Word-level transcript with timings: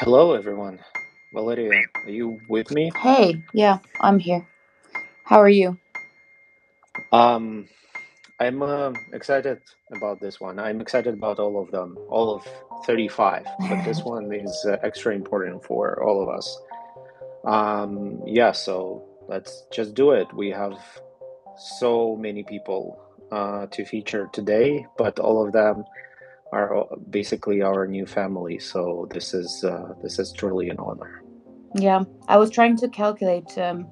Hello, 0.00 0.34
everyone. 0.34 0.78
Valeria, 1.32 1.80
are 2.04 2.10
you 2.10 2.38
with 2.48 2.70
me? 2.70 2.92
Hey, 2.98 3.42
yeah, 3.54 3.78
I'm 3.98 4.18
here. 4.18 4.46
How 5.24 5.40
are 5.40 5.48
you? 5.48 5.78
Um, 7.12 7.66
I'm 8.38 8.62
uh, 8.62 8.92
excited 9.14 9.60
about 9.90 10.20
this 10.20 10.38
one. 10.38 10.58
I'm 10.58 10.82
excited 10.82 11.14
about 11.14 11.38
all 11.38 11.62
of 11.62 11.70
them, 11.70 11.96
all 12.10 12.34
of 12.34 12.46
35, 12.86 13.46
but 13.70 13.84
this 13.84 14.00
one 14.04 14.30
is 14.34 14.66
uh, 14.68 14.76
extra 14.82 15.14
important 15.14 15.64
for 15.64 16.02
all 16.04 16.22
of 16.22 16.28
us. 16.28 16.58
Um, 17.46 18.20
yeah, 18.26 18.52
so 18.52 19.02
let's 19.28 19.64
just 19.72 19.94
do 19.94 20.10
it. 20.10 20.30
We 20.34 20.50
have 20.50 20.78
so 21.56 22.16
many 22.16 22.42
people 22.42 23.00
uh, 23.32 23.66
to 23.68 23.86
feature 23.86 24.28
today, 24.34 24.86
but 24.98 25.18
all 25.18 25.46
of 25.46 25.52
them 25.52 25.84
are 26.52 26.86
basically 27.10 27.62
our 27.62 27.86
new 27.86 28.06
family. 28.06 28.58
So 28.58 29.08
this 29.10 29.34
is 29.34 29.64
uh, 29.64 29.94
this 30.02 30.18
is 30.18 30.32
truly 30.32 30.68
an 30.70 30.78
honor. 30.78 31.22
Yeah, 31.74 32.04
I 32.28 32.38
was 32.38 32.50
trying 32.50 32.76
to 32.78 32.88
calculate 32.88 33.56
um, 33.58 33.86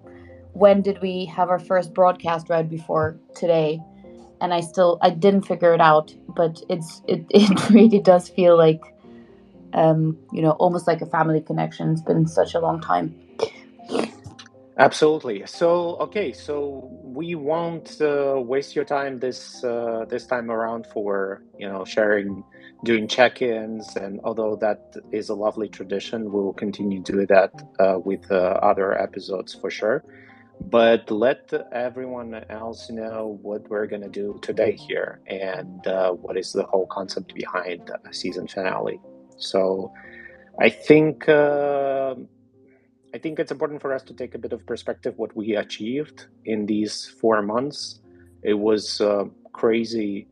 when 0.53 0.83
did 0.83 1.03
we 1.03 1.27
have 1.27 1.51
our 1.51 1.59
first 1.59 1.93
broadcast 1.95 2.49
right 2.49 2.69
before 2.69 3.17
today, 3.35 3.81
and 4.41 4.55
I 4.55 4.61
still 4.61 4.99
I 5.03 5.11
didn't 5.11 5.43
figure 5.43 5.75
it 5.75 5.81
out. 5.81 6.15
But 6.29 6.63
it's 6.69 7.03
it 7.09 7.27
it 7.31 7.71
really 7.71 7.99
does 7.99 8.29
feel 8.29 8.57
like, 8.57 8.83
um, 9.73 10.17
you 10.33 10.43
know, 10.43 10.53
almost 10.53 10.87
like 10.87 11.03
a 11.03 11.07
family 11.07 11.41
connection. 11.41 11.91
It's 11.93 12.03
been 12.03 12.27
such 12.27 12.55
a 12.55 12.61
long 12.61 12.81
time. 12.81 13.15
Absolutely. 14.79 15.45
So, 15.47 15.97
okay, 16.01 16.33
so 16.33 16.89
we 17.03 17.37
won't 17.37 18.01
uh, 18.01 18.35
waste 18.39 18.75
your 18.75 18.85
time 18.85 19.21
this 19.21 19.63
uh, 19.63 20.05
this 20.09 20.27
time 20.27 20.51
around 20.51 20.87
for 20.93 21.43
you 21.57 21.69
know 21.69 21.85
sharing, 21.85 22.43
doing 22.85 23.07
check-ins, 23.07 23.95
and 23.95 24.19
although 24.25 24.57
that 24.57 24.81
is 25.13 25.29
a 25.29 25.35
lovely 25.35 25.69
tradition, 25.69 26.25
we 26.25 26.41
will 26.41 26.55
continue 26.55 27.03
to 27.05 27.13
do 27.13 27.27
that 27.29 27.53
uh, 27.79 27.99
with 28.05 28.29
uh, 28.33 28.59
other 28.63 29.01
episodes 29.01 29.55
for 29.55 29.71
sure. 29.71 30.05
But 30.61 31.11
let 31.11 31.51
everyone 31.73 32.35
else 32.51 32.91
know 32.91 33.39
what 33.43 33.63
we're 33.71 33.87
gonna 33.87 34.09
do 34.11 34.39
today 34.43 34.77
here 34.89 35.21
and 35.27 35.87
uh, 35.87 36.13
what 36.13 36.37
is 36.39 36.53
the 36.53 36.65
whole 36.65 36.87
concept 36.91 37.35
behind 37.35 37.91
a 38.09 38.15
season 38.15 38.49
finale. 38.49 39.01
So, 39.37 39.93
I 40.61 40.71
think. 40.71 41.29
I 43.15 43.19
think 43.19 43.39
it's 43.39 43.53
important 43.53 43.81
for 43.81 43.95
us 43.95 44.03
to 44.05 44.13
take 44.13 44.35
a 44.35 44.39
bit 44.39 44.53
of 44.53 44.67
perspective 44.67 45.15
what 45.17 45.37
we 45.37 45.55
achieved 45.55 46.27
in 46.45 46.67
these 46.67 47.07
four 47.21 47.43
months. 47.43 48.01
It 48.43 48.55
was 48.55 49.01
uh, 49.01 49.27
crazy 49.53 50.27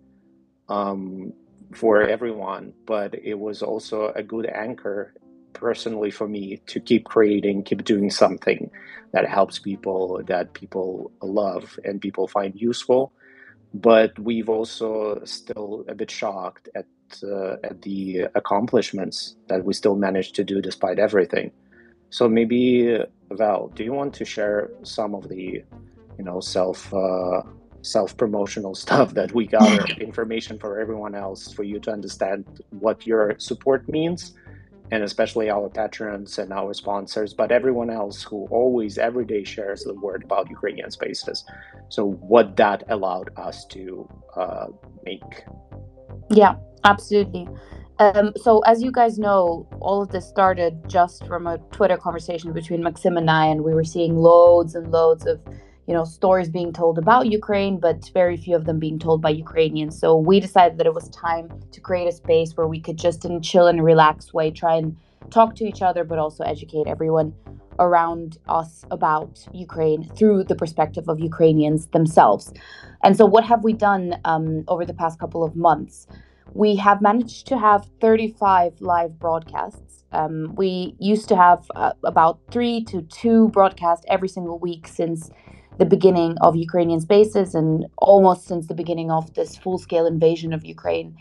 um, 0.69 1.33
for 1.73 2.03
everyone, 2.03 2.73
but 2.85 3.15
it 3.15 3.39
was 3.39 3.63
also 3.63 4.09
a 4.17 4.23
good 4.25 4.47
anchor 4.47 5.15
personally 5.53 6.11
for 6.11 6.27
me 6.27 6.57
to 6.67 6.81
keep 6.81 7.05
creating, 7.05 7.63
keep 7.63 7.85
doing 7.85 8.11
something 8.11 8.69
that 9.13 9.29
helps 9.29 9.61
people, 9.61 10.21
that 10.27 10.53
people 10.53 11.13
love 11.23 11.79
and 11.85 12.01
people 12.01 12.27
find 12.27 12.61
useful. 12.61 13.13
But 13.73 14.19
we've 14.19 14.49
also 14.49 15.23
still 15.25 15.85
a 15.87 15.95
bit 15.95 16.11
shocked 16.11 16.69
at 16.75 16.87
uh, 17.23 17.57
at 17.63 17.83
the 17.83 18.23
accomplishments 18.35 19.37
that 19.49 19.65
we 19.65 19.73
still 19.73 19.95
managed 19.95 20.35
to 20.35 20.45
do 20.45 20.61
despite 20.61 20.99
everything. 20.99 21.53
So 22.13 22.29
maybe 22.29 22.99
Val, 23.33 23.69
do 23.75 23.83
you 23.85 23.95
want 23.95 24.13
to 24.15 24.25
share 24.25 24.69
some 24.83 25.15
of 25.15 25.31
the, 25.31 25.65
you 26.19 26.25
know, 26.25 26.41
self 26.41 26.93
uh, 26.93 27.41
self 27.81 28.15
promotional 28.19 28.75
stuff 28.85 29.15
that 29.15 29.33
we 29.35 29.47
gather 29.47 29.85
information 30.01 30.59
for 30.59 30.79
everyone 30.79 31.15
else 31.15 31.53
for 31.53 31.63
you 31.63 31.81
to 31.81 31.91
understand 31.91 32.45
what 32.69 33.07
your 33.07 33.35
support 33.39 33.89
means, 33.89 34.35
and 34.91 35.03
especially 35.03 35.49
our 35.49 35.71
patrons 35.71 36.39
and 36.39 36.53
our 36.53 36.75
sponsors, 36.75 37.33
but 37.33 37.51
everyone 37.51 37.89
else 37.89 38.23
who 38.23 38.47
always 38.51 38.99
every 38.99 39.25
day 39.25 39.43
shares 39.43 39.83
the 39.83 39.95
word 39.95 40.23
about 40.23 40.51
Ukrainian 40.51 40.91
spaces. 40.91 41.45
So 41.89 42.11
what 42.35 42.57
that 42.57 42.85
allowed 42.91 43.31
us 43.39 43.65
to 43.69 44.07
uh, 44.37 44.67
make. 45.03 45.45
Yeah, 46.31 46.57
absolutely. 46.85 47.49
Um, 48.03 48.33
so, 48.35 48.59
as 48.67 48.83
you 48.83 48.91
guys 48.91 49.17
know, 49.17 49.65
all 49.79 50.03
of 50.03 50.09
this 50.09 50.29
started 50.29 50.89
just 50.89 51.25
from 51.25 51.47
a 51.47 51.59
Twitter 51.71 51.97
conversation 51.97 52.53
between 52.53 52.83
Maksym 52.83 53.17
and 53.17 53.31
I, 53.31 53.47
and 53.47 53.63
we 53.63 53.75
were 53.75 53.85
seeing 53.85 54.17
loads 54.17 54.75
and 54.75 54.91
loads 54.91 55.25
of, 55.25 55.41
you 55.87 55.95
know, 55.95 56.03
stories 56.03 56.49
being 56.49 56.73
told 56.73 56.99
about 56.99 57.31
Ukraine, 57.31 57.79
but 57.79 58.11
very 58.13 58.37
few 58.37 58.57
of 58.57 58.65
them 58.65 58.81
being 58.81 58.99
told 58.99 59.23
by 59.23 59.31
Ukrainians. 59.31 59.97
So 59.97 60.17
we 60.17 60.41
decided 60.41 60.79
that 60.79 60.87
it 60.89 60.95
was 60.95 61.09
time 61.11 61.49
to 61.71 61.81
create 61.81 62.09
a 62.09 62.13
space 62.13 62.57
where 62.57 62.67
we 62.67 62.81
could 62.81 62.99
just, 62.99 63.25
in 63.25 63.37
a 63.37 63.41
chill 63.41 63.69
and 63.69 63.85
relaxed 63.85 64.35
way, 64.35 64.51
try 64.51 64.75
and 64.75 64.97
talk 65.31 65.55
to 65.57 65.65
each 65.65 65.81
other, 65.81 66.03
but 66.03 66.19
also 66.19 66.43
educate 66.43 66.89
everyone 66.89 67.33
around 67.79 68.37
us 68.49 68.85
about 68.91 69.47
Ukraine 69.53 70.11
through 70.17 70.43
the 70.43 70.57
perspective 70.57 71.09
of 71.09 71.21
Ukrainians 71.21 71.87
themselves. 71.97 72.53
And 73.05 73.17
so, 73.17 73.27
what 73.27 73.45
have 73.45 73.63
we 73.63 73.75
done 73.75 74.17
um, 74.25 74.65
over 74.67 74.85
the 74.85 74.95
past 74.95 75.21
couple 75.21 75.45
of 75.45 75.55
months? 75.55 76.09
We 76.55 76.77
have 76.77 77.01
managed 77.01 77.47
to 77.49 77.59
have 77.59 77.87
35 78.01 78.81
live 78.81 79.19
broadcasts. 79.19 80.05
Um, 80.13 80.55
we 80.55 80.95
used 80.99 81.29
to 81.29 81.37
have 81.37 81.71
uh, 81.75 81.93
about 82.05 82.41
three 82.51 82.85
to 82.85 83.03
two 83.03 83.49
broadcasts 83.49 84.05
every 84.09 84.29
single 84.29 84.59
week 84.59 84.87
since 84.87 85.31
the 85.79 85.87
beginning 85.87 86.37
of 86.43 86.55
Ukrainian 86.55 87.01
spaces 87.01 87.55
and 87.55 87.87
almost 87.97 88.47
since 88.47 88.67
the 88.67 88.75
beginning 88.75 89.11
of 89.11 89.33
this 89.35 89.57
full 89.57 89.79
scale 89.79 90.07
invasion 90.07 90.53
of 90.53 90.65
Ukraine. 90.65 91.17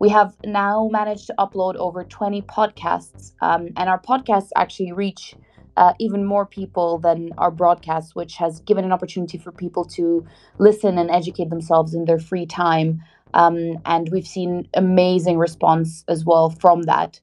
We 0.00 0.08
have 0.08 0.34
now 0.44 0.88
managed 0.90 1.28
to 1.28 1.34
upload 1.38 1.76
over 1.76 2.02
20 2.02 2.42
podcasts, 2.42 3.32
um, 3.40 3.68
and 3.76 3.88
our 3.88 4.00
podcasts 4.00 4.48
actually 4.56 4.90
reach 4.90 5.36
uh, 5.76 5.92
even 6.00 6.24
more 6.24 6.44
people 6.44 6.98
than 6.98 7.30
our 7.38 7.52
broadcasts, 7.52 8.14
which 8.14 8.36
has 8.36 8.60
given 8.60 8.84
an 8.84 8.92
opportunity 8.92 9.38
for 9.38 9.52
people 9.52 9.84
to 9.84 10.26
listen 10.58 10.98
and 10.98 11.08
educate 11.08 11.50
themselves 11.50 11.94
in 11.94 12.04
their 12.04 12.18
free 12.18 12.46
time 12.46 13.00
um, 13.34 13.78
and 13.84 14.08
we've 14.10 14.26
seen 14.26 14.68
amazing 14.74 15.38
response 15.38 16.04
as 16.08 16.24
well 16.24 16.50
from 16.50 16.82
that. 16.82 17.20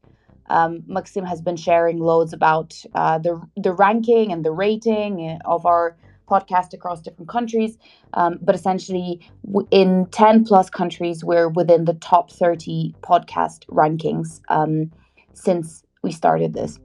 Um, 0.49 0.81
Maksym 0.89 1.27
has 1.27 1.41
been 1.41 1.55
sharing 1.55 1.99
loads 1.99 2.33
about 2.33 2.83
uh, 2.95 3.19
the 3.19 3.41
the 3.55 3.71
ranking 3.71 4.31
and 4.31 4.43
the 4.43 4.51
rating 4.51 5.39
of 5.45 5.65
our 5.65 5.95
podcast 6.27 6.73
across 6.73 7.01
different 7.01 7.29
countries. 7.29 7.77
Um, 8.13 8.39
but 8.41 8.55
essentially, 8.55 9.19
in 9.71 10.07
ten 10.11 10.43
plus 10.43 10.69
countries, 10.69 11.23
we're 11.23 11.49
within 11.49 11.85
the 11.85 11.93
top 11.93 12.31
thirty 12.31 12.95
podcast 13.01 13.65
rankings 13.67 14.41
um, 14.49 14.91
since 15.33 15.83
we 16.01 16.11
started 16.11 16.53
this. 16.53 16.79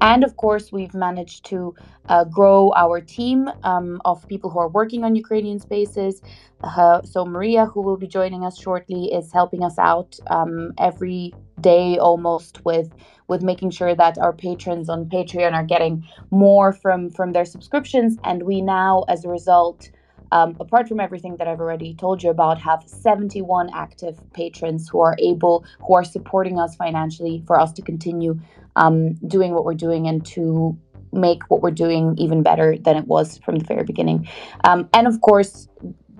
And 0.00 0.24
of 0.24 0.36
course, 0.36 0.72
we've 0.72 0.94
managed 0.94 1.44
to 1.46 1.74
uh, 2.08 2.24
grow 2.24 2.72
our 2.76 3.00
team 3.00 3.50
um, 3.64 4.00
of 4.04 4.26
people 4.28 4.50
who 4.50 4.58
are 4.58 4.68
working 4.68 5.04
on 5.04 5.14
Ukrainian 5.16 5.60
spaces. 5.60 6.22
Uh, 6.62 7.02
so, 7.02 7.24
Maria, 7.24 7.66
who 7.66 7.82
will 7.82 7.96
be 7.96 8.06
joining 8.06 8.44
us 8.44 8.58
shortly, 8.58 9.12
is 9.12 9.32
helping 9.32 9.62
us 9.64 9.78
out 9.78 10.18
um, 10.28 10.72
every 10.78 11.34
day 11.60 11.98
almost 11.98 12.64
with 12.64 12.90
with 13.28 13.42
making 13.42 13.70
sure 13.70 13.94
that 13.94 14.18
our 14.18 14.32
patrons 14.32 14.88
on 14.88 15.06
Patreon 15.06 15.52
are 15.52 15.64
getting 15.64 16.06
more 16.30 16.72
from 16.72 17.10
from 17.10 17.32
their 17.32 17.44
subscriptions. 17.44 18.18
And 18.24 18.44
we 18.44 18.60
now, 18.60 19.04
as 19.08 19.24
a 19.24 19.28
result, 19.28 19.90
um, 20.32 20.56
apart 20.60 20.88
from 20.88 21.00
everything 21.00 21.36
that 21.36 21.48
I've 21.48 21.60
already 21.60 21.94
told 21.94 22.22
you 22.22 22.30
about, 22.30 22.58
have 22.60 22.84
71 22.86 23.70
active 23.74 24.20
patrons 24.32 24.88
who 24.88 25.00
are 25.00 25.16
able, 25.18 25.64
who 25.86 25.94
are 25.94 26.04
supporting 26.04 26.58
us 26.58 26.76
financially 26.76 27.42
for 27.46 27.58
us 27.58 27.72
to 27.72 27.82
continue 27.82 28.38
um, 28.76 29.14
doing 29.26 29.52
what 29.52 29.64
we're 29.64 29.74
doing 29.74 30.06
and 30.06 30.24
to 30.26 30.78
make 31.12 31.42
what 31.50 31.60
we're 31.60 31.70
doing 31.70 32.14
even 32.18 32.42
better 32.42 32.78
than 32.78 32.96
it 32.96 33.06
was 33.06 33.38
from 33.38 33.56
the 33.56 33.64
very 33.64 33.84
beginning. 33.84 34.28
Um, 34.64 34.88
and 34.94 35.06
of 35.06 35.20
course, 35.20 35.68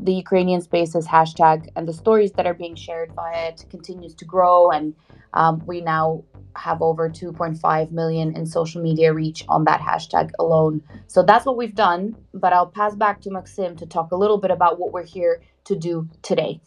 the 0.02 0.14
Ukrainian 0.14 0.60
Spaces 0.60 1.06
hashtag 1.06 1.68
and 1.76 1.86
the 1.86 1.92
stories 1.92 2.32
that 2.32 2.46
are 2.46 2.54
being 2.54 2.74
shared 2.74 3.14
by 3.14 3.32
it 3.32 3.64
continues 3.70 4.14
to 4.14 4.24
grow. 4.24 4.70
And 4.70 4.94
um, 5.34 5.62
we 5.66 5.80
now 5.80 6.24
have 6.56 6.82
over 6.82 7.08
2.5 7.08 7.90
million 7.90 8.36
in 8.36 8.46
social 8.46 8.82
media 8.82 9.12
reach 9.12 9.44
on 9.48 9.64
that 9.64 9.80
hashtag 9.80 10.30
alone. 10.38 10.82
So 11.06 11.22
that's 11.22 11.46
what 11.46 11.56
we've 11.56 11.74
done. 11.74 12.16
But 12.34 12.52
I'll 12.52 12.66
pass 12.66 12.94
back 12.94 13.20
to 13.22 13.30
Maksym 13.30 13.76
to 13.78 13.86
talk 13.86 14.12
a 14.12 14.16
little 14.16 14.38
bit 14.38 14.50
about 14.50 14.78
what 14.78 14.92
we're 14.92 15.04
here 15.04 15.42
to 15.64 15.76
do 15.76 16.08
today. 16.22 16.60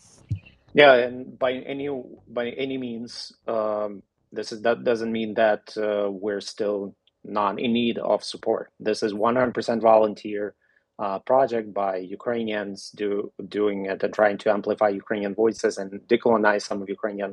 Yeah, 0.73 0.93
and 0.95 1.37
by 1.37 1.53
any 1.53 1.89
by 2.27 2.49
any 2.49 2.77
means, 2.77 3.33
um, 3.47 4.01
this 4.31 4.51
is 4.51 4.61
that 4.63 4.83
doesn't 4.83 5.11
mean 5.11 5.35
that 5.35 5.77
uh, 5.77 6.09
we're 6.09 6.41
still 6.41 6.95
not 7.23 7.59
in 7.59 7.73
need 7.73 7.97
of 7.99 8.23
support. 8.23 8.71
This 8.79 9.03
is 9.03 9.13
100% 9.13 9.81
volunteer 9.81 10.55
uh, 11.03 11.19
project 11.19 11.73
by 11.73 11.97
Ukrainians 11.97 12.77
do, 13.01 13.09
doing 13.49 13.79
it 13.91 14.01
and 14.03 14.13
trying 14.13 14.37
to 14.43 14.47
amplify 14.57 14.89
Ukrainian 15.03 15.33
voices 15.35 15.77
and 15.77 15.89
decolonize 16.13 16.63
some 16.69 16.81
of 16.81 16.87
Ukrainian 16.97 17.31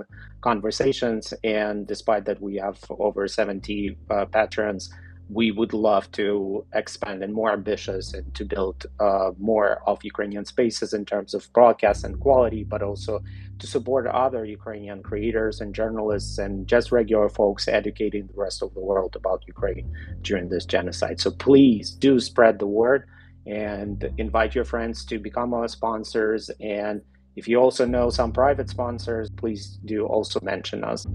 conversations. 0.48 1.24
And 1.44 1.86
despite 1.86 2.24
that, 2.24 2.38
we 2.48 2.56
have 2.56 2.78
over 3.06 3.22
70 3.28 3.96
uh, 4.10 4.24
patrons. 4.36 4.84
we 5.40 5.48
would 5.58 5.74
love 5.90 6.04
to 6.20 6.24
expand 6.82 7.18
and 7.24 7.32
more 7.40 7.52
ambitious 7.58 8.04
and 8.16 8.26
to 8.38 8.44
build 8.54 8.78
uh, 9.06 9.30
more 9.50 9.70
of 9.90 9.96
Ukrainian 10.12 10.44
spaces 10.54 10.90
in 10.98 11.04
terms 11.12 11.30
of 11.36 11.42
broadcast 11.58 12.00
and 12.06 12.14
quality, 12.26 12.62
but 12.72 12.82
also 12.88 13.12
to 13.60 13.66
support 13.74 14.04
other 14.24 14.42
Ukrainian 14.58 15.00
creators 15.10 15.54
and 15.62 15.70
journalists 15.80 16.34
and 16.44 16.52
just 16.74 16.86
regular 17.00 17.28
folks 17.40 17.62
educating 17.80 18.24
the 18.26 18.38
rest 18.46 18.58
of 18.64 18.70
the 18.76 18.84
world 18.90 19.12
about 19.20 19.40
Ukraine 19.54 19.86
during 20.28 20.46
this 20.48 20.66
genocide. 20.74 21.16
So 21.24 21.30
please 21.48 21.86
do 22.06 22.12
spread 22.30 22.54
the 22.58 22.72
word 22.82 23.00
and 23.46 24.12
invite 24.18 24.54
your 24.54 24.64
friends 24.64 25.04
to 25.06 25.18
become 25.18 25.54
our 25.54 25.68
sponsors. 25.68 26.50
And 26.60 27.02
if 27.36 27.48
you 27.48 27.58
also 27.58 27.86
know 27.86 28.10
some 28.10 28.32
private 28.32 28.68
sponsors, 28.68 29.30
please 29.30 29.78
do 29.84 30.06
also 30.06 30.40
mention 30.42 30.84
us. 30.84 31.06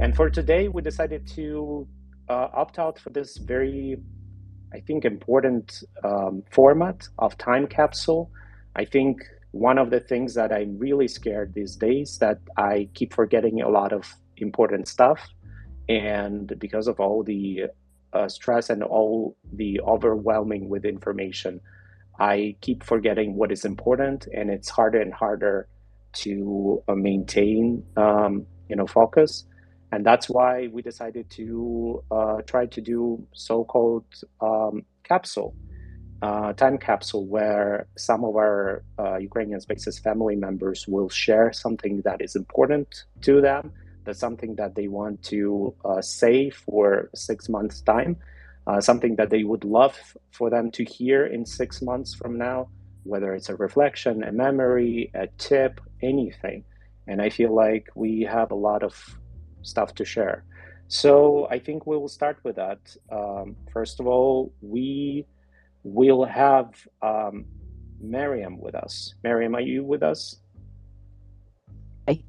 And 0.00 0.14
for 0.14 0.30
today, 0.30 0.68
we 0.68 0.80
decided 0.80 1.26
to 1.28 1.86
uh, 2.28 2.48
opt 2.54 2.78
out 2.78 2.98
for 2.98 3.10
this 3.10 3.36
very, 3.36 3.96
I 4.72 4.80
think, 4.80 5.04
important 5.04 5.82
um, 6.04 6.44
format 6.50 7.08
of 7.18 7.36
time 7.36 7.66
capsule. 7.66 8.30
I 8.76 8.84
think 8.84 9.22
one 9.52 9.78
of 9.78 9.90
the 9.90 10.00
things 10.00 10.34
that 10.34 10.52
I'm 10.52 10.78
really 10.78 11.08
scared 11.08 11.54
these 11.54 11.76
days 11.76 12.18
that 12.18 12.38
I 12.56 12.88
keep 12.94 13.14
forgetting 13.14 13.62
a 13.62 13.68
lot 13.68 13.92
of 13.92 14.14
important 14.36 14.88
stuff, 14.88 15.20
and 15.88 16.52
because 16.58 16.86
of 16.86 17.00
all 17.00 17.22
the 17.22 17.64
uh, 18.12 18.28
stress 18.28 18.70
and 18.70 18.82
all 18.82 19.36
the 19.52 19.80
overwhelming 19.80 20.68
with 20.68 20.84
information, 20.84 21.60
I 22.18 22.56
keep 22.60 22.82
forgetting 22.82 23.36
what 23.36 23.52
is 23.52 23.64
important, 23.64 24.26
and 24.34 24.50
it's 24.50 24.68
harder 24.68 25.00
and 25.00 25.14
harder 25.14 25.68
to 26.14 26.82
uh, 26.88 26.94
maintain, 26.94 27.84
um, 27.96 28.46
you 28.68 28.76
know, 28.76 28.86
focus. 28.86 29.44
And 29.92 30.04
that's 30.04 30.28
why 30.28 30.68
we 30.68 30.82
decided 30.82 31.30
to 31.30 32.04
uh, 32.10 32.42
try 32.42 32.66
to 32.66 32.80
do 32.80 33.26
so-called 33.32 34.04
um, 34.40 34.84
capsule 35.04 35.54
uh, 36.22 36.52
time 36.52 36.78
capsule 36.78 37.26
where 37.26 37.86
some 37.96 38.24
of 38.24 38.36
our 38.36 38.82
uh, 38.98 39.16
ukrainian 39.16 39.60
spaces 39.60 39.98
family 39.98 40.36
members 40.36 40.86
will 40.88 41.08
share 41.08 41.52
something 41.52 42.00
that 42.02 42.20
is 42.20 42.36
important 42.36 43.04
to 43.20 43.40
them 43.40 43.72
that's 44.04 44.18
something 44.18 44.54
that 44.56 44.74
they 44.74 44.88
want 44.88 45.22
to 45.22 45.74
uh, 45.84 46.00
say 46.00 46.50
for 46.50 47.10
six 47.14 47.48
months 47.48 47.80
time 47.82 48.16
uh, 48.66 48.80
something 48.80 49.16
that 49.16 49.30
they 49.30 49.44
would 49.44 49.64
love 49.64 49.96
for 50.30 50.50
them 50.50 50.70
to 50.70 50.84
hear 50.84 51.26
in 51.26 51.44
six 51.44 51.80
months 51.82 52.14
from 52.14 52.36
now 52.36 52.68
whether 53.04 53.34
it's 53.34 53.48
a 53.48 53.56
reflection 53.56 54.24
a 54.24 54.32
memory 54.32 55.10
a 55.14 55.26
tip 55.38 55.80
anything 56.02 56.64
and 57.06 57.22
i 57.22 57.28
feel 57.28 57.54
like 57.54 57.88
we 57.94 58.22
have 58.22 58.50
a 58.50 58.54
lot 58.54 58.82
of 58.82 59.18
stuff 59.62 59.94
to 59.96 60.04
share. 60.04 60.44
So 60.88 61.46
I 61.50 61.58
think 61.58 61.86
we 61.86 61.96
will 61.96 62.08
start 62.08 62.38
with 62.44 62.56
that. 62.56 62.80
Um, 63.12 63.56
first 63.72 64.00
of 64.00 64.06
all, 64.06 64.52
we 64.60 65.26
will 65.88 66.24
have 66.24 66.74
um, 67.02 67.44
Mariam 68.00 68.60
with 68.60 68.74
us. 68.74 69.14
Mariam, 69.22 69.54
are 69.54 69.60
you 69.60 69.84
with 69.84 70.02
us? 70.02 70.36
Hey. 72.06 72.24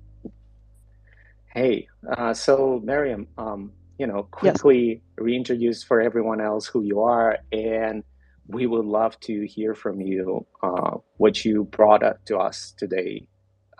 Hey. 1.53 1.87
Uh, 2.17 2.33
so 2.33 2.81
Mariam, 2.83 3.27
um, 3.37 3.71
you 3.97 4.07
know, 4.07 4.23
quickly 4.23 4.87
yes. 4.87 5.01
reintroduce 5.17 5.83
for 5.83 6.01
everyone 6.01 6.41
else 6.41 6.65
who 6.65 6.83
you 6.83 7.01
are, 7.01 7.37
and 7.51 8.03
we 8.47 8.65
would 8.65 8.85
love 8.85 9.19
to 9.21 9.45
hear 9.45 9.75
from 9.75 10.01
you 10.01 10.45
uh, 10.63 10.97
what 11.17 11.45
you 11.45 11.65
brought 11.65 12.01
up 12.01 12.25
to 12.25 12.37
us 12.37 12.73
today 12.77 13.27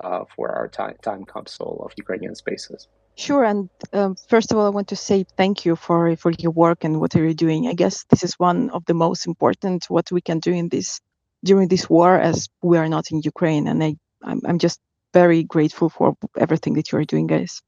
uh, 0.03 0.23
for 0.35 0.49
our 0.51 0.67
time, 0.67 0.95
time 1.01 1.25
capsule 1.25 1.81
of 1.85 1.93
Ukrainian 1.97 2.35
spaces. 2.35 2.87
Sure. 3.19 3.43
And 3.43 3.69
um, 3.91 4.15
first 4.29 4.49
of 4.49 4.57
all, 4.57 4.65
I 4.65 4.69
want 4.69 4.87
to 4.89 4.95
say 4.95 5.25
thank 5.35 5.65
you 5.65 5.75
for 5.75 6.15
for 6.15 6.31
your 6.39 6.53
work 6.53 6.85
and 6.85 7.01
what 7.01 7.13
you're 7.13 7.33
doing. 7.33 7.67
I 7.67 7.73
guess 7.73 8.05
this 8.09 8.23
is 8.23 8.35
one 8.39 8.69
of 8.69 8.85
the 8.85 8.93
most 8.93 9.27
important 9.27 9.83
what 9.89 10.09
we 10.09 10.21
can 10.21 10.39
do 10.39 10.53
in 10.53 10.69
this 10.69 11.01
during 11.43 11.67
this 11.67 11.89
war, 11.89 12.17
as 12.17 12.47
we 12.63 12.77
are 12.77 12.87
not 12.87 13.11
in 13.11 13.19
Ukraine. 13.31 13.67
And 13.67 13.83
I 13.83 13.97
I'm, 14.23 14.39
I'm 14.47 14.57
just 14.57 14.79
very 15.13 15.43
grateful 15.43 15.89
for 15.89 16.15
everything 16.37 16.75
that 16.75 16.93
you 16.93 16.97
are 16.99 17.03
doing, 17.03 17.27
guys. 17.27 17.61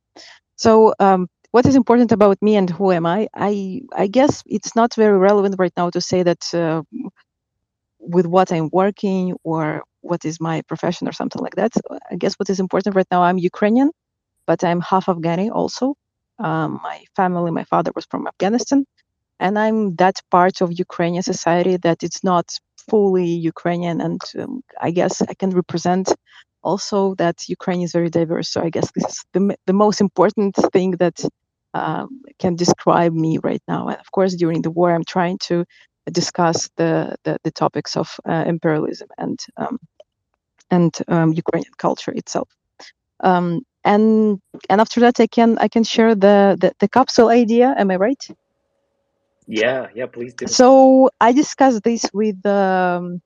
So 0.55 0.93
um, 1.01 1.27
what 1.51 1.65
is 1.65 1.75
important 1.75 2.13
about 2.13 2.37
me 2.41 2.55
and 2.55 2.69
who 2.69 2.93
am 2.93 3.05
I? 3.05 3.27
I 3.35 3.81
I 4.03 4.07
guess 4.07 4.43
it's 4.45 4.73
not 4.73 4.95
very 4.95 5.17
relevant 5.17 5.55
right 5.59 5.73
now 5.75 5.89
to 5.89 5.99
say 5.99 6.23
that 6.23 6.43
uh, 6.53 6.83
with 7.99 8.25
what 8.25 8.53
I'm 8.53 8.69
working 8.71 9.35
or 9.43 9.83
what 9.99 10.23
is 10.23 10.39
my 10.39 10.61
profession 10.61 11.09
or 11.09 11.11
something 11.11 11.41
like 11.41 11.55
that. 11.55 11.73
I 12.13 12.15
guess 12.15 12.35
what 12.39 12.49
is 12.49 12.61
important 12.61 12.95
right 12.95 13.11
now, 13.11 13.21
I'm 13.23 13.37
Ukrainian 13.37 13.91
but 14.47 14.63
I'm 14.63 14.81
half 14.81 15.05
Afghani 15.05 15.51
also. 15.51 15.95
Um, 16.39 16.79
my 16.83 17.03
family, 17.15 17.51
my 17.51 17.63
father 17.65 17.91
was 17.95 18.05
from 18.05 18.27
Afghanistan, 18.27 18.85
and 19.39 19.57
I'm 19.59 19.95
that 19.95 20.21
part 20.31 20.61
of 20.61 20.77
Ukrainian 20.77 21.23
society 21.23 21.77
that 21.77 22.03
it's 22.03 22.23
not 22.23 22.47
fully 22.89 23.25
Ukrainian, 23.25 24.01
and 24.01 24.21
um, 24.39 24.61
I 24.79 24.91
guess 24.91 25.21
I 25.21 25.33
can 25.33 25.51
represent 25.51 26.13
also 26.63 27.15
that 27.15 27.49
Ukraine 27.49 27.81
is 27.81 27.91
very 27.91 28.09
diverse. 28.09 28.49
So 28.49 28.61
I 28.61 28.69
guess 28.69 28.91
this 28.95 29.05
is 29.05 29.25
the 29.33 29.55
the 29.65 29.73
most 29.73 30.01
important 30.01 30.55
thing 30.73 30.91
that 31.03 31.17
um, 31.73 32.21
can 32.39 32.55
describe 32.55 33.13
me 33.13 33.37
right 33.43 33.63
now. 33.67 33.87
And 33.87 33.99
of 33.99 34.11
course, 34.11 34.35
during 34.35 34.61
the 34.61 34.71
war, 34.71 34.93
I'm 34.93 35.03
trying 35.03 35.37
to 35.49 35.65
discuss 36.11 36.69
the 36.77 37.15
the, 37.23 37.37
the 37.43 37.51
topics 37.51 37.95
of 37.95 38.07
uh, 38.25 38.43
imperialism 38.47 39.09
and 39.17 39.39
um, 39.57 39.77
and 40.69 40.93
um, 41.07 41.33
Ukrainian 41.33 41.73
culture 41.77 42.11
itself. 42.11 42.49
Um, 43.19 43.61
and 43.83 44.39
and 44.69 44.81
after 44.81 44.99
that 45.01 45.19
i 45.19 45.27
can 45.27 45.57
i 45.59 45.67
can 45.67 45.83
share 45.83 46.15
the 46.15 46.57
the, 46.59 46.73
the 46.79 46.87
capsule 46.89 47.29
idea. 47.29 47.73
Am 47.77 47.91
i 47.91 47.95
right? 47.95 48.23
Yeah 49.47 49.87
yeah 49.95 50.05
please 50.07 50.33
do. 50.33 50.47
So 50.47 51.09
i 51.21 51.31
discussed 51.31 51.83
this 51.83 52.05
with 52.13 52.45
um 52.45 53.21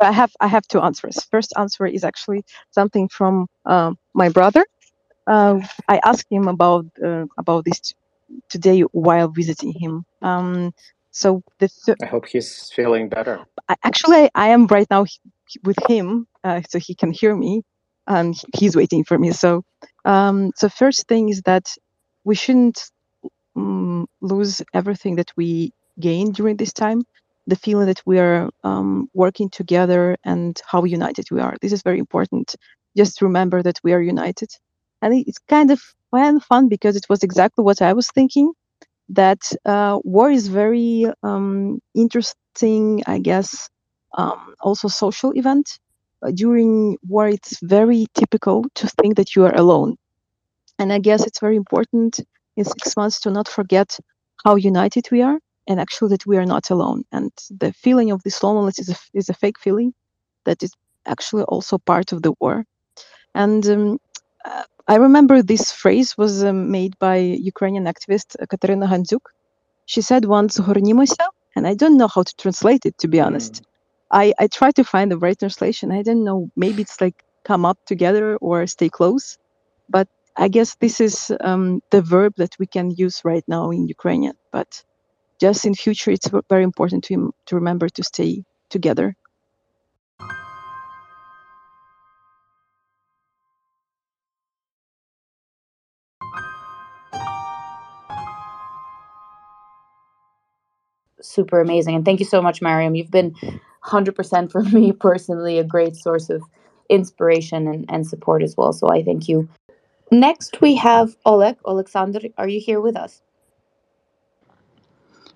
i 0.00 0.12
have 0.12 0.32
i 0.40 0.46
have 0.48 0.66
two 0.68 0.80
answers. 0.80 1.16
First 1.30 1.52
answer 1.58 1.86
is 1.86 2.04
actually 2.04 2.44
something 2.70 3.08
from 3.08 3.46
um, 3.66 3.96
my 4.14 4.28
brother. 4.28 4.64
Uh, 5.26 5.60
i 5.88 6.00
asked 6.04 6.26
him 6.30 6.48
about 6.48 6.86
uh, 7.04 7.26
about 7.38 7.64
this 7.64 7.80
today 8.48 8.80
while 8.92 9.28
visiting 9.28 9.72
him. 9.72 10.04
Um 10.22 10.72
so 11.12 11.42
the 11.58 11.68
th- 11.86 11.98
i 12.02 12.06
hope 12.06 12.26
he's 12.26 12.70
feeling 12.74 13.08
better. 13.08 13.40
I, 13.68 13.76
actually 13.84 14.30
i 14.34 14.48
am 14.48 14.66
right 14.66 14.88
now 14.90 15.06
with 15.64 15.78
him. 15.88 16.26
Uh, 16.44 16.62
so 16.68 16.78
he 16.78 16.94
can 16.94 17.12
hear 17.12 17.36
me 17.36 17.62
and 18.06 18.34
he's 18.56 18.76
waiting 18.76 19.04
for 19.04 19.18
me. 19.18 19.32
So 19.32 19.62
um, 20.04 20.52
the 20.60 20.70
first 20.70 21.06
thing 21.08 21.28
is 21.28 21.42
that 21.42 21.74
we 22.24 22.34
shouldn't 22.34 22.90
um, 23.56 24.06
lose 24.20 24.62
everything 24.74 25.16
that 25.16 25.30
we 25.36 25.72
gained 25.98 26.34
during 26.34 26.56
this 26.56 26.72
time. 26.72 27.02
The 27.46 27.56
feeling 27.56 27.86
that 27.86 28.02
we 28.06 28.18
are 28.18 28.50
um, 28.64 29.08
working 29.14 29.50
together 29.50 30.16
and 30.24 30.60
how 30.66 30.84
united 30.84 31.26
we 31.30 31.40
are. 31.40 31.56
This 31.60 31.72
is 31.72 31.82
very 31.82 31.98
important. 31.98 32.54
Just 32.96 33.22
remember 33.22 33.62
that 33.62 33.80
we 33.82 33.92
are 33.92 34.00
united. 34.00 34.50
And 35.02 35.14
it's 35.26 35.38
kind 35.48 35.70
of 35.70 35.80
fun 36.12 36.68
because 36.68 36.96
it 36.96 37.06
was 37.08 37.22
exactly 37.22 37.64
what 37.64 37.82
I 37.82 37.92
was 37.92 38.08
thinking. 38.08 38.52
That 39.08 39.42
uh, 39.64 39.98
war 40.04 40.30
is 40.30 40.46
very 40.46 41.06
um, 41.24 41.80
interesting, 41.94 43.02
I 43.06 43.18
guess, 43.18 43.68
um, 44.16 44.54
also 44.60 44.86
social 44.86 45.32
event 45.36 45.80
during 46.34 46.98
war, 47.06 47.28
it's 47.28 47.58
very 47.60 48.06
typical 48.14 48.64
to 48.74 48.86
think 48.88 49.16
that 49.16 49.34
you 49.34 49.44
are 49.44 49.56
alone. 49.56 49.96
And 50.78 50.92
I 50.92 50.98
guess 50.98 51.26
it's 51.26 51.40
very 51.40 51.56
important 51.56 52.20
in 52.56 52.64
six 52.64 52.96
months 52.96 53.20
to 53.20 53.30
not 53.30 53.48
forget 53.48 53.98
how 54.44 54.56
united 54.56 55.10
we 55.10 55.22
are 55.22 55.38
and 55.66 55.80
actually 55.80 56.10
that 56.10 56.26
we 56.26 56.36
are 56.36 56.46
not 56.46 56.70
alone. 56.70 57.04
And 57.12 57.30
the 57.50 57.72
feeling 57.72 58.10
of 58.10 58.22
this 58.22 58.42
loneliness 58.42 58.78
is 58.78 58.88
a, 58.90 58.96
is 59.14 59.28
a 59.28 59.34
fake 59.34 59.58
feeling 59.58 59.94
that 60.44 60.62
is 60.62 60.72
actually 61.06 61.44
also 61.44 61.78
part 61.78 62.12
of 62.12 62.22
the 62.22 62.32
war. 62.40 62.64
And 63.34 63.66
um, 63.66 63.98
uh, 64.44 64.64
I 64.88 64.96
remember 64.96 65.42
this 65.42 65.70
phrase 65.70 66.18
was 66.18 66.42
um, 66.44 66.70
made 66.70 66.98
by 66.98 67.16
Ukrainian 67.18 67.84
activist 67.84 68.36
Katerina 68.48 68.86
Handziuk. 68.86 69.26
She 69.86 70.02
said 70.02 70.24
once, 70.24 70.58
and 70.58 71.66
I 71.66 71.74
don't 71.74 71.96
know 71.96 72.08
how 72.08 72.22
to 72.22 72.34
translate 72.36 72.86
it, 72.86 72.98
to 72.98 73.08
be 73.08 73.20
honest. 73.20 73.54
Mm. 73.54 73.69
I 74.10 74.32
I 74.38 74.46
try 74.48 74.70
to 74.72 74.84
find 74.84 75.10
the 75.10 75.18
right 75.18 75.38
translation. 75.38 75.92
I 75.92 76.02
don't 76.02 76.24
know. 76.24 76.50
Maybe 76.56 76.82
it's 76.82 77.00
like 77.00 77.24
come 77.44 77.64
up 77.64 77.78
together 77.86 78.36
or 78.36 78.66
stay 78.66 78.88
close, 78.88 79.38
but 79.88 80.08
I 80.36 80.48
guess 80.48 80.76
this 80.76 81.00
is 81.00 81.32
um, 81.40 81.82
the 81.90 82.02
verb 82.02 82.34
that 82.36 82.56
we 82.58 82.66
can 82.66 82.90
use 82.90 83.22
right 83.24 83.44
now 83.48 83.70
in 83.70 83.88
Ukrainian. 83.88 84.34
But 84.52 84.84
just 85.40 85.64
in 85.64 85.74
future, 85.74 86.10
it's 86.10 86.30
very 86.48 86.64
important 86.64 87.04
to 87.04 87.32
to 87.46 87.54
remember 87.56 87.88
to 87.88 88.02
stay 88.02 88.44
together. 88.70 89.16
Super 101.22 101.60
amazing, 101.60 101.94
and 101.96 102.04
thank 102.04 102.20
you 102.20 102.26
so 102.26 102.40
much, 102.40 102.62
Mariam. 102.62 102.94
You've 102.94 103.10
been 103.10 103.34
100% 103.84 104.50
for 104.50 104.62
me 104.62 104.92
personally 104.92 105.58
a 105.58 105.64
great 105.64 105.96
source 105.96 106.30
of 106.30 106.42
inspiration 106.88 107.66
and, 107.66 107.86
and 107.88 108.06
support 108.06 108.42
as 108.42 108.56
well. 108.56 108.72
So 108.72 108.88
I 108.88 109.02
thank 109.02 109.28
you. 109.28 109.48
Next, 110.10 110.60
we 110.60 110.74
have 110.76 111.16
Oleg. 111.24 111.56
Alexander, 111.66 112.20
are 112.36 112.48
you 112.48 112.60
here 112.60 112.80
with 112.80 112.96
us? 112.96 113.22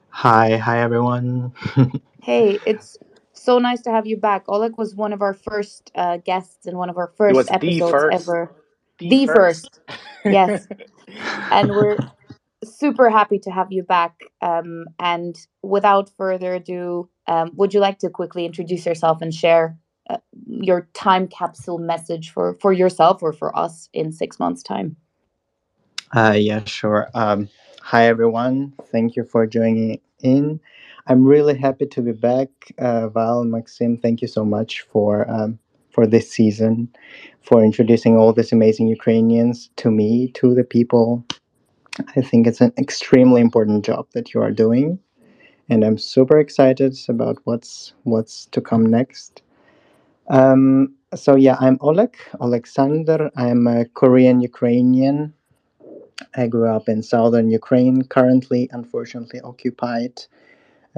Hi, 0.09 0.57
hi 0.57 0.81
everyone. 0.81 1.53
hey, 2.23 2.59
it's 2.67 2.97
so 3.33 3.59
nice 3.59 3.83
to 3.83 3.91
have 3.91 4.07
you 4.07 4.17
back. 4.17 4.45
Oleg 4.49 4.77
was 4.77 4.95
one 4.95 5.13
of 5.13 5.23
our 5.23 5.35
first 5.35 5.91
uh, 5.95 6.19
guests 6.19 6.67
in 6.67 6.77
one 6.77 6.91
of 6.91 6.97
our 6.97 7.13
first 7.17 7.51
episodes 7.53 7.91
first. 7.91 8.23
ever. 8.23 8.53
The, 8.99 9.09
The 9.09 9.27
first. 9.27 9.81
first. 9.87 10.01
Yes. 10.25 10.67
and 11.51 11.71
we're 11.71 11.99
super 12.65 13.11
happy 13.11 13.39
to 13.41 13.51
have 13.51 13.71
you 13.71 13.83
back. 13.83 14.21
Um, 14.41 14.87
and 14.99 15.37
without 15.63 16.11
further 16.17 16.55
ado, 16.55 17.09
um, 17.27 17.51
would 17.55 17.75
you 17.75 17.81
like 17.81 17.99
to 18.01 18.11
quickly 18.11 18.45
introduce 18.45 18.87
yourself 18.87 19.23
and 19.23 19.35
share 19.35 19.77
uh, 20.11 20.19
your 20.47 20.89
time 20.93 21.27
capsule 21.29 21.79
message 21.79 22.31
for 22.31 22.55
for 22.61 22.73
yourself 22.73 23.23
or 23.23 23.33
for 23.33 23.57
us 23.57 23.89
in 23.93 24.13
six 24.13 24.39
months' 24.39 24.63
time? 24.63 24.97
Uh, 26.15 26.35
yeah, 26.37 26.63
sure. 26.65 27.09
Um, 27.15 27.49
hi 27.81 28.07
everyone. 28.07 28.73
Thank 28.93 29.17
you 29.17 29.25
for 29.25 29.47
joining 29.47 30.01
in. 30.23 30.61
I'm 31.07 31.25
really 31.25 31.57
happy 31.57 31.87
to 31.87 32.01
be 32.01 32.13
back. 32.13 32.49
Uh, 32.79 33.09
Val, 33.09 33.45
Maksym, 33.45 34.01
thank 34.01 34.23
you 34.23 34.29
so 34.29 34.45
much 34.45 34.83
for 34.83 35.31
um, 35.31 35.59
for 35.91 36.07
this 36.07 36.31
season, 36.31 36.89
for 37.43 37.63
introducing 37.63 38.17
all 38.17 38.33
these 38.33 38.53
amazing 38.53 38.89
Ukrainians 38.89 39.71
to 39.77 39.91
me, 39.91 40.29
to 40.33 40.55
the 40.55 40.65
people. 40.65 41.25
I 42.17 42.23
think 42.23 42.47
it's 42.47 42.61
an 42.61 42.73
extremely 42.79 43.41
important 43.41 43.85
job 43.85 44.09
that 44.15 44.35
you 44.35 44.43
are 44.43 44.51
doing, 44.51 44.99
and 45.69 45.85
I'm 45.85 45.99
super 45.99 46.39
excited 46.39 46.97
about 47.09 47.39
what's 47.45 47.95
what's 48.05 48.47
to 48.47 48.61
come 48.61 48.87
next. 48.87 49.43
Um, 50.29 50.95
so 51.15 51.37
yeah, 51.37 51.57
I'm 51.61 51.79
Oleg 51.81 52.17
Alexander. 52.41 53.31
I'm 53.37 53.67
a 53.67 53.85
Korean 53.87 54.41
Ukrainian. 54.41 55.33
I 56.37 56.47
grew 56.47 56.69
up 56.69 56.89
in 56.89 57.03
southern 57.03 57.51
Ukraine, 57.51 58.05
currently 58.05 58.69
unfortunately 58.73 59.41
occupied, 59.41 60.23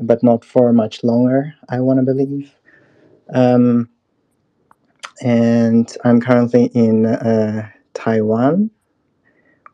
but 0.02 0.22
not 0.22 0.44
for 0.44 0.72
much 0.72 1.02
longer. 1.02 1.54
I 1.68 1.80
want 1.80 1.98
to 1.98 2.04
believe. 2.04 2.54
Um, 3.32 3.88
and 5.22 5.96
I'm 6.04 6.20
currently 6.20 6.66
in 6.74 7.06
uh, 7.06 7.68
Taiwan, 7.94 8.70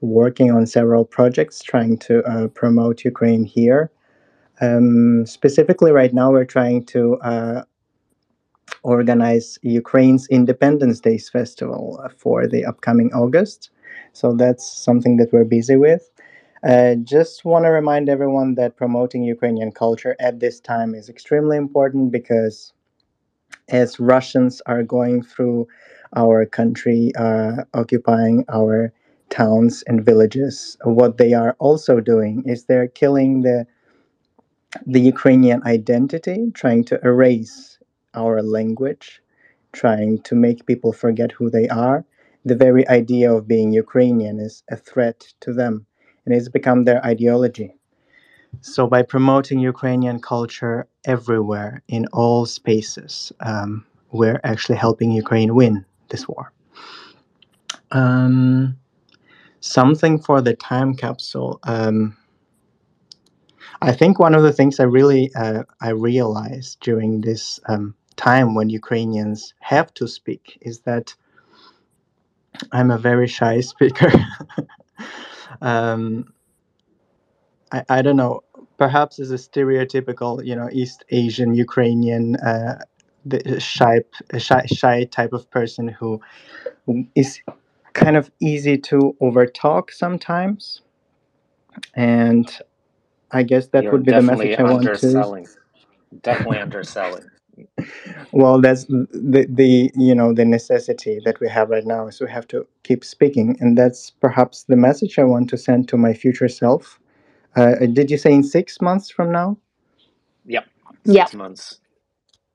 working 0.00 0.50
on 0.52 0.66
several 0.66 1.04
projects 1.04 1.60
trying 1.60 1.98
to 1.98 2.22
uh, 2.24 2.48
promote 2.48 3.04
Ukraine 3.04 3.44
here. 3.44 3.90
Um, 4.62 5.26
specifically, 5.26 5.90
right 5.90 6.14
now, 6.14 6.30
we're 6.30 6.44
trying 6.44 6.84
to 6.86 7.18
uh, 7.18 7.64
organize 8.84 9.58
Ukraine's 9.62 10.28
Independence 10.28 11.00
Days 11.00 11.28
Festival 11.28 12.00
for 12.16 12.46
the 12.46 12.64
upcoming 12.64 13.12
August. 13.12 13.70
So 14.12 14.34
that's 14.34 14.64
something 14.64 15.16
that 15.16 15.32
we're 15.32 15.44
busy 15.44 15.76
with. 15.76 16.08
Uh, 16.62 16.94
just 17.02 17.44
want 17.44 17.64
to 17.64 17.70
remind 17.70 18.08
everyone 18.08 18.54
that 18.54 18.76
promoting 18.76 19.24
Ukrainian 19.24 19.72
culture 19.72 20.14
at 20.20 20.38
this 20.38 20.60
time 20.60 20.94
is 20.94 21.08
extremely 21.08 21.56
important 21.56 22.12
because 22.12 22.72
as 23.68 23.98
Russians 23.98 24.62
are 24.66 24.84
going 24.84 25.24
through 25.24 25.66
our 26.14 26.46
country, 26.46 27.10
uh, 27.18 27.64
occupying 27.74 28.44
our 28.48 28.92
towns 29.28 29.82
and 29.88 30.04
villages, 30.04 30.76
what 30.84 31.18
they 31.18 31.32
are 31.32 31.56
also 31.58 31.98
doing 31.98 32.44
is 32.46 32.64
they're 32.64 32.86
killing 32.86 33.42
the 33.42 33.66
the 34.86 35.00
Ukrainian 35.00 35.62
identity, 35.64 36.50
trying 36.54 36.84
to 36.84 37.00
erase 37.04 37.78
our 38.14 38.42
language, 38.42 39.22
trying 39.72 40.20
to 40.22 40.34
make 40.34 40.66
people 40.66 40.92
forget 40.92 41.32
who 41.32 41.50
they 41.50 41.68
are. 41.68 42.04
The 42.44 42.56
very 42.56 42.86
idea 42.88 43.32
of 43.32 43.48
being 43.48 43.72
Ukrainian 43.72 44.40
is 44.40 44.62
a 44.70 44.76
threat 44.76 45.32
to 45.40 45.52
them, 45.52 45.86
and 46.24 46.34
it's 46.34 46.48
become 46.48 46.84
their 46.84 47.04
ideology. 47.04 47.74
So, 48.60 48.86
by 48.86 49.02
promoting 49.02 49.60
Ukrainian 49.60 50.20
culture 50.20 50.86
everywhere 51.04 51.82
in 51.88 52.06
all 52.12 52.44
spaces, 52.44 53.32
um, 53.40 53.86
we're 54.10 54.40
actually 54.44 54.76
helping 54.76 55.10
Ukraine 55.10 55.54
win 55.54 55.84
this 56.10 56.28
war. 56.28 56.52
Um, 57.92 58.76
something 59.60 60.18
for 60.18 60.42
the 60.42 60.54
time 60.54 60.94
capsule. 60.94 61.60
Um, 61.62 62.16
I 63.82 63.92
think 63.92 64.20
one 64.20 64.34
of 64.36 64.44
the 64.44 64.52
things 64.52 64.78
I 64.78 64.84
really 64.84 65.32
uh, 65.34 65.64
I 65.80 65.90
realized 65.90 66.78
during 66.80 67.20
this 67.20 67.58
um, 67.68 67.96
time 68.16 68.54
when 68.54 68.70
Ukrainians 68.70 69.54
have 69.60 69.92
to 69.94 70.06
speak 70.06 70.56
is 70.62 70.80
that 70.82 71.14
I'm 72.70 72.92
a 72.92 72.98
very 72.98 73.26
shy 73.26 73.60
speaker. 73.60 74.12
um, 75.62 76.32
I, 77.72 77.84
I 77.88 78.02
don't 78.02 78.16
know. 78.16 78.42
Perhaps 78.78 79.18
as 79.18 79.32
a 79.32 79.36
stereotypical, 79.36 80.44
you 80.44 80.54
know, 80.54 80.68
East 80.72 81.04
Asian 81.10 81.54
Ukrainian, 81.54 82.36
uh, 82.36 82.78
the 83.26 83.58
shy, 83.60 84.02
shy, 84.38 84.64
shy 84.66 85.04
type 85.04 85.32
of 85.32 85.50
person 85.50 85.88
who 85.88 86.20
is 87.16 87.40
kind 87.94 88.16
of 88.16 88.30
easy 88.40 88.78
to 88.78 89.16
overtalk 89.20 89.90
sometimes, 89.90 90.82
and 91.94 92.60
I 93.32 93.44
guess 93.44 93.68
that 93.68 93.90
You're 93.90 93.92
would 93.92 94.06
be 94.06 94.12
the 94.12 94.22
message 94.22 94.56
I 94.58 94.64
want 94.64 94.94
to. 94.96 95.26
underselling. 95.26 95.48
Definitely 96.22 96.60
underselling. 96.60 97.24
Well, 98.32 98.60
that's 98.60 98.84
the 98.86 99.46
the 99.50 99.90
you 99.96 100.14
know 100.14 100.34
the 100.34 100.44
necessity 100.44 101.20
that 101.24 101.40
we 101.40 101.48
have 101.48 101.70
right 101.70 101.86
now 101.86 102.08
is 102.08 102.20
we 102.20 102.30
have 102.30 102.48
to 102.48 102.66
keep 102.84 103.04
speaking, 103.04 103.56
and 103.60 103.78
that's 103.78 104.10
perhaps 104.10 104.64
the 104.64 104.76
message 104.76 105.18
I 105.18 105.24
want 105.24 105.50
to 105.50 105.58
send 105.58 105.88
to 105.88 105.98
my 105.98 106.14
future 106.14 106.48
self. 106.48 107.00
Uh, 107.56 107.76
did 107.92 108.10
you 108.10 108.18
say 108.18 108.32
in 108.32 108.44
six 108.44 108.80
months 108.80 109.10
from 109.10 109.32
now? 109.32 109.58
Yep. 110.46 110.66
Yeah. 111.04 111.28
Six 111.28 111.34
months. 111.34 111.80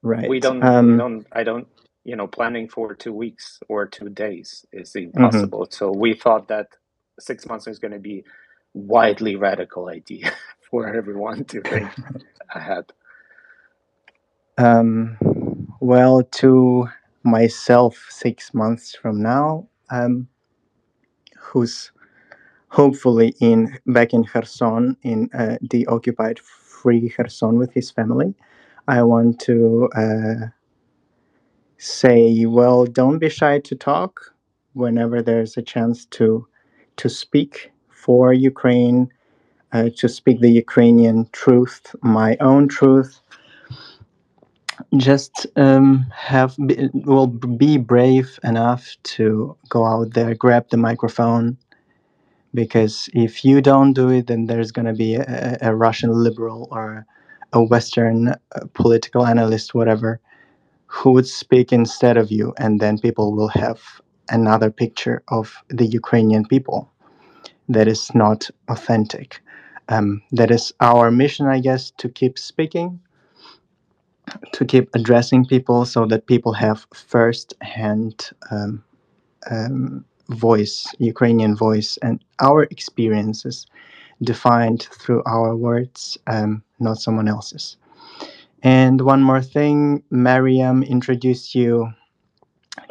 Right. 0.04 0.34
We 0.34 0.40
don't. 0.42 0.70
we 0.80 0.94
Um, 0.94 0.96
don't. 0.96 1.28
I 1.34 1.44
don't. 1.44 1.68
You 2.06 2.16
know, 2.18 2.28
planning 2.28 2.70
for 2.70 2.96
two 2.96 3.14
weeks 3.14 3.60
or 3.70 3.88
two 3.88 4.10
days 4.10 4.66
is 4.74 4.96
Mm-hmm. 5.18 5.46
impossible. 5.46 5.68
So 5.72 5.92
we 5.92 6.14
thought 6.16 6.48
that 6.50 6.68
six 7.20 7.48
months 7.48 7.68
is 7.68 7.80
going 7.80 7.94
to 7.94 8.00
be 8.00 8.26
widely 8.74 9.36
radical 9.38 9.90
idea 9.90 10.32
for 10.70 10.94
everyone 10.94 11.46
to 11.46 11.62
think 11.70 11.90
ahead. 12.54 12.86
Um, 14.58 15.18
well, 15.80 16.24
to 16.24 16.88
myself 17.24 18.08
six 18.10 18.54
months 18.54 18.96
from 18.96 19.22
now, 19.22 19.68
um, 19.92 20.28
who's 21.38 21.92
hopefully 22.70 23.36
in 23.40 23.78
back 23.86 24.14
in 24.14 24.24
Kherson, 24.24 24.98
in 25.04 25.30
uh, 25.34 25.58
the 25.62 25.86
occupied 25.88 26.40
free 26.40 27.10
Kherson 27.10 27.58
with 27.58 27.72
his 27.74 27.92
family, 27.92 28.34
I 28.88 29.04
want 29.04 29.40
to 29.42 29.90
uh, 29.96 30.48
say, 31.78 32.46
well, 32.46 32.86
don't 32.86 33.20
be 33.20 33.30
shy 33.30 33.60
to 33.60 33.76
talk 33.76 34.34
whenever 34.74 35.22
there's 35.22 35.58
a 35.58 35.62
chance 35.62 36.06
to 36.06 36.48
to 36.98 37.10
speak 37.10 37.72
for 37.90 38.34
Ukraine, 38.34 39.10
uh, 39.74 39.90
to 39.98 40.10
speak 40.10 40.40
the 40.42 40.52
Ukrainian 40.52 41.28
truth, 41.34 41.96
my 42.02 42.38
own 42.40 42.68
truth, 42.68 43.22
just 44.96 45.46
um, 45.56 46.06
have 46.16 46.56
be, 46.66 46.90
well 46.94 47.28
be 47.28 47.78
brave 47.78 48.40
enough 48.44 48.96
to 49.04 49.56
go 49.70 49.86
out 49.86 50.14
there 50.14 50.34
grab 50.36 50.70
the 50.70 50.78
microphone 50.78 51.58
because 52.54 53.10
if 53.14 53.44
you 53.44 53.62
don't 53.62 53.94
do 53.94 54.10
it 54.10 54.28
then 54.28 54.46
there's 54.46 54.72
going 54.72 54.86
to 54.86 54.94
be 54.94 55.16
a, 55.16 55.58
a 55.62 55.76
russian 55.76 56.12
liberal 56.12 56.68
or 56.72 57.06
a 57.54 57.64
western 57.64 58.30
uh, 58.30 58.36
political 58.74 59.26
analyst 59.26 59.74
whatever 59.74 60.20
who 60.86 61.12
would 61.12 61.28
speak 61.28 61.74
instead 61.74 62.16
of 62.18 62.32
you 62.32 62.54
and 62.58 62.80
then 62.80 62.98
people 62.98 63.36
will 63.36 63.50
have 63.50 63.82
another 64.30 64.72
picture 64.72 65.24
of 65.30 65.56
the 65.70 65.86
ukrainian 65.86 66.46
people 66.46 66.90
that 67.68 67.88
is 67.88 68.14
not 68.16 68.50
authentic 68.70 69.42
um, 69.90 70.22
that 70.32 70.52
is 70.52 70.74
our 70.80 71.12
mission 71.12 71.48
i 71.48 71.60
guess 71.60 71.92
to 71.92 72.10
keep 72.10 72.38
speaking 72.38 73.00
to 74.52 74.66
keep 74.66 74.90
addressing 74.94 75.46
people 75.46 75.86
so 75.86 76.06
that 76.06 76.26
people 76.28 76.54
have 76.54 76.86
first 76.94 77.54
hand 77.62 78.30
um, 78.52 78.84
um, 79.50 80.06
voice, 80.30 80.86
Ukrainian 81.00 81.56
voice, 81.56 81.98
and 82.02 82.24
our 82.40 82.64
experiences 82.64 83.66
defined 84.24 84.88
through 85.00 85.24
our 85.26 85.56
words, 85.56 86.18
um, 86.28 86.64
not 86.80 86.98
someone 87.00 87.28
else's. 87.28 87.78
And 88.64 89.00
one 89.02 89.22
more 89.22 89.42
thing, 89.42 90.04
Mariam 90.10 90.84
introduced 90.84 91.56
you 91.56 91.94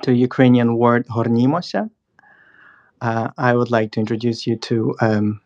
to 0.03 0.15
Ukrainian 0.15 0.77
word 0.77 1.07
hornimoся. 1.09 1.91
Uh, 3.01 3.29
I 3.37 3.55
would 3.55 3.71
like 3.71 3.93
to 3.93 4.01
introduce 4.01 4.47
you 4.47 4.57
to 4.57 4.95
um, 5.01 5.41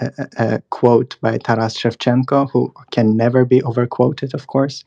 a, 0.00 0.06
a- 0.18 0.54
a 0.54 0.60
quote 0.70 1.16
by 1.20 1.38
Taras 1.38 1.76
Shevchenko, 1.76 2.50
who 2.52 2.72
can 2.90 3.16
never 3.16 3.44
be 3.44 3.62
overquoted, 3.62 4.34
of 4.34 4.46
course. 4.46 4.84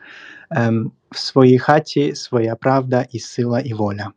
Ем, 0.55 0.91
в 1.11 1.17
своїй 1.17 1.59
хаті 1.59 2.15
своя 2.15 2.55
правда 2.55 3.05
і 3.11 3.19
сила 3.19 3.59
і 3.59 3.73
воля. 3.73 4.11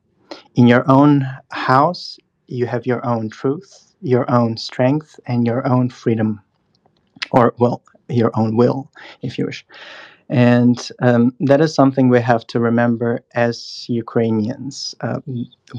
in 0.57 0.67
your 0.69 0.85
own 0.91 1.27
house, 1.51 2.19
you 2.49 2.67
have 2.67 2.87
your 2.87 3.05
own 3.07 3.31
truth, 3.31 3.95
your 4.03 4.31
own 4.31 4.57
strength, 4.57 5.19
and 5.27 5.47
your 5.47 5.67
own 5.67 5.89
freedom, 5.89 6.41
or 7.31 7.55
well, 7.59 7.83
your 8.09 8.31
own 8.35 8.57
will, 8.57 8.91
if 9.23 9.39
you 9.39 9.47
wish. 9.47 9.67
And 10.29 10.79
um, 11.03 11.35
that 11.41 11.61
is 11.61 11.75
something 11.75 12.09
we 12.09 12.21
have 12.21 12.47
to 12.49 12.61
remember 12.61 13.21
as 13.35 13.87
Ukrainians. 13.89 14.95
Uh, 15.01 15.21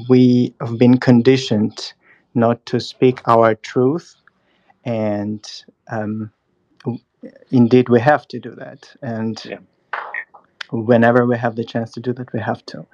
we 0.08 0.54
have 0.60 0.78
been 0.78 0.98
conditioned 0.98 1.92
not 2.34 2.64
to 2.66 2.80
speak 2.80 3.20
our 3.26 3.54
truth, 3.54 4.14
and 4.87 5.45
um, 5.91 6.31
indeed, 7.51 7.89
we 7.89 7.99
have 7.99 8.27
to 8.29 8.39
do 8.39 8.51
that. 8.55 8.95
And 9.01 9.35
Yeah. 9.45 9.59
whenever 10.71 11.25
we 11.25 11.37
have 11.37 11.55
the 11.55 11.65
chance 11.65 11.91
to 11.93 11.99
do 11.99 12.13
that, 12.13 12.31
we 12.33 12.39
have 12.39 12.65
to. 12.67 12.85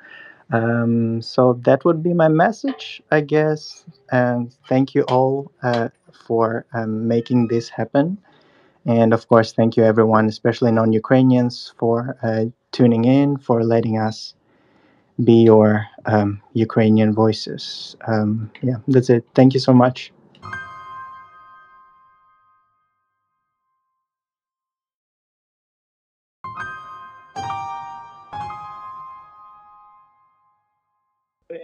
Um, 0.52 1.22
so 1.22 1.54
that 1.66 1.86
would 1.86 2.02
be 2.04 2.14
my 2.14 2.28
message, 2.28 3.02
I 3.12 3.22
guess. 3.22 3.86
And 4.12 4.52
thank 4.70 4.96
you 4.96 5.04
all 5.04 5.52
uh, 5.64 5.90
for 6.28 6.66
um, 6.74 7.08
making 7.08 7.48
this 7.48 7.70
happen. 7.70 8.18
And 8.86 9.14
of 9.14 9.28
course, 9.28 9.54
thank 9.54 9.78
you 9.78 9.84
everyone, 9.84 10.26
especially 10.28 10.72
non 10.72 10.92
Ukrainians, 10.94 11.74
for 11.78 12.18
uh, 12.24 12.46
tuning 12.72 13.06
in, 13.06 13.38
for 13.38 13.64
letting 13.64 13.98
us 13.98 14.34
be 15.24 15.44
your 15.44 15.86
um, 16.06 16.42
Ukrainian 16.54 17.14
voices. 17.14 17.96
Um, 18.08 18.52
yeah, 18.62 18.78
that's 18.88 19.10
it. 19.10 19.26
Thank 19.36 19.54
you 19.54 19.60
so 19.60 19.74
much. 19.74 20.12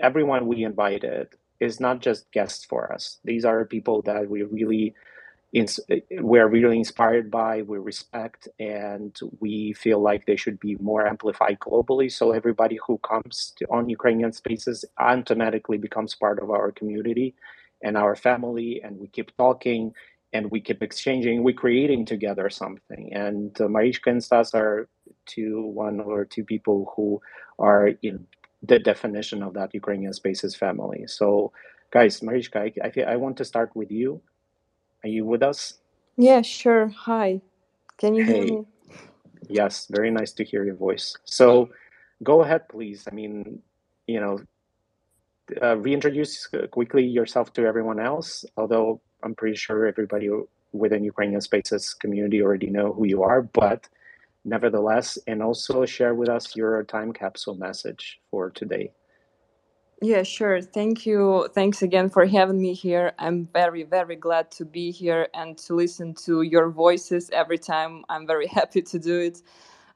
Everyone 0.09 0.43
we 0.53 0.59
invited 0.71 1.27
is 1.67 1.75
not 1.79 1.97
just 2.07 2.31
guests 2.37 2.63
for 2.71 2.83
us. 2.95 3.03
These 3.29 3.45
are 3.49 3.73
people 3.75 3.97
that 4.09 4.23
we 4.33 4.39
really 4.57 4.85
ins- 5.59 5.79
we're 6.31 6.47
really 6.57 6.79
inspired 6.85 7.27
by, 7.41 7.53
we 7.71 7.77
respect, 7.91 8.41
and 8.59 9.11
we 9.43 9.53
feel 9.83 9.99
like 10.09 10.21
they 10.25 10.39
should 10.43 10.59
be 10.67 10.73
more 10.89 11.03
amplified 11.13 11.57
globally. 11.67 12.09
So 12.19 12.25
everybody 12.31 12.77
who 12.85 12.95
comes 13.11 13.35
to, 13.57 13.65
on 13.77 13.89
Ukrainian 13.97 14.33
spaces 14.41 14.77
automatically 15.11 15.79
becomes 15.87 16.11
part 16.23 16.37
of 16.43 16.47
our 16.57 16.69
community 16.79 17.29
and 17.85 17.93
our 18.03 18.15
family, 18.27 18.69
and 18.83 18.93
we 19.01 19.07
keep 19.17 19.29
talking 19.43 19.81
and 20.35 20.43
we 20.53 20.59
keep 20.67 20.81
exchanging. 20.89 21.35
We're 21.43 21.63
creating 21.65 22.03
together 22.13 22.47
something. 22.63 23.03
And 23.25 23.49
uh, 23.59 23.65
Marichka 23.75 24.09
and 24.13 24.23
Stas 24.23 24.49
are 24.53 24.87
two, 25.33 25.53
one 25.87 25.97
or 25.99 26.19
two 26.33 26.45
people 26.53 26.93
who 26.95 27.07
are 27.57 27.85
in 28.07 28.15
the 28.63 28.79
definition 28.79 29.41
of 29.43 29.53
that 29.53 29.73
Ukrainian 29.73 30.13
spaces 30.13 30.55
family. 30.55 31.05
So, 31.07 31.51
guys, 31.91 32.19
Marichka, 32.19 32.57
I, 32.57 32.73
I, 32.87 33.13
I 33.13 33.15
want 33.15 33.37
to 33.37 33.45
start 33.45 33.71
with 33.75 33.91
you. 33.91 34.21
Are 35.03 35.09
you 35.09 35.25
with 35.25 35.43
us? 35.43 35.75
Yeah, 36.17 36.41
sure. 36.41 36.89
Hi. 36.89 37.41
Can 37.97 38.15
you 38.15 38.23
hear 38.25 38.43
me? 38.43 38.65
Yes, 39.47 39.87
very 39.89 40.11
nice 40.11 40.31
to 40.33 40.43
hear 40.43 40.65
your 40.65 40.75
voice. 40.75 41.15
So, 41.23 41.69
go 42.23 42.41
ahead, 42.43 42.67
please. 42.69 43.07
I 43.09 43.15
mean, 43.15 43.61
you 44.07 44.19
know, 44.19 44.39
uh, 45.61 45.77
reintroduce 45.77 46.47
quickly 46.71 47.05
yourself 47.05 47.53
to 47.53 47.65
everyone 47.65 47.99
else. 47.99 48.45
Although 48.57 49.01
I'm 49.23 49.35
pretty 49.35 49.55
sure 49.55 49.87
everybody 49.87 50.29
within 50.71 51.03
Ukrainian 51.03 51.41
Spaces 51.41 51.93
community 51.93 52.41
already 52.41 52.69
know 52.69 52.93
who 52.93 53.05
you 53.05 53.23
are, 53.23 53.41
but 53.41 53.87
nevertheless, 54.49 55.17
and 55.27 55.41
also 55.41 55.85
share 55.85 56.15
with 56.15 56.29
us 56.29 56.55
your 56.55 56.83
time 56.83 57.13
capsule 57.13 57.55
message 57.55 58.19
for 58.31 58.49
today. 58.49 58.91
Yeah, 60.01 60.23
sure. 60.23 60.61
Thank 60.61 61.05
you. 61.05 61.49
Thanks 61.53 61.81
again 61.81 62.09
for 62.09 62.25
having 62.25 62.61
me 62.61 62.73
here. 62.73 63.11
I'm 63.19 63.49
very, 63.51 63.83
very 63.83 64.15
glad 64.15 64.49
to 64.51 64.65
be 64.65 64.91
here 64.91 65.27
and 65.33 65.57
to 65.59 65.75
listen 65.75 66.13
to 66.25 66.41
your 66.41 66.69
voices 66.69 67.29
every 67.33 67.57
time. 67.57 68.05
I'm 68.07 68.25
very 68.25 68.47
happy 68.59 68.81
to 68.81 68.99
do 68.99 69.19
it. 69.19 69.41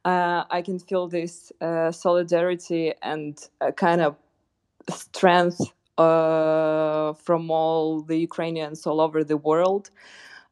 Uh, 0.04 0.44
I 0.50 0.62
can 0.62 0.80
feel 0.80 1.08
this 1.08 1.54
uh, 1.62 1.92
solidarity 1.92 2.94
and 3.02 3.40
kind 3.78 4.02
of 4.02 4.18
strength 4.90 5.62
uh, 5.98 7.14
from 7.14 7.50
all 7.50 8.02
the 8.02 8.18
Ukrainians 8.18 8.86
all 8.86 9.00
over 9.00 9.24
the 9.24 9.38
world. 9.38 9.90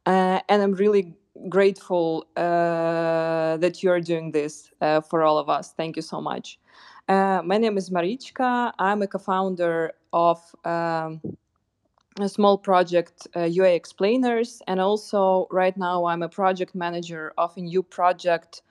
Uh, 0.06 0.40
and 0.48 0.62
I'm 0.62 0.74
really 0.74 1.16
grateful 1.50 2.26
uh, 2.36 3.58
that 3.58 3.82
you're 3.82 4.02
doing 4.02 4.32
this 4.32 4.72
uh, 4.82 5.02
for 5.02 5.24
all 5.24 5.38
of 5.38 5.50
us. 5.50 5.74
Thank 5.74 5.96
you 5.96 6.02
so 6.02 6.22
much. 6.22 6.60
Uh, 7.08 7.42
my 7.44 7.58
name 7.58 7.78
is 7.78 7.90
Marichka. 7.90 8.72
I'm 8.80 9.02
a 9.02 9.08
co-founder 9.08 9.92
of 10.14 10.40
um, 10.66 11.22
a 12.20 12.30
small 12.30 12.58
project, 12.58 13.28
uh, 13.36 13.44
UA 13.44 13.74
Explainers, 13.74 14.62
and 14.68 14.80
also 14.80 15.48
right 15.52 15.76
now 15.78 16.06
I'm 16.06 16.22
a 16.22 16.30
project 16.30 16.76
manager 16.76 17.34
of 17.38 17.56
a 17.58 17.62
new 17.62 17.84
project, 17.84 18.62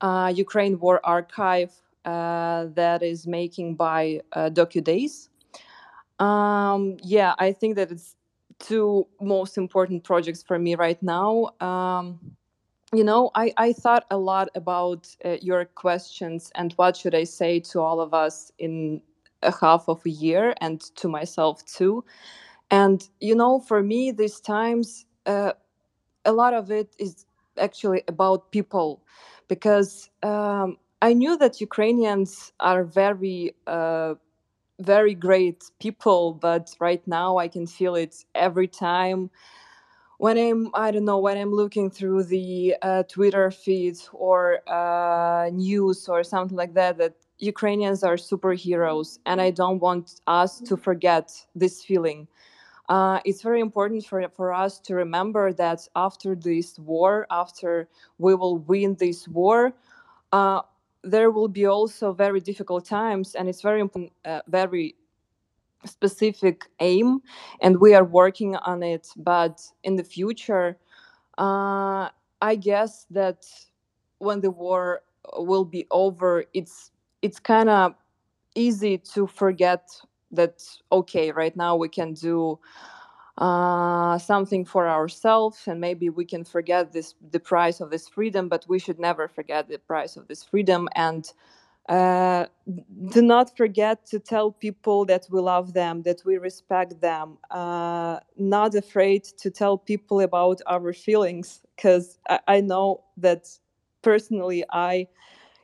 uh, 0.00 0.32
Ukraine 0.34 0.78
War 0.78 1.00
Archive, 1.04 1.72
uh, 2.04 2.66
that 2.74 3.02
is 3.02 3.26
making 3.26 3.74
by 3.74 4.20
uh, 4.32 4.50
DocuDays. 4.50 5.28
Um, 6.18 6.96
yeah, 7.02 7.34
I 7.38 7.52
think 7.52 7.76
that 7.76 7.90
it's 7.90 8.16
two 8.58 9.06
most 9.20 9.58
important 9.58 10.04
projects 10.04 10.42
for 10.42 10.58
me 10.58 10.74
right 10.74 11.02
now. 11.02 11.50
Um, 11.60 12.36
you 12.92 13.04
know, 13.04 13.30
I, 13.34 13.52
I 13.56 13.72
thought 13.72 14.04
a 14.10 14.16
lot 14.16 14.48
about 14.54 15.08
uh, 15.24 15.36
your 15.42 15.64
questions 15.64 16.50
and 16.54 16.72
what 16.74 16.96
should 16.96 17.14
I 17.14 17.24
say 17.24 17.60
to 17.60 17.80
all 17.80 18.00
of 18.00 18.14
us 18.14 18.52
in 18.58 19.02
a 19.42 19.52
half 19.60 19.88
of 19.88 20.04
a 20.06 20.10
year 20.10 20.54
and 20.60 20.80
to 20.96 21.08
myself 21.08 21.64
too. 21.64 22.04
And, 22.70 23.06
you 23.20 23.34
know, 23.34 23.60
for 23.60 23.82
me, 23.82 24.12
these 24.12 24.40
times, 24.40 25.04
uh, 25.26 25.52
a 26.24 26.32
lot 26.32 26.54
of 26.54 26.70
it 26.70 26.94
is 26.98 27.26
actually 27.58 28.02
about 28.08 28.50
people 28.50 29.02
because 29.48 30.10
um, 30.22 30.76
I 31.02 31.12
knew 31.12 31.36
that 31.38 31.60
Ukrainians 31.60 32.52
are 32.60 32.84
very, 32.84 33.54
uh, 33.66 34.14
very 34.80 35.14
great 35.14 35.64
people, 35.80 36.34
but 36.34 36.74
right 36.80 37.06
now 37.06 37.38
I 37.38 37.48
can 37.48 37.66
feel 37.66 37.94
it 37.94 38.24
every 38.34 38.68
time 38.68 39.30
when 40.18 40.38
I'm, 40.38 40.70
I 40.74 40.90
don't 40.90 41.04
know, 41.04 41.18
when 41.18 41.36
I'm 41.36 41.52
looking 41.52 41.90
through 41.90 42.24
the 42.24 42.74
uh, 42.82 43.02
Twitter 43.04 43.50
feed 43.50 43.96
or 44.12 44.60
uh, 44.68 45.50
news 45.50 46.08
or 46.08 46.24
something 46.24 46.56
like 46.56 46.74
that, 46.74 46.96
that 46.98 47.14
Ukrainians 47.38 48.02
are 48.02 48.16
superheroes, 48.16 49.18
and 49.26 49.40
I 49.42 49.50
don't 49.50 49.78
want 49.78 50.20
us 50.26 50.60
to 50.60 50.76
forget 50.76 51.32
this 51.54 51.84
feeling. 51.84 52.28
Uh, 52.88 53.20
it's 53.24 53.42
very 53.42 53.60
important 53.60 54.06
for, 54.06 54.26
for 54.30 54.54
us 54.54 54.78
to 54.78 54.94
remember 54.94 55.52
that 55.52 55.86
after 55.96 56.34
this 56.34 56.78
war, 56.78 57.26
after 57.30 57.88
we 58.18 58.34
will 58.34 58.58
win 58.58 58.96
this 58.98 59.28
war, 59.28 59.74
uh, 60.32 60.62
there 61.06 61.30
will 61.30 61.48
be 61.48 61.66
also 61.66 62.12
very 62.12 62.40
difficult 62.40 62.84
times, 62.84 63.34
and 63.34 63.48
it's 63.48 63.62
very 63.62 63.80
important, 63.80 64.12
uh, 64.24 64.40
very 64.48 64.96
specific 65.84 66.64
aim 66.80 67.20
and 67.60 67.80
we 67.80 67.94
are 67.94 68.04
working 68.04 68.56
on 68.56 68.82
it. 68.82 69.06
But 69.16 69.60
in 69.84 69.94
the 69.94 70.02
future 70.02 70.76
uh, 71.38 72.08
i 72.40 72.54
guess 72.54 73.06
that 73.10 73.46
when 74.18 74.40
the 74.40 74.50
war 74.50 75.02
will 75.38 75.64
be 75.64 75.86
over 75.90 76.44
it's 76.54 76.90
it's 77.22 77.38
kind 77.38 77.68
of 77.68 77.94
easy 78.54 78.98
to 78.98 79.26
forget 79.26 79.88
that 80.30 80.62
okay 80.92 81.30
right 81.32 81.56
now 81.56 81.76
we 81.76 81.88
can 81.88 82.12
do 82.12 82.58
uh, 83.38 84.18
something 84.18 84.64
for 84.64 84.88
ourselves 84.88 85.64
and 85.66 85.80
maybe 85.80 86.08
we 86.08 86.24
can 86.24 86.44
forget 86.44 86.92
this 86.92 87.14
the 87.30 87.40
price 87.40 87.80
of 87.80 87.90
this 87.90 88.08
freedom 88.08 88.48
but 88.48 88.64
we 88.68 88.78
should 88.78 88.98
never 88.98 89.28
forget 89.28 89.68
the 89.68 89.78
price 89.78 90.16
of 90.16 90.26
this 90.28 90.42
freedom 90.42 90.88
and 90.94 91.32
uh, 91.88 92.46
do 93.10 93.22
not 93.22 93.56
forget 93.56 94.04
to 94.06 94.18
tell 94.18 94.50
people 94.50 95.04
that 95.04 95.26
we 95.30 95.40
love 95.40 95.72
them, 95.72 96.02
that 96.02 96.20
we 96.24 96.36
respect 96.36 97.00
them. 97.00 97.38
Uh, 97.50 98.18
not 98.36 98.74
afraid 98.74 99.22
to 99.22 99.50
tell 99.50 99.78
people 99.78 100.20
about 100.20 100.60
our 100.66 100.92
feelings, 100.92 101.60
because 101.76 102.18
I, 102.28 102.40
I 102.48 102.60
know 102.60 103.04
that 103.18 103.48
personally, 104.02 104.64
I 104.72 105.06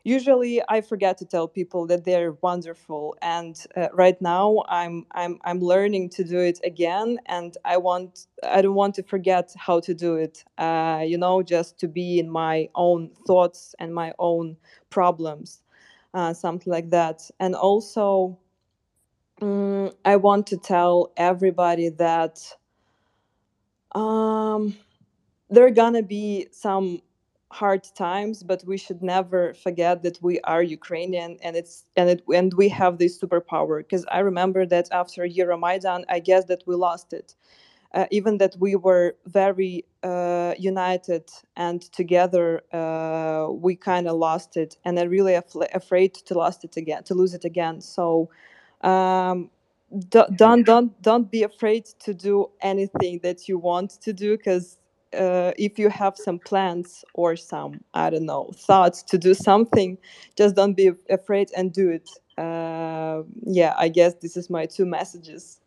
usually 0.05 0.63
I 0.69 0.81
forget 0.81 1.19
to 1.19 1.25
tell 1.27 1.49
people 1.49 1.87
that 1.89 2.05
they're 2.05 2.33
wonderful, 2.43 3.17
and 3.23 3.57
uh, 3.77 3.89
right 3.93 4.21
now 4.23 4.63
I'm 4.69 5.07
I'm 5.13 5.39
I'm 5.45 5.61
learning 5.61 6.11
to 6.11 6.25
do 6.25 6.41
it 6.41 6.61
again, 6.65 7.19
and 7.27 7.57
I 7.65 7.77
want 7.79 8.27
I 8.43 8.63
don't 8.63 8.75
want 8.75 8.95
to 8.97 9.03
forget 9.03 9.55
how 9.57 9.81
to 9.81 9.95
do 9.95 10.17
it. 10.17 10.45
Uh, 10.59 11.03
you 11.07 11.19
know, 11.19 11.43
just 11.43 11.79
to 11.81 11.89
be 11.89 12.19
in 12.19 12.31
my 12.31 12.69
own 12.75 13.11
thoughts 13.27 13.75
and 13.79 13.95
my 13.95 14.13
own 14.19 14.57
problems 14.91 15.61
uh, 16.15 16.33
something 16.35 16.71
like 16.71 16.91
that. 16.91 17.23
And 17.41 17.55
also, 17.55 18.39
um, 19.41 19.91
I 20.05 20.17
want 20.17 20.47
to 20.49 20.57
tell 20.57 21.13
everybody 21.17 21.89
that 21.91 22.41
um, 23.95 24.77
there 25.51 25.67
are 25.67 25.71
gonna 25.71 26.03
be 26.03 26.49
some 26.53 27.03
hard 27.53 27.85
times 27.95 28.43
but 28.43 28.65
we 28.67 28.79
should 28.79 29.03
never 29.03 29.55
forget 29.55 30.03
that 30.03 30.19
we 30.23 30.41
are 30.43 30.63
ukrainian 30.63 31.39
and 31.43 31.57
it's 31.57 31.85
and 31.97 32.11
it 32.11 32.23
and 32.35 32.55
we 32.55 32.69
have 32.69 32.99
this 32.99 33.19
superpower. 33.21 33.79
Because 33.79 34.07
i 34.11 34.21
remember 34.21 34.67
that 34.67 34.89
after 34.93 35.23
euromaidan 35.29 36.05
i 36.09 36.21
guess 36.21 36.47
that 36.47 36.63
we 36.67 36.75
lost 36.77 37.13
it. 37.13 37.37
Uh, 37.95 38.07
even 38.11 38.39
that 38.39 38.57
we 38.59 38.77
were 38.77 39.17
very 39.27 39.85
uh, 40.03 40.55
united 40.59 41.25
and 41.57 41.83
together 41.93 42.63
uh, 42.73 43.49
we 43.53 43.77
kind 43.77 44.09
of 44.09 44.17
lost 44.17 44.57
it. 44.57 44.77
And 44.85 44.99
i'm 44.99 45.11
really 45.11 45.35
af- 45.35 45.57
afraid 45.75 46.15
to 46.15 46.35
lose 46.39 46.59
it 46.65 46.77
again 46.79 47.05
to 47.05 47.15
lose 47.15 47.35
it 47.35 47.45
again. 47.45 47.81
So 47.83 48.31
um, 48.83 49.51
don't 50.37 50.65
don't 50.65 51.03
don't 51.03 51.31
be 51.31 51.43
afraid 51.45 51.87
to 52.01 52.15
do 52.15 52.51
anything 52.63 53.21
that 53.23 53.49
you 53.49 53.59
want 53.59 53.91
to 54.03 54.13
do 54.13 54.37
because 54.39 54.79
uh, 55.15 55.53
if 55.59 55.79
you 55.79 55.89
have 55.89 56.17
some 56.17 56.39
plans 56.39 57.05
or 57.15 57.37
some 57.37 57.81
i 57.95 58.11
don't 58.11 58.27
know 58.27 58.51
thoughts 58.57 59.03
to 59.03 59.19
do 59.19 59.35
something 59.35 59.99
just 60.37 60.57
don't 60.57 60.75
be 60.75 60.91
afraid 61.11 61.51
and 61.57 61.73
do 61.73 61.91
it 61.91 62.09
uh, 62.39 63.23
yeah 63.47 63.75
i 63.79 63.89
guess 63.89 64.15
this 64.15 64.37
is 64.37 64.51
my 64.51 64.67
two 64.67 64.87
messages 64.87 65.61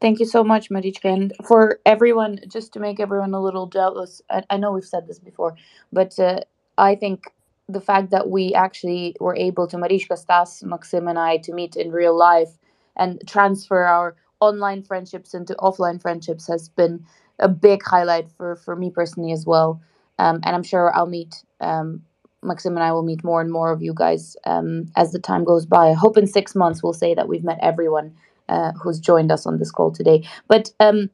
Thank 0.00 0.18
you 0.18 0.26
so 0.26 0.42
much, 0.42 0.68
Marichka. 0.68 1.04
And 1.04 1.32
for 1.46 1.78
everyone, 1.86 2.40
just 2.48 2.72
to 2.72 2.80
make 2.80 2.98
everyone 2.98 3.34
a 3.34 3.40
little 3.40 3.68
jealous, 3.68 4.20
I, 4.28 4.42
I 4.50 4.56
know 4.56 4.72
we've 4.72 4.84
said 4.84 5.06
this 5.06 5.20
before, 5.20 5.56
but 5.92 6.18
uh, 6.18 6.40
I 6.76 6.96
think 6.96 7.26
the 7.72 7.80
fact 7.80 8.10
that 8.10 8.30
we 8.30 8.54
actually 8.54 9.16
were 9.20 9.36
able 9.36 9.66
to, 9.68 9.76
Marichka, 9.76 10.16
Stas, 10.16 10.62
Maksym, 10.64 11.08
and 11.08 11.18
I, 11.18 11.38
to 11.38 11.52
meet 11.52 11.76
in 11.76 11.90
real 11.90 12.16
life 12.16 12.58
and 12.96 13.20
transfer 13.26 13.84
our 13.84 14.16
online 14.40 14.82
friendships 14.82 15.34
into 15.34 15.54
offline 15.54 16.00
friendships 16.00 16.46
has 16.48 16.68
been 16.68 17.04
a 17.38 17.48
big 17.48 17.82
highlight 17.82 18.30
for, 18.30 18.56
for 18.56 18.76
me 18.76 18.90
personally 18.90 19.32
as 19.32 19.46
well. 19.46 19.80
Um, 20.18 20.40
and 20.44 20.54
I'm 20.54 20.62
sure 20.62 20.94
I'll 20.94 21.06
meet, 21.06 21.42
um, 21.60 22.02
Maksym 22.44 22.66
and 22.66 22.80
I 22.82 22.92
will 22.92 23.02
meet 23.02 23.24
more 23.24 23.40
and 23.40 23.52
more 23.52 23.72
of 23.72 23.82
you 23.82 23.94
guys 23.94 24.36
um, 24.44 24.90
as 24.96 25.12
the 25.12 25.18
time 25.18 25.44
goes 25.44 25.64
by. 25.64 25.88
I 25.88 25.92
hope 25.94 26.16
in 26.16 26.26
six 26.26 26.54
months 26.54 26.82
we'll 26.82 26.92
say 26.92 27.14
that 27.14 27.28
we've 27.28 27.44
met 27.44 27.58
everyone 27.62 28.14
uh, 28.48 28.72
who's 28.72 29.00
joined 29.00 29.32
us 29.32 29.46
on 29.46 29.58
this 29.58 29.70
call 29.70 29.90
today. 29.90 30.26
But 30.48 30.72
um, 30.80 31.08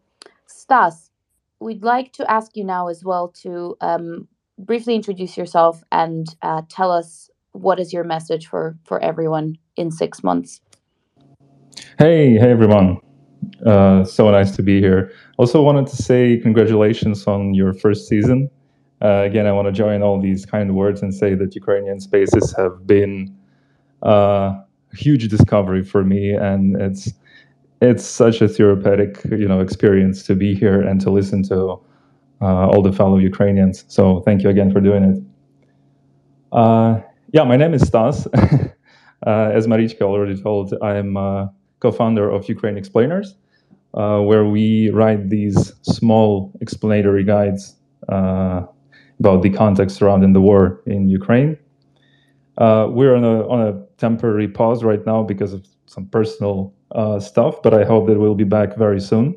Stas, 0.47 1.11
we'd 1.61 1.83
like 1.83 2.13
to 2.15 2.31
ask 2.31 2.57
you 2.57 2.65
now 2.65 2.89
as 2.89 3.05
well 3.05 3.29
to 3.43 3.77
um, 3.81 4.27
briefly 4.59 4.95
introduce 4.95 5.37
yourself 5.37 5.83
and 5.93 6.35
uh, 6.43 6.63
tell 6.69 6.91
us 6.91 7.31
what 7.53 7.81
is 7.81 7.93
your 7.93 8.05
message 8.05 8.47
for 8.47 8.77
for 8.85 9.01
everyone 9.03 9.57
in 9.77 9.91
six 9.91 10.23
months. 10.23 10.61
Hey, 11.99 12.37
hey 12.37 12.51
everyone. 12.51 12.99
Uh, 13.65 14.05
so 14.05 14.31
nice 14.31 14.55
to 14.57 14.63
be 14.63 14.81
here. 14.81 15.13
Also 15.37 15.63
wanted 15.63 15.87
to 15.87 15.97
say 15.97 16.39
congratulations 16.39 17.27
on 17.27 17.55
your 17.55 17.73
first 17.73 18.09
season. 18.09 18.51
Uh, 19.01 19.23
again, 19.25 19.47
I 19.47 19.53
want 19.53 19.67
to 19.67 19.73
join 19.73 20.03
all 20.03 20.21
these 20.21 20.45
kind 20.45 20.75
words 20.75 21.03
and 21.03 21.15
say 21.15 21.35
that 21.35 21.55
Ukrainian 21.55 22.01
spaces 22.01 22.55
have 22.57 22.87
been 22.87 23.35
uh, 24.03 24.55
huge 24.93 25.29
discovery 25.29 25.85
for 25.85 26.03
me, 26.05 26.33
and 26.33 26.81
it's 26.81 27.13
it's 27.81 28.05
such 28.05 28.41
a 28.43 28.49
therapeutic 28.49 29.25
you 29.25 29.47
know 29.47 29.61
experience 29.61 30.25
to 30.25 30.35
be 30.35 30.55
here 30.55 30.81
and 30.81 31.01
to 31.01 31.11
listen 31.11 31.43
to 31.45 31.81
uh, 32.41 32.69
all 32.69 32.83
the 32.83 32.93
fellow 32.93 33.19
Ukrainians. 33.19 33.85
So 33.89 34.21
thank 34.21 34.43
you 34.43 34.51
again 34.51 34.73
for 34.73 34.81
doing 34.81 35.05
it. 35.05 35.23
Uh, 36.53 37.01
yeah, 37.33 37.45
my 37.45 37.57
name 37.57 37.75
is 37.75 37.83
Stas. 37.83 38.27
Uh, 39.27 39.51
as 39.53 39.67
Marichka 39.67 40.03
already 40.03 40.41
told, 40.41 40.73
I'm 40.81 41.17
a 41.17 41.53
co-founder 41.81 42.31
of 42.31 42.49
Ukraine 42.49 42.77
Explainers, 42.77 43.35
uh, 43.95 44.21
where 44.21 44.45
we 44.45 44.91
write 44.91 45.29
these 45.29 45.73
small 45.83 46.53
explanatory 46.61 47.25
guides 47.25 47.75
uh, 48.09 48.63
about 49.19 49.43
the 49.43 49.51
context 49.51 49.97
surrounding 49.97 50.33
the 50.35 50.41
war 50.41 50.81
in 50.87 51.09
Ukraine. 51.09 51.59
Uh, 52.59 52.89
we're 52.91 53.15
on 53.15 53.25
a 53.25 53.49
on 53.49 53.61
a 53.61 53.87
temporary 53.99 54.49
pause 54.49 54.83
right 54.83 55.05
now 55.07 55.23
because 55.23 55.53
of 55.53 55.67
some 55.87 56.07
personal 56.07 56.73
uh, 56.93 57.19
stuff, 57.19 57.63
but 57.63 57.75
I 57.75 57.85
hope 57.85 58.07
that 58.07 58.19
we'll 58.19 58.35
be 58.35 58.45
back 58.45 58.77
very 58.77 59.01
soon. 59.01 59.37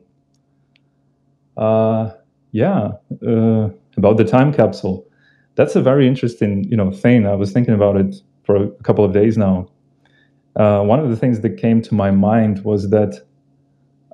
Uh, 1.57 2.11
yeah, 2.51 2.91
uh, 3.27 3.69
about 3.97 4.17
the 4.17 4.25
time 4.25 4.53
capsule. 4.53 5.05
That's 5.55 5.75
a 5.75 5.81
very 5.81 6.07
interesting, 6.07 6.63
you 6.65 6.77
know, 6.77 6.91
thing. 6.91 7.27
I 7.27 7.35
was 7.35 7.51
thinking 7.51 7.73
about 7.73 7.97
it 7.97 8.15
for 8.43 8.55
a 8.55 8.69
couple 8.83 9.03
of 9.03 9.13
days 9.13 9.37
now. 9.37 9.69
Uh, 10.55 10.81
one 10.81 10.99
of 10.99 11.09
the 11.09 11.15
things 11.15 11.41
that 11.41 11.57
came 11.57 11.81
to 11.81 11.93
my 11.93 12.11
mind 12.11 12.63
was 12.63 12.89
that 12.89 13.21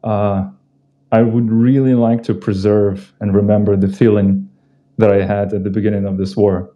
uh, 0.04 0.48
I 1.12 1.22
would 1.22 1.52
really 1.52 1.96
like 1.96 2.24
to 2.24 2.34
preserve 2.34 3.14
and 3.20 3.36
remember 3.36 3.76
the 3.76 3.88
feeling 3.88 4.50
that 4.98 5.12
I 5.12 5.24
had 5.24 5.54
at 5.54 5.64
the 5.64 5.70
beginning 5.70 6.06
of 6.06 6.18
this 6.18 6.36
war. 6.36 6.72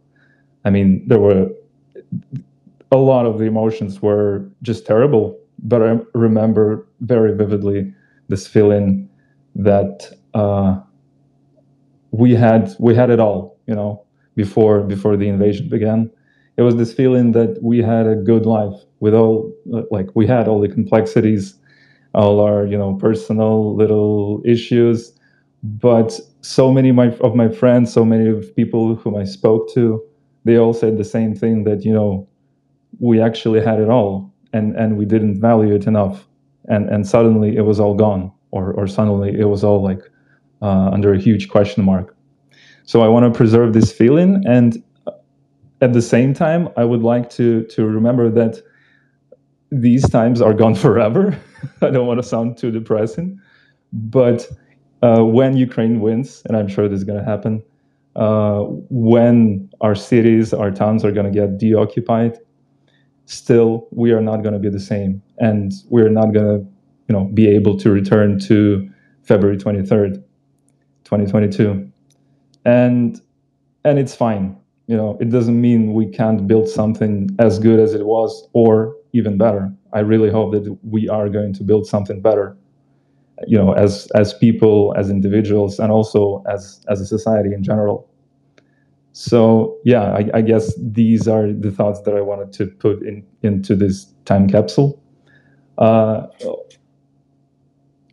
I 0.66 0.70
mean, 0.70 1.04
there 1.08 1.20
were 1.20 1.50
a 2.92 2.98
lot 2.98 3.26
of 3.26 3.40
the 3.40 3.46
emotions 3.46 4.02
were 4.02 4.46
just 4.62 4.86
terrible, 4.86 5.40
but 5.64 5.82
I 5.82 6.00
remember 6.14 6.88
very 7.02 7.36
vividly 7.36 7.94
this 8.28 8.48
feeling 8.48 9.10
that 9.56 10.12
uh, 10.34 10.80
we 12.12 12.36
had 12.36 12.74
we 12.80 12.96
had 12.96 13.10
it 13.10 13.20
all, 13.20 13.58
you 13.68 13.76
know, 13.76 14.04
before 14.36 14.82
before 14.82 15.18
the 15.18 15.28
invasion 15.28 15.70
began. 15.70 16.10
It 16.58 16.64
was 16.64 16.76
this 16.76 16.94
feeling 16.94 17.32
that 17.32 17.62
we 17.64 17.82
had 17.82 18.06
a 18.08 18.16
good 18.16 18.46
life 18.46 18.80
with 19.00 19.14
all 19.14 19.52
like 19.90 20.10
we 20.16 20.28
had 20.28 20.48
all 20.48 20.60
the 20.60 20.68
complexities, 20.68 21.56
all 22.14 22.40
our 22.40 22.66
you 22.66 22.78
know 22.78 22.96
personal 22.96 23.76
little 23.76 24.42
issues, 24.46 25.14
but 25.64 26.20
so 26.42 26.72
many 26.72 26.90
of 26.90 26.96
my, 26.96 27.10
of 27.22 27.36
my 27.36 27.48
friends, 27.50 27.94
so 27.94 28.04
many 28.04 28.30
of 28.30 28.56
people 28.56 28.96
whom 28.96 29.16
I 29.16 29.24
spoke 29.24 29.72
to, 29.74 30.04
they 30.44 30.58
all 30.58 30.74
said 30.74 30.98
the 30.98 31.04
same 31.04 31.36
thing 31.36 31.64
that 31.64 31.86
you 31.86 31.94
know 31.94 32.28
we 33.00 33.22
actually 33.22 33.62
had 33.62 33.80
it 33.80 33.90
all 33.90 34.32
and 34.54 34.76
and 34.76 34.98
we 34.98 35.06
didn't 35.06 35.40
value 35.40 35.74
it 35.74 35.88
enough 35.88 36.28
and 36.68 36.90
and 36.90 37.08
suddenly 37.08 37.56
it 37.56 37.62
was 37.62 37.80
all 37.80 37.94
gone 37.94 38.32
or 38.52 38.74
or 38.74 38.88
suddenly 38.88 39.40
it 39.40 39.46
was 39.46 39.64
all 39.64 39.82
like 39.82 40.02
uh, 40.62 40.90
under 40.92 41.14
a 41.14 41.20
huge 41.20 41.50
question 41.50 41.84
mark. 41.84 42.16
So 42.86 43.02
i 43.02 43.08
want 43.08 43.32
to 43.32 43.38
preserve 43.38 43.74
this 43.74 43.92
feeling 43.92 44.44
and 44.46 44.84
at 45.82 45.94
the 45.94 46.02
same 46.02 46.34
time 46.34 46.70
i 46.78 46.84
would 46.84 47.02
like 47.02 47.30
to 47.32 47.64
to 47.66 47.86
remember 47.86 48.30
that 48.30 48.62
these 49.72 50.08
times 50.10 50.42
are 50.42 50.54
gone 50.54 50.76
forever. 50.86 51.38
I 51.82 51.90
don't 51.90 52.08
want 52.08 52.22
to 52.22 52.28
sound 52.28 52.58
too 52.58 52.72
depressing 52.72 53.40
but 53.94 54.48
uh, 55.02 55.24
when 55.24 55.58
ukraine 55.58 56.00
wins 56.00 56.42
and 56.46 56.58
i'm 56.58 56.68
sure 56.68 56.88
this 56.88 57.00
is 57.00 57.04
going 57.04 57.20
to 57.20 57.26
happen 57.26 57.62
uh, 58.16 58.62
when 58.90 59.70
our 59.82 59.96
cities 59.96 60.54
our 60.54 60.72
towns 60.72 61.04
are 61.06 61.12
going 61.12 61.26
to 61.26 61.32
get 61.32 61.58
deoccupied 61.58 62.38
still 63.26 63.88
we 63.92 64.12
are 64.12 64.22
not 64.22 64.38
going 64.44 64.54
to 64.54 64.60
be 64.60 64.70
the 64.70 64.80
same 64.80 65.22
and 65.38 65.72
we're 65.90 66.10
not 66.10 66.34
going 66.34 66.46
to 66.46 66.66
you 67.08 67.14
know 67.14 67.26
be 67.34 67.48
able 67.48 67.78
to 67.78 67.90
return 67.90 68.40
to 68.40 68.90
february 69.24 69.58
23rd 69.58 70.22
2022 71.12 71.92
and 72.66 73.22
and 73.84 74.00
it's 74.00 74.16
fine. 74.16 74.58
You 74.88 74.98
know 74.98 75.18
it 75.20 75.30
doesn't 75.30 75.60
mean 75.60 75.94
we 75.94 76.08
can't 76.08 76.48
build 76.48 76.68
something 76.68 77.30
as 77.40 77.60
good 77.60 77.80
as 77.80 77.94
it 77.94 78.06
was 78.06 78.48
or 78.54 78.96
even 79.14 79.38
better. 79.38 79.72
I 79.94 80.00
really 80.00 80.30
hope 80.30 80.54
that 80.54 80.78
we 80.84 81.10
are 81.10 81.30
going 81.30 81.54
to 81.54 81.64
build 81.64 81.86
something 81.86 82.22
better 82.22 82.56
you 83.48 83.58
know 83.58 83.74
as 83.74 84.08
as 84.16 84.34
people 84.34 84.94
as 84.98 85.10
individuals 85.10 85.80
and 85.80 85.92
also 85.92 86.44
as 86.50 86.84
as 86.90 87.02
a 87.02 87.06
society 87.06 87.54
in 87.54 87.64
general. 87.64 88.08
So 89.14 89.78
yeah, 89.84 90.04
I, 90.04 90.30
I, 90.36 90.42
guess 90.42 90.74
these 90.78 91.28
are 91.28 91.52
the 91.52 91.70
thoughts 91.70 92.02
that 92.04 92.16
I 92.16 92.22
wanted 92.22 92.54
to 92.54 92.68
put 92.68 93.04
in 93.04 93.26
into 93.44 93.76
this 93.76 94.06
time 94.24 94.48
capsule. 94.48 95.04
Uh, 95.78 96.28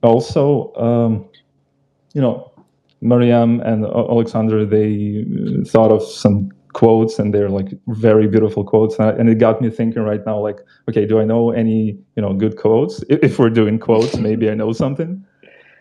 also, 0.02 0.74
um, 0.74 1.28
you 2.14 2.20
know, 2.20 2.47
Mariam 3.00 3.60
and 3.60 3.84
Alexander 3.84 4.64
they 4.64 5.24
thought 5.66 5.92
of 5.92 6.02
some 6.02 6.50
quotes 6.72 7.18
and 7.18 7.32
they're 7.32 7.48
like 7.48 7.68
very 7.88 8.28
beautiful 8.28 8.62
quotes 8.64 8.98
and 8.98 9.28
it 9.28 9.38
got 9.38 9.60
me 9.60 9.70
thinking 9.70 10.02
right 10.02 10.24
now 10.26 10.38
like 10.38 10.58
okay 10.88 11.06
do 11.06 11.18
i 11.18 11.24
know 11.24 11.50
any 11.50 11.98
you 12.14 12.22
know 12.22 12.34
good 12.34 12.56
quotes 12.56 13.02
if 13.08 13.38
we're 13.38 13.50
doing 13.50 13.78
quotes 13.78 14.16
maybe 14.16 14.50
i 14.50 14.54
know 14.54 14.72
something 14.72 15.24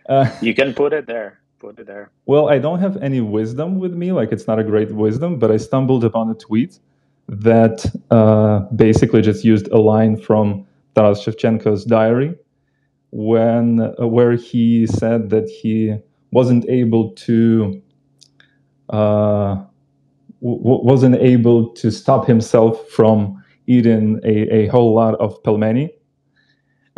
uh, 0.10 0.28
you 0.42 0.56
can 0.56 0.74
put 0.74 0.94
it 0.94 1.06
there 1.06 1.40
put 1.60 1.80
it 1.80 1.88
there? 1.88 2.12
Well, 2.26 2.50
I 2.50 2.60
don't 2.60 2.80
have 2.80 2.98
any 2.98 3.22
wisdom 3.22 3.80
with 3.80 3.94
me. 3.94 4.12
Like 4.12 4.32
it's 4.32 4.48
not 4.48 4.60
a 4.60 4.64
great 4.64 4.92
wisdom, 4.92 5.40
but 5.40 5.52
I 5.52 5.58
stumbled 5.58 6.04
upon 6.04 6.30
a 6.30 6.36
tweet 6.36 6.80
that 7.28 7.86
uh, 8.12 8.60
basically 8.76 9.22
just 9.22 9.44
used 9.44 9.68
a 9.70 9.78
line 9.78 10.18
from 10.18 10.66
Taras 10.96 11.20
Shevchenko's 11.24 11.84
diary, 11.86 12.36
when 13.12 13.80
uh, 13.80 14.08
where 14.08 14.34
he 14.34 14.88
said 14.88 15.30
that 15.30 15.50
he 15.50 15.98
wasn't 16.32 16.66
able 16.70 17.12
to 17.12 17.82
uh, 18.90 19.56
w- 20.42 20.84
wasn't 20.86 21.16
able 21.16 21.70
to 21.76 21.92
stop 21.92 22.28
himself 22.28 22.88
from 22.90 23.44
eating 23.68 24.20
a, 24.24 24.54
a 24.54 24.68
whole 24.68 24.94
lot 24.96 25.16
of 25.16 25.42
pelmeni. 25.44 25.90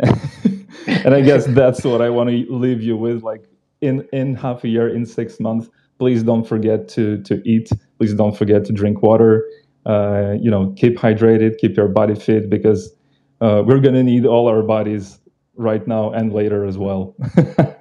and 0.86 1.14
I 1.14 1.20
guess 1.20 1.46
that's 1.48 1.84
what 1.84 2.02
I 2.02 2.10
want 2.10 2.30
to 2.30 2.46
leave 2.50 2.82
you 2.82 2.96
with. 2.96 3.22
Like 3.22 3.44
in 3.80 4.06
in 4.12 4.34
half 4.34 4.64
a 4.64 4.68
year, 4.68 4.88
in 4.88 5.06
six 5.06 5.40
months, 5.40 5.68
please 5.98 6.22
don't 6.22 6.46
forget 6.46 6.88
to 6.90 7.22
to 7.24 7.42
eat. 7.48 7.70
Please 7.98 8.14
don't 8.14 8.36
forget 8.36 8.64
to 8.66 8.72
drink 8.72 9.02
water. 9.02 9.46
Uh, 9.86 10.34
you 10.40 10.50
know, 10.50 10.72
keep 10.76 10.98
hydrated, 10.98 11.58
keep 11.58 11.76
your 11.76 11.88
body 11.88 12.14
fit 12.14 12.50
because 12.50 12.92
uh, 13.40 13.62
we're 13.66 13.80
gonna 13.80 14.02
need 14.02 14.26
all 14.26 14.48
our 14.48 14.62
bodies 14.62 15.18
right 15.56 15.86
now 15.86 16.12
and 16.12 16.32
later 16.32 16.64
as 16.66 16.78
well. 16.78 17.16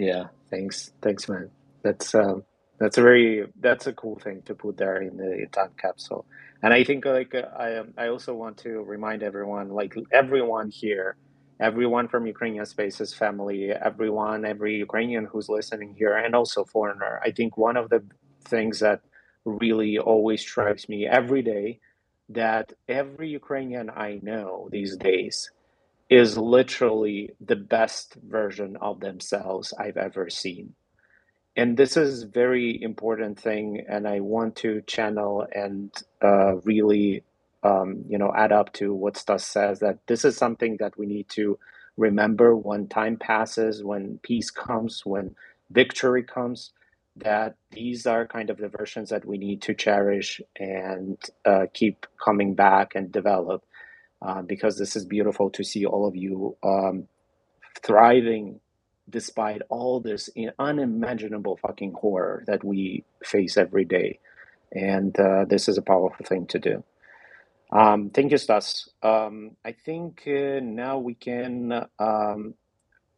Yeah, 0.00 0.28
thanks, 0.48 0.92
thanks, 1.02 1.28
man. 1.28 1.50
That's 1.82 2.14
um, 2.14 2.44
that's 2.78 2.96
a 2.96 3.02
very 3.02 3.44
that's 3.60 3.86
a 3.86 3.92
cool 3.92 4.18
thing 4.18 4.40
to 4.46 4.54
put 4.54 4.78
there 4.78 5.02
in 5.02 5.18
the 5.18 5.46
time 5.52 5.72
capsule. 5.76 6.24
And 6.62 6.72
I 6.72 6.84
think 6.84 7.04
like 7.04 7.34
uh, 7.34 7.42
I 7.54 7.76
um, 7.76 7.92
I 7.98 8.08
also 8.08 8.34
want 8.34 8.56
to 8.58 8.82
remind 8.82 9.22
everyone, 9.22 9.68
like 9.68 9.94
everyone 10.10 10.70
here, 10.70 11.16
everyone 11.60 12.08
from 12.08 12.26
Ukrainian 12.26 12.64
Spaces 12.64 13.12
family, 13.12 13.72
everyone, 13.72 14.46
every 14.46 14.76
Ukrainian 14.76 15.26
who's 15.26 15.50
listening 15.50 15.94
here, 15.98 16.16
and 16.16 16.34
also 16.34 16.64
foreigner. 16.64 17.20
I 17.22 17.30
think 17.32 17.58
one 17.58 17.76
of 17.76 17.90
the 17.90 18.02
things 18.44 18.80
that 18.80 19.02
really 19.44 19.98
always 19.98 20.40
strikes 20.40 20.88
me 20.88 21.06
every 21.06 21.42
day 21.42 21.78
that 22.30 22.72
every 22.88 23.28
Ukrainian 23.28 23.90
I 23.90 24.20
know 24.22 24.70
these 24.72 24.96
days 24.96 25.50
is 26.10 26.38
literally 26.38 27.32
the 27.40 27.56
best 27.56 28.16
version 28.16 28.76
of 28.82 29.00
themselves 29.00 29.74
I've 29.78 29.98
ever 29.98 30.30
seen. 30.30 30.74
And 31.56 31.76
this 31.76 31.96
is 31.96 32.24
very 32.24 32.82
important 32.82 33.38
thing, 33.38 33.84
and 33.88 34.08
I 34.08 34.20
want 34.20 34.56
to 34.56 34.82
channel 34.82 35.46
and 35.54 35.92
uh, 36.22 36.56
really, 36.64 37.24
um, 37.62 38.04
you 38.08 38.18
know, 38.18 38.32
add 38.34 38.52
up 38.52 38.72
to 38.74 38.94
what 38.94 39.16
Stas 39.18 39.44
says 39.44 39.80
that 39.80 39.98
this 40.06 40.24
is 40.24 40.36
something 40.36 40.78
that 40.80 40.98
we 40.98 41.06
need 41.06 41.28
to 41.30 41.58
remember 41.96 42.56
when 42.56 42.88
time 42.88 43.18
passes, 43.18 43.84
when 43.84 44.18
peace 44.22 44.50
comes, 44.50 45.04
when 45.06 45.36
victory 45.70 46.24
comes. 46.24 46.72
That 47.16 47.56
these 47.72 48.06
are 48.06 48.26
kind 48.26 48.50
of 48.50 48.58
the 48.58 48.70
versions 48.70 49.10
that 49.10 49.26
we 49.26 49.38
need 49.38 49.62
to 49.62 49.74
cherish 49.74 50.40
and 50.58 51.18
uh, 51.44 51.66
keep 51.74 52.06
coming 52.24 52.54
back 52.54 52.94
and 52.96 53.12
develop 53.12 53.64
uh, 54.22 54.42
because 54.42 54.78
this 54.78 54.96
is 54.96 55.04
beautiful 55.04 55.50
to 55.50 55.64
see 55.64 55.84
all 55.86 56.06
of 56.06 56.16
you 56.16 56.56
um, 56.62 57.08
thriving 57.82 58.60
despite 59.08 59.62
all 59.68 60.00
this 60.00 60.30
unimaginable 60.58 61.56
fucking 61.56 61.92
horror 61.94 62.44
that 62.46 62.62
we 62.62 63.04
face 63.24 63.56
every 63.56 63.84
day. 63.84 64.18
And 64.72 65.18
uh, 65.18 65.46
this 65.46 65.68
is 65.68 65.78
a 65.78 65.82
powerful 65.82 66.24
thing 66.24 66.46
to 66.46 66.58
do. 66.58 66.84
Um, 67.72 68.10
thank 68.10 68.30
you, 68.30 68.38
Stas. 68.38 68.88
Um, 69.02 69.56
I 69.64 69.72
think 69.72 70.22
uh, 70.26 70.60
now 70.62 70.98
we 70.98 71.14
can 71.14 71.86
um, 71.98 72.54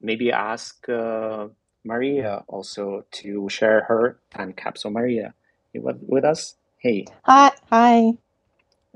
maybe 0.00 0.32
ask 0.32 0.88
uh, 0.88 1.48
Maria 1.84 2.44
also 2.48 3.04
to 3.12 3.48
share 3.48 3.82
her 3.82 4.18
time 4.30 4.52
capsule. 4.52 4.90
Maria, 4.90 5.34
you 5.72 5.82
with 5.82 6.24
us? 6.24 6.56
Hey. 6.78 7.06
Hi. 7.24 7.52
Hi. 7.70 8.12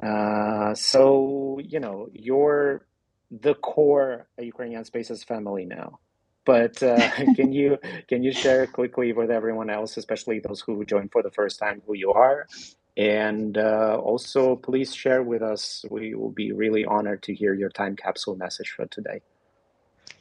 Uh, 0.02 0.74
so 0.74 1.58
you 1.62 1.80
know 1.80 2.08
you're 2.12 2.86
the 3.30 3.54
core 3.54 4.28
Ukrainian 4.38 4.84
Spaces 4.84 5.24
family 5.24 5.64
now. 5.64 5.98
But 6.44 6.82
uh, 6.82 7.10
can 7.34 7.52
you 7.52 7.78
can 8.08 8.22
you 8.22 8.32
share 8.32 8.66
quickly 8.66 9.12
with 9.12 9.30
everyone 9.30 9.70
else, 9.70 9.96
especially 9.96 10.40
those 10.40 10.60
who 10.60 10.84
joined 10.84 11.12
for 11.12 11.22
the 11.22 11.30
first 11.30 11.58
time, 11.58 11.82
who 11.86 11.94
you 11.94 12.12
are, 12.12 12.46
and 12.96 13.58
uh, 13.58 13.98
also 14.02 14.56
please 14.56 14.94
share 14.94 15.22
with 15.22 15.42
us. 15.42 15.84
We 15.90 16.14
will 16.14 16.30
be 16.30 16.52
really 16.52 16.84
honored 16.84 17.22
to 17.24 17.34
hear 17.34 17.54
your 17.54 17.70
time 17.70 17.96
capsule 17.96 18.36
message 18.36 18.70
for 18.76 18.86
today. 18.86 19.20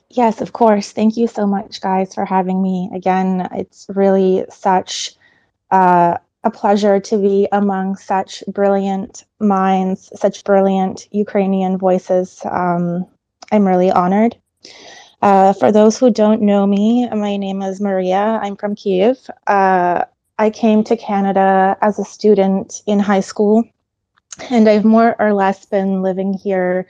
Yes, 0.10 0.42
of 0.42 0.54
course. 0.54 0.92
Thank 0.92 1.18
you 1.18 1.28
so 1.28 1.46
much, 1.46 1.82
guys, 1.82 2.14
for 2.14 2.26
having 2.26 2.62
me 2.62 2.90
again. 2.94 3.48
It's 3.52 3.88
really 3.90 4.46
such 4.50 5.16
uh, 5.72 6.18
a 6.46 6.52
pleasure 6.52 7.00
to 7.00 7.18
be 7.18 7.48
among 7.52 7.96
such 7.98 8.44
brilliant 8.48 9.26
minds, 9.40 10.12
such 10.16 10.44
brilliant 10.44 11.08
Ukrainian 11.12 11.78
voices. 11.78 12.40
Um, 12.50 13.06
I'm 13.52 13.68
really 13.68 13.92
honored. 13.92 14.38
Uh, 15.24 15.54
for 15.54 15.72
those 15.72 15.98
who 15.98 16.12
don't 16.12 16.44
know 16.44 16.68
me, 16.68 17.10
my 17.10 17.36
name 17.36 17.64
is 17.64 17.82
Maria. 17.82 18.40
I'm 18.44 18.56
from 18.56 18.76
Kiev. 18.76 19.18
Uh, 19.48 20.06
I 20.38 20.52
came 20.52 20.84
to 20.84 20.96
Canada 20.96 21.78
as 21.82 21.98
a 21.98 22.06
student 22.06 22.84
in 22.86 23.00
high 23.00 23.22
school, 23.22 23.64
and 24.52 24.70
I've 24.70 24.86
more 24.86 25.16
or 25.18 25.34
less 25.34 25.66
been 25.66 26.04
living 26.04 26.34
here 26.34 26.88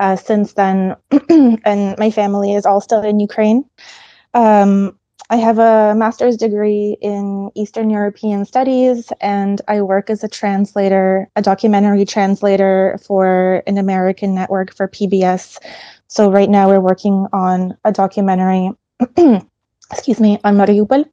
uh, 0.00 0.16
since 0.16 0.54
then. 0.54 0.96
and 1.64 1.96
my 1.96 2.10
family 2.10 2.54
is 2.54 2.66
all 2.66 2.80
still 2.80 3.02
in 3.02 3.20
Ukraine. 3.20 3.64
Um, 4.34 4.98
I 5.28 5.36
have 5.36 5.58
a 5.58 5.94
master's 5.96 6.36
degree 6.36 6.96
in 7.00 7.50
Eastern 7.56 7.90
European 7.90 8.44
Studies, 8.44 9.12
and 9.20 9.60
I 9.66 9.82
work 9.82 10.08
as 10.08 10.22
a 10.22 10.28
translator, 10.28 11.28
a 11.34 11.42
documentary 11.42 12.04
translator 12.04 12.96
for 13.04 13.62
an 13.66 13.76
American 13.76 14.36
network 14.36 14.72
for 14.72 14.86
PBS. 14.86 15.58
So 16.06 16.30
right 16.30 16.48
now 16.48 16.68
we're 16.68 16.80
working 16.80 17.26
on 17.32 17.76
a 17.84 17.90
documentary, 17.90 18.70
excuse 19.90 20.20
me, 20.20 20.38
on 20.44 20.56
Mariupol. 20.56 21.04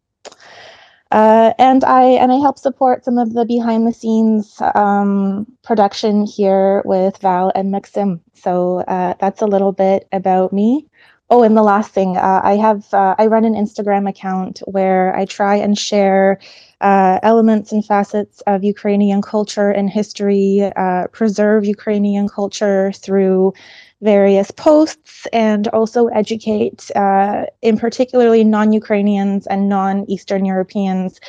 Uh, 1.10 1.54
and 1.60 1.84
I 1.84 2.04
and 2.04 2.32
I 2.32 2.38
help 2.38 2.58
support 2.58 3.06
some 3.06 3.20
of 3.20 3.34
the 3.34 3.46
behind 3.46 3.86
the 3.86 3.94
scenes 3.94 4.60
um, 4.74 5.46
production 5.64 6.26
here 6.26 6.82
with 6.86 7.18
Val 7.20 7.52
and 7.54 7.72
Maksym. 7.72 8.20
So 8.34 8.80
uh, 8.88 9.14
that's 9.20 9.42
a 9.42 9.46
little 9.46 9.72
bit 9.72 10.08
about 10.12 10.54
me. 10.54 10.88
Oh, 11.30 11.42
and 11.42 11.58
the 11.58 11.64
last 11.64 11.92
thing, 11.92 12.18
uh, 12.18 12.42
I 12.44 12.56
have 12.58 12.94
uh, 12.94 13.16
I 13.18 13.28
run 13.28 13.46
an 13.46 13.54
Instagram 13.54 14.08
account 14.10 14.62
where 14.66 15.16
I 15.16 15.26
try 15.26 15.56
and 15.56 15.78
share 15.78 16.38
uh, 16.82 17.20
elements 17.24 17.72
and 17.72 17.84
facets 17.84 18.42
of 18.42 18.64
Ukrainian 18.64 19.22
culture 19.22 19.70
and 19.72 19.90
history, 19.90 20.70
uh, 20.76 21.08
preserve 21.08 21.66
Ukrainian 21.66 22.28
culture 22.28 22.92
through 22.92 23.54
various 24.02 24.52
posts, 24.52 25.26
and 25.32 25.70
also 25.70 26.08
educate, 26.08 26.92
uh, 26.96 27.46
in 27.62 27.78
particularly 27.78 28.44
non-Ukrainians 28.44 29.48
and 29.48 29.70
non-Eastern 29.70 30.44
Europeans 30.44 31.22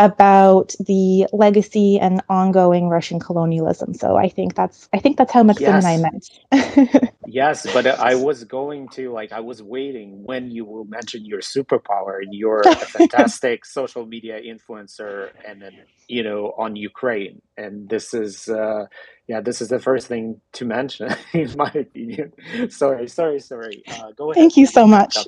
about 0.00 0.74
the 0.80 1.26
legacy 1.30 1.98
and 1.98 2.22
ongoing 2.30 2.88
Russian 2.88 3.20
colonialism. 3.20 3.92
So 3.92 4.16
I 4.16 4.30
think 4.30 4.54
that's 4.54 4.88
I 4.94 4.98
think 4.98 5.18
that's 5.18 5.30
how 5.30 5.42
Maksym 5.42 5.60
yes. 5.60 5.84
and 5.84 5.86
I 5.86 6.90
met. 6.90 7.14
yes, 7.26 7.70
but 7.74 7.86
I 7.86 8.14
was 8.14 8.44
going 8.44 8.88
to 8.90 9.12
like 9.12 9.30
I 9.30 9.40
was 9.40 9.62
waiting 9.62 10.24
when 10.24 10.50
you 10.50 10.64
will 10.64 10.86
mention 10.86 11.26
your 11.26 11.40
superpower 11.40 12.22
and 12.22 12.32
you're 12.32 12.62
a 12.62 12.74
fantastic 12.96 13.66
social 13.66 14.06
media 14.06 14.40
influencer 14.40 15.30
and 15.46 15.60
then 15.60 15.76
you 16.08 16.22
know 16.22 16.54
on 16.56 16.76
Ukraine. 16.76 17.42
And 17.58 17.88
this 17.88 18.14
is 18.14 18.48
uh 18.48 18.86
yeah, 19.28 19.42
this 19.42 19.60
is 19.60 19.68
the 19.68 19.78
first 19.78 20.06
thing 20.06 20.40
to 20.52 20.64
mention 20.64 21.14
in 21.34 21.54
my 21.56 21.70
opinion. 21.74 22.32
sorry, 22.70 23.06
sorry, 23.06 23.38
sorry. 23.38 23.82
Uh, 23.86 24.12
go 24.16 24.30
ahead. 24.30 24.40
Thank 24.40 24.56
you 24.56 24.64
so 24.64 24.86
much. 24.86 25.18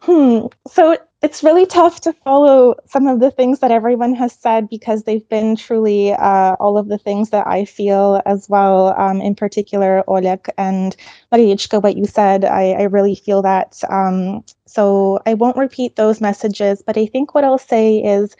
Hmm. 0.00 0.46
So 0.68 0.96
it's 1.22 1.42
really 1.42 1.66
tough 1.66 2.00
to 2.00 2.14
follow 2.14 2.74
some 2.86 3.06
of 3.06 3.20
the 3.20 3.30
things 3.30 3.58
that 3.58 3.70
everyone 3.70 4.14
has 4.14 4.32
said 4.32 4.70
because 4.70 5.02
they've 5.02 5.28
been 5.28 5.54
truly 5.54 6.12
uh, 6.14 6.56
all 6.58 6.78
of 6.78 6.88
the 6.88 6.96
things 6.96 7.28
that 7.30 7.46
I 7.46 7.66
feel 7.66 8.22
as 8.24 8.48
well. 8.48 8.98
Um, 8.98 9.20
in 9.20 9.34
particular, 9.34 10.02
Oleg 10.08 10.48
and 10.56 10.96
Marichka, 11.30 11.82
what 11.82 11.96
you 11.96 12.06
said, 12.06 12.46
I, 12.46 12.72
I 12.72 12.82
really 12.84 13.14
feel 13.14 13.42
that. 13.42 13.82
Um, 13.90 14.42
so 14.66 15.20
I 15.26 15.34
won't 15.34 15.58
repeat 15.58 15.96
those 15.96 16.22
messages, 16.22 16.82
but 16.86 16.96
I 16.96 17.04
think 17.04 17.34
what 17.34 17.44
I'll 17.44 17.58
say 17.58 17.98
is 17.98 18.34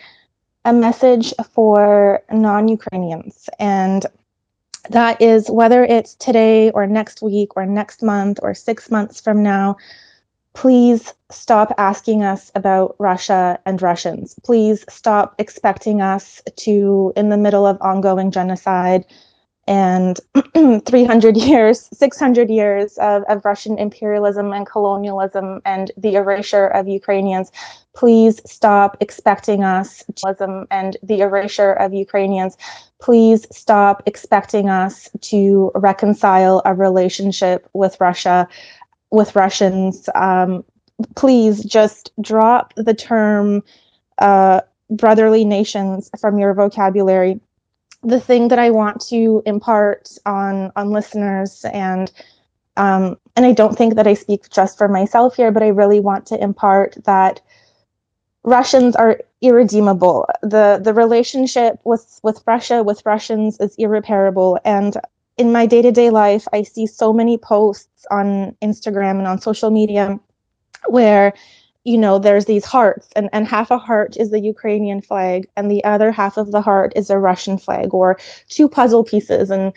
a 0.64 0.72
message 0.72 1.34
for 1.52 2.22
non 2.32 2.68
Ukrainians. 2.68 3.50
And 3.58 4.06
that 4.88 5.20
is 5.20 5.50
whether 5.50 5.84
it's 5.84 6.14
today 6.14 6.70
or 6.70 6.86
next 6.86 7.20
week 7.20 7.56
or 7.56 7.66
next 7.66 8.02
month 8.02 8.38
or 8.42 8.54
six 8.54 8.90
months 8.90 9.20
from 9.20 9.42
now 9.42 9.76
please 10.54 11.14
stop 11.30 11.72
asking 11.78 12.22
us 12.22 12.50
about 12.54 12.96
Russia 12.98 13.58
and 13.66 13.80
Russians. 13.80 14.34
Please 14.44 14.84
stop 14.88 15.34
expecting 15.38 16.02
us 16.02 16.42
to, 16.56 17.12
in 17.16 17.28
the 17.28 17.38
middle 17.38 17.66
of 17.66 17.80
ongoing 17.80 18.30
genocide 18.30 19.04
and 19.66 20.18
300 20.84 21.36
years, 21.36 21.88
600 21.92 22.50
years 22.50 22.98
of, 22.98 23.22
of 23.28 23.44
Russian 23.44 23.78
imperialism 23.78 24.52
and 24.52 24.66
colonialism 24.66 25.62
and 25.64 25.92
the 25.96 26.16
erasure 26.16 26.66
of 26.66 26.88
Ukrainians, 26.88 27.52
please 27.94 28.40
stop 28.44 28.96
expecting 29.00 29.62
us 29.62 30.02
to, 30.16 30.66
and 30.72 30.96
the 31.04 31.20
erasure 31.20 31.72
of 31.74 31.94
Ukrainians. 31.94 32.56
Please 33.00 33.46
stop 33.56 34.02
expecting 34.06 34.68
us 34.68 35.08
to 35.20 35.70
reconcile 35.76 36.62
a 36.64 36.74
relationship 36.74 37.68
with 37.72 38.00
Russia 38.00 38.48
with 39.10 39.34
Russians, 39.36 40.08
um, 40.14 40.64
please 41.16 41.64
just 41.64 42.12
drop 42.20 42.74
the 42.76 42.94
term 42.94 43.62
uh, 44.18 44.60
brotherly 44.90 45.44
nations 45.44 46.10
from 46.20 46.38
your 46.38 46.54
vocabulary. 46.54 47.40
The 48.02 48.20
thing 48.20 48.48
that 48.48 48.58
I 48.58 48.70
want 48.70 49.00
to 49.08 49.42
impart 49.44 50.10
on 50.24 50.72
on 50.76 50.90
listeners 50.90 51.64
and 51.72 52.10
um, 52.76 53.18
and 53.36 53.44
I 53.44 53.52
don't 53.52 53.76
think 53.76 53.94
that 53.96 54.06
I 54.06 54.14
speak 54.14 54.48
just 54.50 54.78
for 54.78 54.88
myself 54.88 55.36
here, 55.36 55.52
but 55.52 55.62
I 55.62 55.68
really 55.68 56.00
want 56.00 56.26
to 56.26 56.42
impart 56.42 56.96
that 57.04 57.40
Russians 58.42 58.96
are 58.96 59.20
irredeemable. 59.42 60.26
the 60.42 60.80
The 60.82 60.94
relationship 60.94 61.78
with 61.84 62.20
with 62.22 62.42
Russia 62.46 62.82
with 62.82 63.04
Russians 63.04 63.58
is 63.60 63.74
irreparable, 63.76 64.58
and 64.64 64.96
in 65.36 65.52
my 65.52 65.66
day 65.66 65.82
to 65.82 65.92
day 65.92 66.10
life, 66.10 66.46
I 66.52 66.62
see 66.62 66.86
so 66.86 67.12
many 67.12 67.38
posts 67.38 68.06
on 68.10 68.56
Instagram 68.62 69.18
and 69.18 69.26
on 69.26 69.40
social 69.40 69.70
media 69.70 70.18
where 70.88 71.34
you 71.84 71.96
know 71.96 72.18
there's 72.18 72.44
these 72.44 72.64
hearts 72.64 73.08
and, 73.16 73.28
and 73.32 73.46
half 73.46 73.70
a 73.70 73.78
heart 73.78 74.16
is 74.16 74.30
the 74.30 74.40
ukrainian 74.40 75.00
flag 75.00 75.48
and 75.56 75.70
the 75.70 75.82
other 75.84 76.10
half 76.10 76.36
of 76.36 76.52
the 76.52 76.60
heart 76.60 76.92
is 76.94 77.10
a 77.10 77.18
russian 77.18 77.56
flag 77.56 77.92
or 77.94 78.18
two 78.48 78.68
puzzle 78.68 79.02
pieces 79.02 79.50
and 79.50 79.72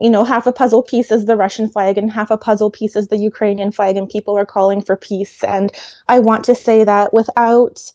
you 0.00 0.10
know 0.10 0.24
half 0.24 0.46
a 0.46 0.52
puzzle 0.52 0.82
piece 0.82 1.12
is 1.12 1.26
the 1.26 1.36
russian 1.36 1.68
flag 1.68 1.96
and 1.96 2.10
half 2.10 2.30
a 2.30 2.36
puzzle 2.36 2.70
piece 2.70 2.96
is 2.96 3.08
the 3.08 3.16
ukrainian 3.16 3.70
flag 3.70 3.96
and 3.96 4.08
people 4.08 4.36
are 4.36 4.46
calling 4.46 4.82
for 4.82 4.96
peace. 4.96 5.44
And 5.44 5.70
i 6.08 6.18
want 6.18 6.44
to 6.44 6.54
say 6.54 6.82
that 6.84 7.12
without 7.12 7.92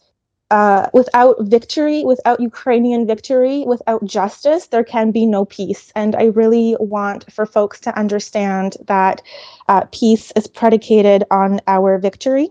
uh, 0.51 0.89
without 0.93 1.35
victory, 1.41 2.03
without 2.03 2.39
Ukrainian 2.39 3.05
victory, 3.05 3.63
without 3.67 4.03
justice, 4.03 4.67
there 4.67 4.83
can 4.83 5.11
be 5.11 5.25
no 5.25 5.45
peace. 5.45 5.91
And 5.95 6.15
I 6.15 6.25
really 6.25 6.75
want 6.79 7.31
for 7.31 7.45
folks 7.45 7.79
to 7.81 7.97
understand 7.97 8.77
that 8.87 9.21
uh, 9.67 9.85
peace 9.91 10.31
is 10.35 10.47
predicated 10.47 11.23
on 11.29 11.61
our 11.67 11.99
victory, 11.99 12.49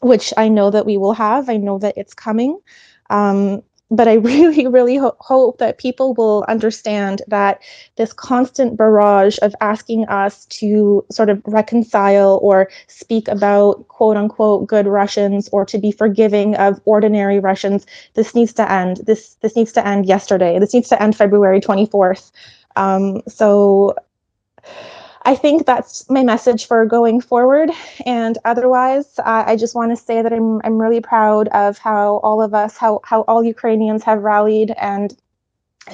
which 0.00 0.34
I 0.36 0.48
know 0.48 0.70
that 0.70 0.86
we 0.86 0.96
will 0.96 1.12
have. 1.12 1.48
I 1.48 1.56
know 1.56 1.78
that 1.78 1.94
it's 1.96 2.14
coming. 2.14 2.58
Um, 3.10 3.62
but 3.92 4.08
I 4.08 4.14
really, 4.30 4.66
really 4.66 4.96
ho- 4.96 5.16
hope 5.20 5.58
that 5.58 5.78
people 5.78 6.14
will 6.14 6.44
understand 6.48 7.22
that 7.28 7.62
this 7.96 8.12
constant 8.12 8.76
barrage 8.76 9.38
of 9.42 9.54
asking 9.60 10.06
us 10.08 10.46
to 10.46 11.04
sort 11.12 11.30
of 11.30 11.42
reconcile 11.46 12.40
or 12.42 12.70
speak 12.88 13.28
about 13.28 13.86
quote 13.88 14.16
unquote 14.16 14.66
good 14.66 14.88
Russians 14.88 15.48
or 15.52 15.66
to 15.66 15.78
be 15.78 15.92
forgiving 15.92 16.56
of 16.56 16.80
ordinary 16.86 17.38
Russians, 17.40 17.86
this 18.14 18.34
needs 18.34 18.52
to 18.54 18.72
end. 18.72 18.98
This 19.06 19.36
this 19.42 19.56
needs 19.56 19.72
to 19.72 19.86
end 19.86 20.06
yesterday. 20.06 20.58
This 20.58 20.74
needs 20.74 20.88
to 20.90 21.02
end 21.02 21.16
February 21.16 21.60
24th. 21.60 22.32
Um, 22.76 23.22
so 23.28 23.94
I 25.24 25.34
think 25.36 25.66
that's 25.66 26.08
my 26.10 26.22
message 26.24 26.66
for 26.66 26.86
going 26.86 27.20
forward. 27.20 27.70
And 28.06 28.38
otherwise, 28.44 29.18
uh, 29.18 29.44
I 29.46 29.56
just 29.56 29.74
want 29.74 29.92
to 29.92 29.96
say 29.96 30.22
that 30.22 30.32
I'm 30.32 30.60
I'm 30.64 30.80
really 30.80 31.00
proud 31.00 31.48
of 31.48 31.78
how 31.78 32.18
all 32.18 32.42
of 32.42 32.54
us, 32.54 32.76
how 32.76 33.00
how 33.04 33.22
all 33.22 33.44
Ukrainians 33.44 34.04
have 34.04 34.22
rallied. 34.22 34.72
And 34.78 35.16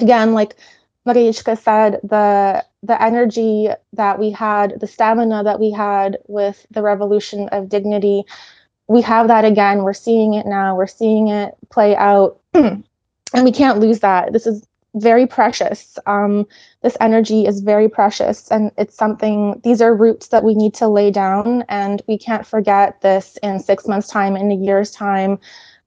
again, 0.01 0.33
like 0.33 0.55
Marichka 1.07 1.57
said, 1.57 1.99
the 2.03 2.65
the 2.83 3.01
energy 3.01 3.69
that 3.93 4.19
we 4.19 4.31
had, 4.31 4.79
the 4.79 4.87
stamina 4.87 5.43
that 5.43 5.59
we 5.59 5.71
had 5.71 6.17
with 6.27 6.65
the 6.71 6.83
revolution 6.83 7.49
of 7.49 7.69
dignity, 7.69 8.23
we 8.87 9.01
have 9.01 9.27
that 9.29 9.45
again. 9.45 9.83
We're 9.83 9.93
seeing 9.93 10.35
it 10.35 10.45
now. 10.47 10.75
We're 10.75 10.87
seeing 10.87 11.29
it 11.29 11.55
play 11.71 11.95
out. 11.95 12.39
and 12.53 12.83
we 13.45 13.51
can't 13.53 13.79
lose 13.79 13.99
that. 14.01 14.33
This 14.33 14.47
is 14.47 14.65
very 14.95 15.27
precious. 15.27 15.99
Um, 16.05 16.47
this 16.81 16.97
energy 16.99 17.45
is 17.45 17.61
very 17.61 17.89
precious, 17.89 18.49
and 18.49 18.71
it's 18.77 18.95
something, 18.95 19.59
these 19.63 19.81
are 19.81 19.95
roots 19.95 20.29
that 20.29 20.43
we 20.43 20.55
need 20.55 20.73
to 20.75 20.87
lay 20.87 21.11
down, 21.11 21.63
and 21.69 22.01
we 22.07 22.17
can't 22.17 22.45
forget 22.45 23.01
this 23.01 23.37
in 23.43 23.59
six 23.59 23.87
months' 23.87 24.07
time, 24.07 24.35
in 24.35 24.51
a 24.51 24.55
year's 24.55 24.91
time. 24.91 25.39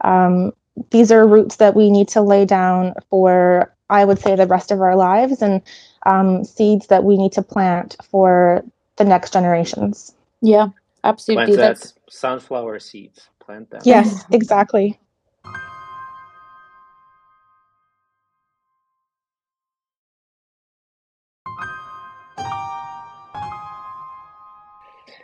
Um, 0.02 0.52
these 0.90 1.10
are 1.12 1.26
roots 1.26 1.56
that 1.56 1.74
we 1.74 1.90
need 1.90 2.08
to 2.08 2.22
lay 2.22 2.44
down 2.44 2.94
for, 3.10 3.74
I 3.90 4.04
would 4.04 4.18
say, 4.18 4.36
the 4.36 4.46
rest 4.46 4.70
of 4.70 4.80
our 4.80 4.96
lives, 4.96 5.42
and 5.42 5.62
um, 6.06 6.44
seeds 6.44 6.86
that 6.86 7.04
we 7.04 7.16
need 7.16 7.32
to 7.32 7.42
plant 7.42 7.96
for 8.02 8.64
the 8.96 9.04
next 9.04 9.32
generations. 9.32 10.14
Yeah, 10.40 10.68
absolutely. 11.04 11.56
Plant 11.56 11.80
that 11.80 11.92
sunflower 12.08 12.78
seeds. 12.80 13.28
Plant 13.40 13.70
them. 13.70 13.82
Yes, 13.84 14.24
exactly. 14.30 14.98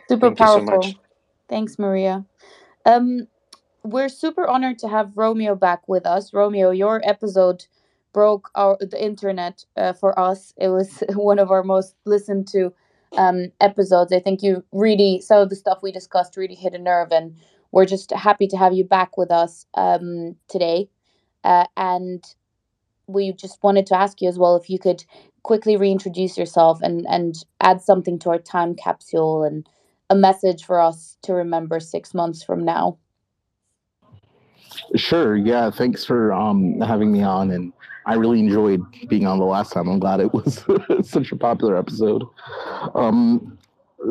Super 0.09 0.31
Thank 0.31 0.39
so 0.47 0.61
powerful. 0.61 0.61
much. 0.61 0.97
Thanks, 1.49 1.79
Maria. 1.79 2.25
Um, 2.85 3.27
we're 3.83 4.09
super 4.09 4.47
honored 4.47 4.79
to 4.79 4.87
have 4.89 5.17
Romeo 5.17 5.55
back 5.55 5.87
with 5.87 6.05
us. 6.05 6.33
Romeo, 6.33 6.71
your 6.71 7.01
episode 7.07 7.65
broke 8.13 8.49
our 8.55 8.77
the 8.79 9.03
internet 9.03 9.65
uh, 9.77 9.93
for 9.93 10.19
us. 10.19 10.53
It 10.57 10.69
was 10.69 11.03
one 11.13 11.39
of 11.39 11.51
our 11.51 11.63
most 11.63 11.95
listened 12.05 12.47
to 12.49 12.73
um, 13.17 13.51
episodes. 13.61 14.13
I 14.13 14.19
think 14.19 14.43
you 14.43 14.63
really 14.71 15.21
some 15.21 15.41
of 15.41 15.49
the 15.49 15.55
stuff 15.55 15.79
we 15.83 15.91
discussed 15.91 16.37
really 16.37 16.55
hit 16.55 16.73
a 16.73 16.79
nerve, 16.79 17.11
and 17.11 17.35
we're 17.71 17.85
just 17.85 18.11
happy 18.11 18.47
to 18.47 18.57
have 18.57 18.73
you 18.73 18.83
back 18.83 19.17
with 19.17 19.31
us 19.31 19.65
um, 19.75 20.35
today. 20.49 20.89
Uh, 21.43 21.65
and 21.77 22.25
we 23.07 23.33
just 23.33 23.63
wanted 23.63 23.85
to 23.87 23.95
ask 23.97 24.21
you 24.21 24.29
as 24.29 24.39
well 24.39 24.55
if 24.55 24.69
you 24.69 24.79
could 24.79 25.03
quickly 25.43 25.77
reintroduce 25.77 26.37
yourself 26.37 26.81
and 26.81 27.05
and 27.09 27.45
add 27.61 27.81
something 27.81 28.19
to 28.19 28.29
our 28.29 28.39
time 28.39 28.75
capsule 28.75 29.43
and 29.43 29.67
a 30.09 30.15
message 30.15 30.65
for 30.65 30.79
us 30.79 31.17
to 31.23 31.33
remember 31.33 31.79
six 31.79 32.13
months 32.13 32.43
from 32.43 32.63
now? 32.63 32.97
Sure. 34.95 35.35
Yeah. 35.35 35.69
Thanks 35.71 36.03
for 36.03 36.33
um, 36.33 36.79
having 36.81 37.11
me 37.11 37.21
on. 37.21 37.51
And 37.51 37.73
I 38.05 38.15
really 38.15 38.39
enjoyed 38.39 38.81
being 39.07 39.27
on 39.27 39.39
the 39.39 39.45
last 39.45 39.71
time. 39.71 39.87
I'm 39.87 39.99
glad 39.99 40.19
it 40.19 40.33
was 40.33 40.65
such 41.03 41.31
a 41.31 41.35
popular 41.35 41.77
episode. 41.77 42.23
Um, 42.95 43.57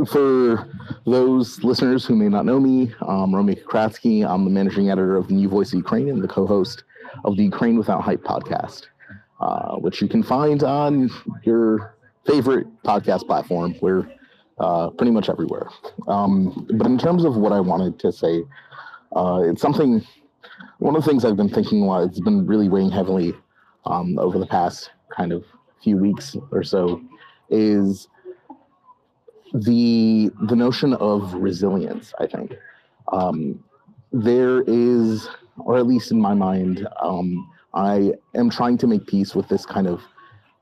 for 0.07 0.69
those 1.07 1.63
listeners 1.65 2.05
who 2.05 2.15
may 2.15 2.29
not 2.29 2.45
know 2.45 2.61
me, 2.61 2.93
I'm 3.01 3.35
Romeo 3.35 3.57
Kokriatski. 3.57 4.29
I'm 4.29 4.45
the 4.45 4.51
managing 4.51 4.91
editor 4.91 5.17
of 5.17 5.29
the 5.29 5.35
New 5.35 5.49
Voice 5.49 5.73
of 5.73 5.79
Ukraine 5.79 6.09
and 6.09 6.23
the 6.23 6.29
co 6.29 6.47
host 6.47 6.85
of 7.25 7.37
the 7.37 7.45
Ukraine 7.45 7.79
Without 7.79 8.03
Hype 8.03 8.23
podcast, 8.23 8.87
uh, 9.41 9.77
which 9.77 10.03
you 10.03 10.09
can 10.09 10.23
find 10.23 10.63
on 10.63 11.11
your 11.43 11.97
favorite 12.27 12.67
podcast 12.83 13.27
platform 13.27 13.75
where 13.81 14.09
uh, 14.61 14.91
pretty 14.91 15.13
much 15.13 15.29
everywhere. 15.29 15.69
Um, 16.07 16.67
but 16.75 16.87
in 16.87 16.99
terms 16.99 17.25
of 17.25 17.37
what 17.37 17.53
I 17.53 17.61
wanted 17.61 17.99
to 18.01 18.13
say, 18.13 18.43
uh, 19.15 19.43
it's 19.45 19.63
something. 19.63 20.05
One 20.79 20.95
of 20.97 21.05
the 21.05 21.11
things 21.11 21.25
I've 21.25 21.37
been 21.37 21.49
thinking 21.49 21.83
a 21.83 21.87
lot. 21.87 22.05
It's 22.05 22.21
been 22.21 22.47
really 22.47 22.69
weighing 22.69 22.91
heavily 22.91 23.35
um, 23.85 24.19
over 24.19 24.39
the 24.39 24.47
past 24.47 24.91
kind 25.17 25.33
of 25.33 25.45
few 25.83 25.97
weeks 25.97 26.37
or 26.51 26.63
so, 26.63 27.01
is 27.51 28.09
the 29.55 30.31
the 30.43 30.57
notion 30.57 30.95
of 30.95 31.35
resilience. 31.35 32.13
I 32.21 32.27
think 32.27 32.55
um, 33.13 33.63
there 34.13 34.63
is, 34.67 35.29
or 35.59 35.79
at 35.79 35.87
least 35.87 36.11
in 36.11 36.21
my 36.21 36.35
mind, 36.35 36.87
um, 37.01 37.51
I 37.75 38.13
am 38.35 38.51
trying 38.51 38.79
to 38.79 38.87
make 38.87 39.07
peace 39.07 39.35
with 39.35 39.49
this 39.49 39.65
kind 39.65 39.87
of 39.87 40.01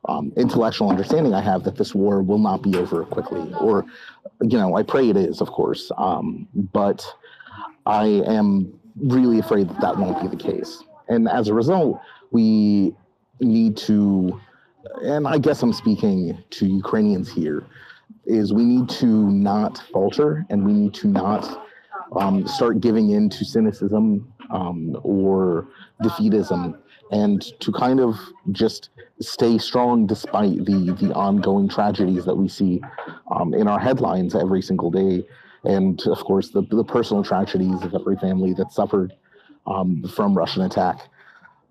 um, 0.07 0.33
intellectual 0.37 0.89
understanding 0.91 1.35
I 1.35 1.41
have 1.41 1.65
that 1.65 1.77
this 1.77 1.95
war 1.95 2.23
will 2.23 2.39
not 2.39 2.63
be 2.63 2.77
over 2.77 3.05
quickly. 3.05 3.53
Or, 3.61 3.85
you 4.41 4.59
know, 4.59 4.77
I 4.77 4.83
pray 4.83 5.09
it 5.11 5.17
is, 5.17 5.41
of 5.41 5.51
course, 5.51 5.91
um, 5.99 6.49
but 6.73 7.05
I 7.87 8.07
am 8.27 8.79
really 8.97 9.39
afraid 9.39 9.69
that 9.69 9.81
that 9.81 9.97
won't 9.97 10.21
be 10.23 10.29
the 10.29 10.43
case. 10.43 10.83
And 11.09 11.29
as 11.29 11.49
a 11.49 11.55
result, 11.55 12.01
we 12.31 12.95
need 13.41 13.77
to, 13.79 14.41
and 15.03 15.27
I 15.27 15.39
guess 15.39 15.63
I'm 15.63 15.73
speaking 15.73 16.43
to 16.51 16.67
Ukrainians 16.67 17.31
here, 17.31 17.67
is 18.25 18.53
we 18.53 18.65
need 18.65 18.89
to 18.89 19.07
not 19.07 19.83
falter 19.93 20.45
and 20.51 20.65
we 20.65 20.73
need 20.73 20.95
to 20.95 21.09
not 21.09 21.67
um, 22.17 22.47
start 22.47 22.81
giving 22.81 23.11
in 23.11 23.29
to 23.31 23.45
cynicism 23.45 24.33
um, 24.51 24.97
or 25.03 25.69
defeatism 26.03 26.79
and 27.11 27.43
to 27.61 27.73
kind 27.73 28.01
of 28.01 28.19
just 28.53 28.91
stay 29.21 29.59
strong 29.59 30.07
despite 30.07 30.65
the 30.65 30.97
the 31.01 31.13
ongoing 31.15 31.69
tragedies 31.69 32.25
that 32.25 32.35
we 32.35 32.49
see 32.49 32.81
um, 33.31 33.55
in 33.55 33.69
our 33.69 33.79
headlines 33.79 34.35
every 34.35 34.63
single 34.63 34.91
day, 34.91 35.27
and 35.65 36.07
of 36.07 36.19
course 36.19 36.51
the 36.51 36.63
the 36.63 36.85
personal 36.85 37.23
tragedies 37.23 37.83
of 37.83 37.95
every 37.95 38.17
family 38.17 38.53
that 38.55 38.73
suffered 38.73 39.15
um, 39.67 40.03
from 40.15 40.37
Russian 40.37 40.63
attack. 40.63 41.09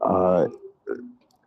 Uh, 0.02 0.48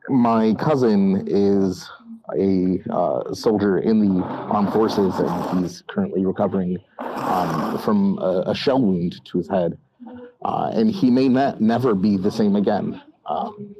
my 0.08 0.54
cousin 0.54 1.24
is 1.26 1.88
a 2.36 2.78
uh, 2.90 3.32
soldier 3.32 3.78
in 3.78 4.00
the 4.00 4.22
armed 4.24 4.72
forces, 4.72 5.14
and 5.18 5.60
he's 5.60 5.82
currently 5.88 6.24
recovering 6.24 6.78
um, 6.98 7.78
from 7.78 8.18
a, 8.18 8.44
a, 8.46 8.54
shell 8.54 8.80
wound 8.80 9.24
to 9.24 9.38
his 9.38 9.48
head. 9.48 9.78
Uh, 10.44 10.70
and 10.74 10.90
he 10.90 11.10
may 11.10 11.28
ne- 11.28 11.54
never 11.58 11.94
be 11.94 12.16
the 12.16 12.30
same 12.30 12.56
again. 12.56 13.00
Um, 13.26 13.74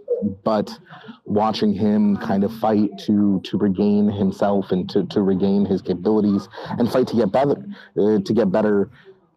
but 0.45 0.79
watching 1.25 1.73
him 1.73 2.16
kind 2.16 2.45
of 2.45 2.53
fight 2.59 2.91
to 2.99 3.41
to 3.45 3.57
regain 3.57 4.09
himself 4.09 4.71
and 4.71 4.89
to, 4.91 5.05
to 5.07 5.23
regain 5.23 5.64
his 5.64 5.83
capabilities 5.83 6.49
and 6.79 6.91
fight 6.91 7.07
to 7.09 7.16
get 7.16 7.31
better 7.31 7.57
uh, 7.99 8.19
to 8.25 8.33
get 8.33 8.51
better 8.51 8.91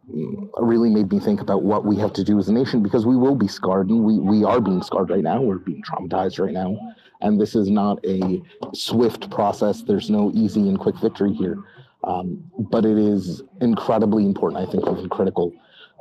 mm, 0.10 0.50
really 0.60 0.90
made 0.90 1.12
me 1.12 1.20
think 1.20 1.42
about 1.42 1.64
what 1.64 1.86
we 1.86 1.98
have 1.98 2.14
to 2.14 2.24
do 2.24 2.40
as 2.40 2.50
a 2.50 2.54
nation 2.54 2.82
because 2.82 3.06
we 3.06 3.16
will 3.16 3.36
be 3.36 3.48
scarred 3.48 3.90
and 3.90 4.04
we, 4.04 4.20
we 4.20 4.44
are 4.44 4.60
being 4.60 4.82
scarred 4.82 5.10
right 5.10 5.24
now. 5.24 5.42
We're 5.42 5.58
being 5.58 5.84
traumatized 5.84 6.40
right 6.40 6.54
now. 6.54 6.78
And 7.22 7.40
this 7.40 7.56
is 7.56 7.70
not 7.70 8.04
a 8.04 8.42
swift 8.74 9.30
process. 9.30 9.84
There's 9.84 10.10
no 10.10 10.32
easy 10.34 10.68
and 10.68 10.80
quick 10.80 10.98
victory 10.98 11.34
here. 11.34 11.58
Um, 12.04 12.44
but 12.58 12.84
it 12.84 12.98
is 12.98 13.44
incredibly 13.62 14.26
important 14.26 14.68
i 14.68 14.72
think 14.72 14.88
and 14.88 15.12
critical 15.12 15.54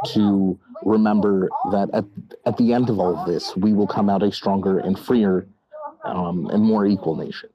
to 0.06 0.58
remember 0.82 1.48
that 1.72 1.90
at, 1.92 2.04
at 2.46 2.56
the 2.56 2.72
end 2.72 2.90
of 2.90 2.98
all 2.98 3.16
of 3.16 3.26
this, 3.26 3.56
we 3.56 3.72
will 3.72 3.86
come 3.86 4.08
out 4.08 4.22
a 4.22 4.32
stronger 4.32 4.78
and 4.78 4.98
freer 4.98 5.46
um, 6.04 6.48
and 6.50 6.62
more 6.62 6.86
equal 6.86 7.16
nation. 7.16 7.50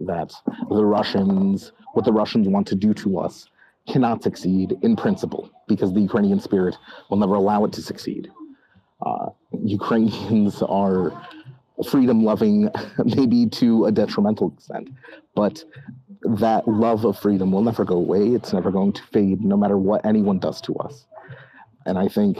That 0.00 0.32
the 0.70 0.84
Russians, 0.84 1.72
what 1.92 2.04
the 2.04 2.12
Russians 2.12 2.48
want 2.48 2.66
to 2.68 2.74
do 2.74 2.94
to 2.94 3.18
us, 3.18 3.48
cannot 3.88 4.22
succeed 4.22 4.76
in 4.82 4.96
principle 4.96 5.50
because 5.68 5.92
the 5.92 6.00
Ukrainian 6.00 6.40
spirit 6.40 6.76
will 7.08 7.18
never 7.18 7.34
allow 7.34 7.64
it 7.64 7.72
to 7.72 7.82
succeed. 7.82 8.30
Uh, 9.04 9.30
Ukrainians 9.62 10.62
are 10.62 11.12
freedom 11.88 12.24
loving, 12.24 12.70
maybe 13.04 13.46
to 13.46 13.86
a 13.86 13.92
detrimental 13.92 14.52
extent, 14.54 14.90
but 15.34 15.64
that 16.22 16.68
love 16.68 17.04
of 17.04 17.18
freedom 17.18 17.50
will 17.52 17.62
never 17.62 17.84
go 17.84 17.96
away. 17.96 18.28
It's 18.28 18.52
never 18.52 18.70
going 18.70 18.92
to 18.92 19.02
fade, 19.04 19.42
no 19.42 19.56
matter 19.56 19.78
what 19.78 20.04
anyone 20.04 20.38
does 20.38 20.60
to 20.62 20.74
us. 20.76 21.06
And 21.86 21.98
I 21.98 22.08
think 22.08 22.38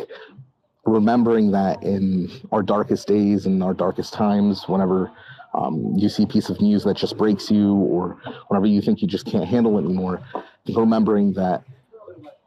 remembering 0.84 1.50
that 1.52 1.82
in 1.82 2.30
our 2.52 2.62
darkest 2.62 3.06
days 3.06 3.46
and 3.46 3.62
our 3.62 3.74
darkest 3.74 4.12
times, 4.12 4.68
whenever 4.68 5.10
um, 5.54 5.94
you 5.96 6.08
see 6.08 6.22
a 6.24 6.26
piece 6.26 6.48
of 6.48 6.60
news 6.60 6.84
that 6.84 6.96
just 6.96 7.16
breaks 7.16 7.50
you, 7.50 7.74
or 7.74 8.16
whenever 8.48 8.66
you 8.66 8.80
think 8.80 9.02
you 9.02 9.08
just 9.08 9.26
can't 9.26 9.44
handle 9.44 9.78
it 9.78 9.84
anymore, 9.84 10.22
remembering 10.68 11.32
that 11.34 11.64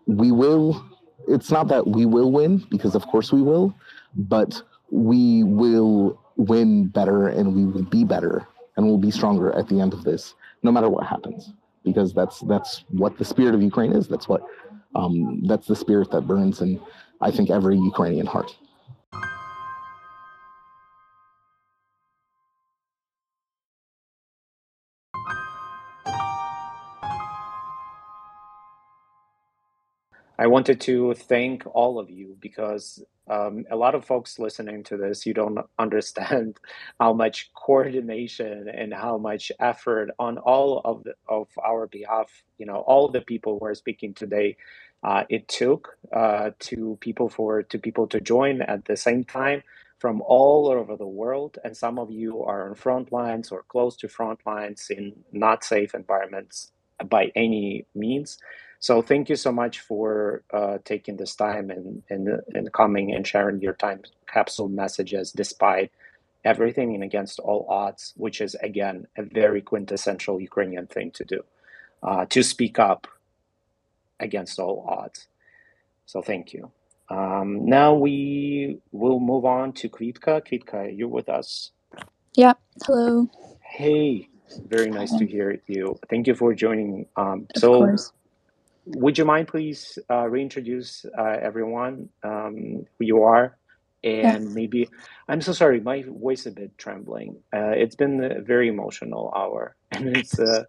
we 0.08 0.32
will, 0.32 0.84
it's 1.28 1.52
not 1.52 1.68
that 1.68 1.88
we 1.88 2.06
will 2.06 2.32
win, 2.32 2.66
because 2.70 2.96
of 2.96 3.06
course 3.08 3.32
we 3.32 3.42
will, 3.42 3.74
but 4.16 4.62
we 4.90 5.44
will 5.44 6.20
win 6.38 6.88
better 6.88 7.28
and 7.28 7.56
we 7.56 7.66
will 7.66 7.84
be 7.84 8.04
better 8.04 8.48
and 8.76 8.86
we'll 8.86 8.98
be 8.98 9.12
stronger 9.12 9.52
at 9.54 9.68
the 9.68 9.80
end 9.80 9.94
of 9.94 10.04
this, 10.04 10.36
no 10.64 10.72
matter 10.72 10.90
what 10.90 11.06
happens. 11.06 11.54
Because 11.84 12.14
that's 12.14 12.40
that's 12.42 12.86
what 12.90 13.18
the 13.18 13.26
spirit 13.26 13.54
of 13.56 13.62
Ukraine 13.62 13.92
is. 13.92 14.08
That's 14.08 14.28
what 14.28 14.42
um, 14.96 15.42
that's 15.46 15.68
the 15.68 15.76
spirit 15.76 16.12
that 16.12 16.28
burns 16.28 16.62
in, 16.62 16.80
I 17.22 17.32
think, 17.32 17.50
every 17.50 17.78
Ukrainian 17.78 18.26
heart. 18.26 18.56
I 30.44 30.48
wanted 30.48 30.82
to 30.82 31.14
thank 31.14 31.64
all 31.74 31.98
of 31.98 32.10
you 32.10 32.36
because 32.42 33.02
um, 33.30 33.64
a 33.72 33.78
lot 33.78 33.96
of 33.96 34.04
folks 34.04 34.40
listening 34.40 34.84
to 34.86 34.98
this, 34.98 35.26
you 35.26 35.34
don't 35.34 35.58
understand 35.80 36.58
how 37.00 37.14
much 37.14 37.50
coordination 37.54 38.68
and 38.68 38.94
how 38.94 39.18
much 39.18 39.54
effort 39.62 40.10
on 40.20 40.38
all 40.40 40.82
of 40.84 41.06
the, 41.06 41.14
of 41.30 41.48
our 41.66 41.88
behalf, 41.88 42.30
you 42.58 42.66
know, 42.66 42.76
all 42.76 43.08
the 43.08 43.22
people 43.22 43.58
who 43.58 43.68
are 43.68 43.74
speaking 43.74 44.14
today, 44.14 44.58
uh, 45.02 45.24
it 45.30 45.48
took 45.48 45.98
uh, 46.12 46.52
to 46.60 46.98
people 47.00 47.30
for 47.30 47.64
to 47.64 47.80
people 47.80 48.06
to 48.08 48.20
join 48.20 48.62
at 48.64 48.84
the 48.84 48.98
same 48.98 49.24
time 49.24 49.64
from 50.00 50.22
all 50.26 50.68
over 50.70 50.98
the 50.98 51.08
world, 51.08 51.58
and 51.64 51.78
some 51.78 51.98
of 51.98 52.12
you 52.12 52.44
are 52.44 52.68
on 52.68 52.76
front 52.76 53.14
lines 53.14 53.50
or 53.50 53.64
close 53.70 53.96
to 53.96 54.10
front 54.10 54.42
lines 54.46 54.88
in 54.90 55.14
not 55.32 55.64
safe 55.64 55.96
environments 55.96 56.74
by 57.10 57.32
any 57.34 57.86
means. 57.96 58.38
So 58.84 59.02
thank 59.02 59.30
you 59.30 59.38
so 59.38 59.54
much 59.54 59.82
for 59.82 60.44
uh, 60.54 60.80
taking 60.86 61.18
this 61.18 61.36
time 61.36 61.72
and, 61.72 62.04
and 62.12 62.30
and 62.56 62.74
coming 62.74 63.14
and 63.16 63.26
sharing 63.28 63.62
your 63.62 63.76
time 63.76 64.02
capsule 64.28 64.70
messages 64.70 65.32
despite 65.32 65.92
everything 66.46 66.96
and 66.96 67.04
against 67.04 67.40
all 67.40 67.68
odds, 67.70 68.14
which 68.18 68.42
is 68.42 68.56
again 68.58 69.08
a 69.18 69.24
very 69.24 69.62
quintessential 69.62 70.42
Ukrainian 70.42 70.88
thing 70.88 71.12
to 71.14 71.26
do, 71.26 71.42
uh, 72.04 72.26
to 72.32 72.44
speak 72.44 72.80
up 72.80 73.08
against 74.20 74.60
all 74.60 74.86
odds. 74.90 75.28
So 76.06 76.22
thank 76.22 76.54
you. 76.54 76.72
Um, 77.10 77.66
now 77.66 77.94
we 77.96 78.80
will 78.92 79.20
move 79.22 79.46
on 79.46 79.74
to 79.76 79.90
Kvitka. 79.90 80.42
Kvitka, 80.48 80.98
you're 80.98 81.10
with 81.20 81.30
us. 81.30 81.72
Yeah. 82.36 82.54
Hello. 82.86 83.30
Hey, 83.62 84.30
very 84.68 84.92
nice 84.92 85.14
to 85.16 85.26
hear 85.28 85.62
you. 85.68 86.00
Thank 86.10 86.28
you 86.28 86.36
for 86.36 86.54
joining. 86.56 87.08
Um, 87.18 87.48
Of 87.56 87.62
so 87.62 87.72
course. 87.74 88.12
Would 88.86 89.18
you 89.18 89.26
mind 89.26 89.48
please 89.48 89.98
uh, 90.12 90.28
reintroduce 90.28 91.06
uh, 91.18 91.38
everyone 91.42 92.10
um, 92.24 92.86
who 93.00 93.06
you 93.06 93.24
are? 93.24 93.58
And 94.04 94.54
maybe 94.54 94.90
i'm 95.30 95.42
so 95.42 95.54
sorry 95.54 95.80
my 95.82 96.04
voice 96.04 96.42
is 96.42 96.48
a 96.48 96.52
bit 96.52 96.78
trembling. 96.78 97.38
Uh, 97.56 97.72
it's 97.76 97.96
been 97.96 98.24
a 98.24 98.42
very 98.42 98.68
emotional 98.70 99.34
hour 99.36 99.76
and 99.92 100.08
it's 100.10 100.40
uh, 100.40 100.64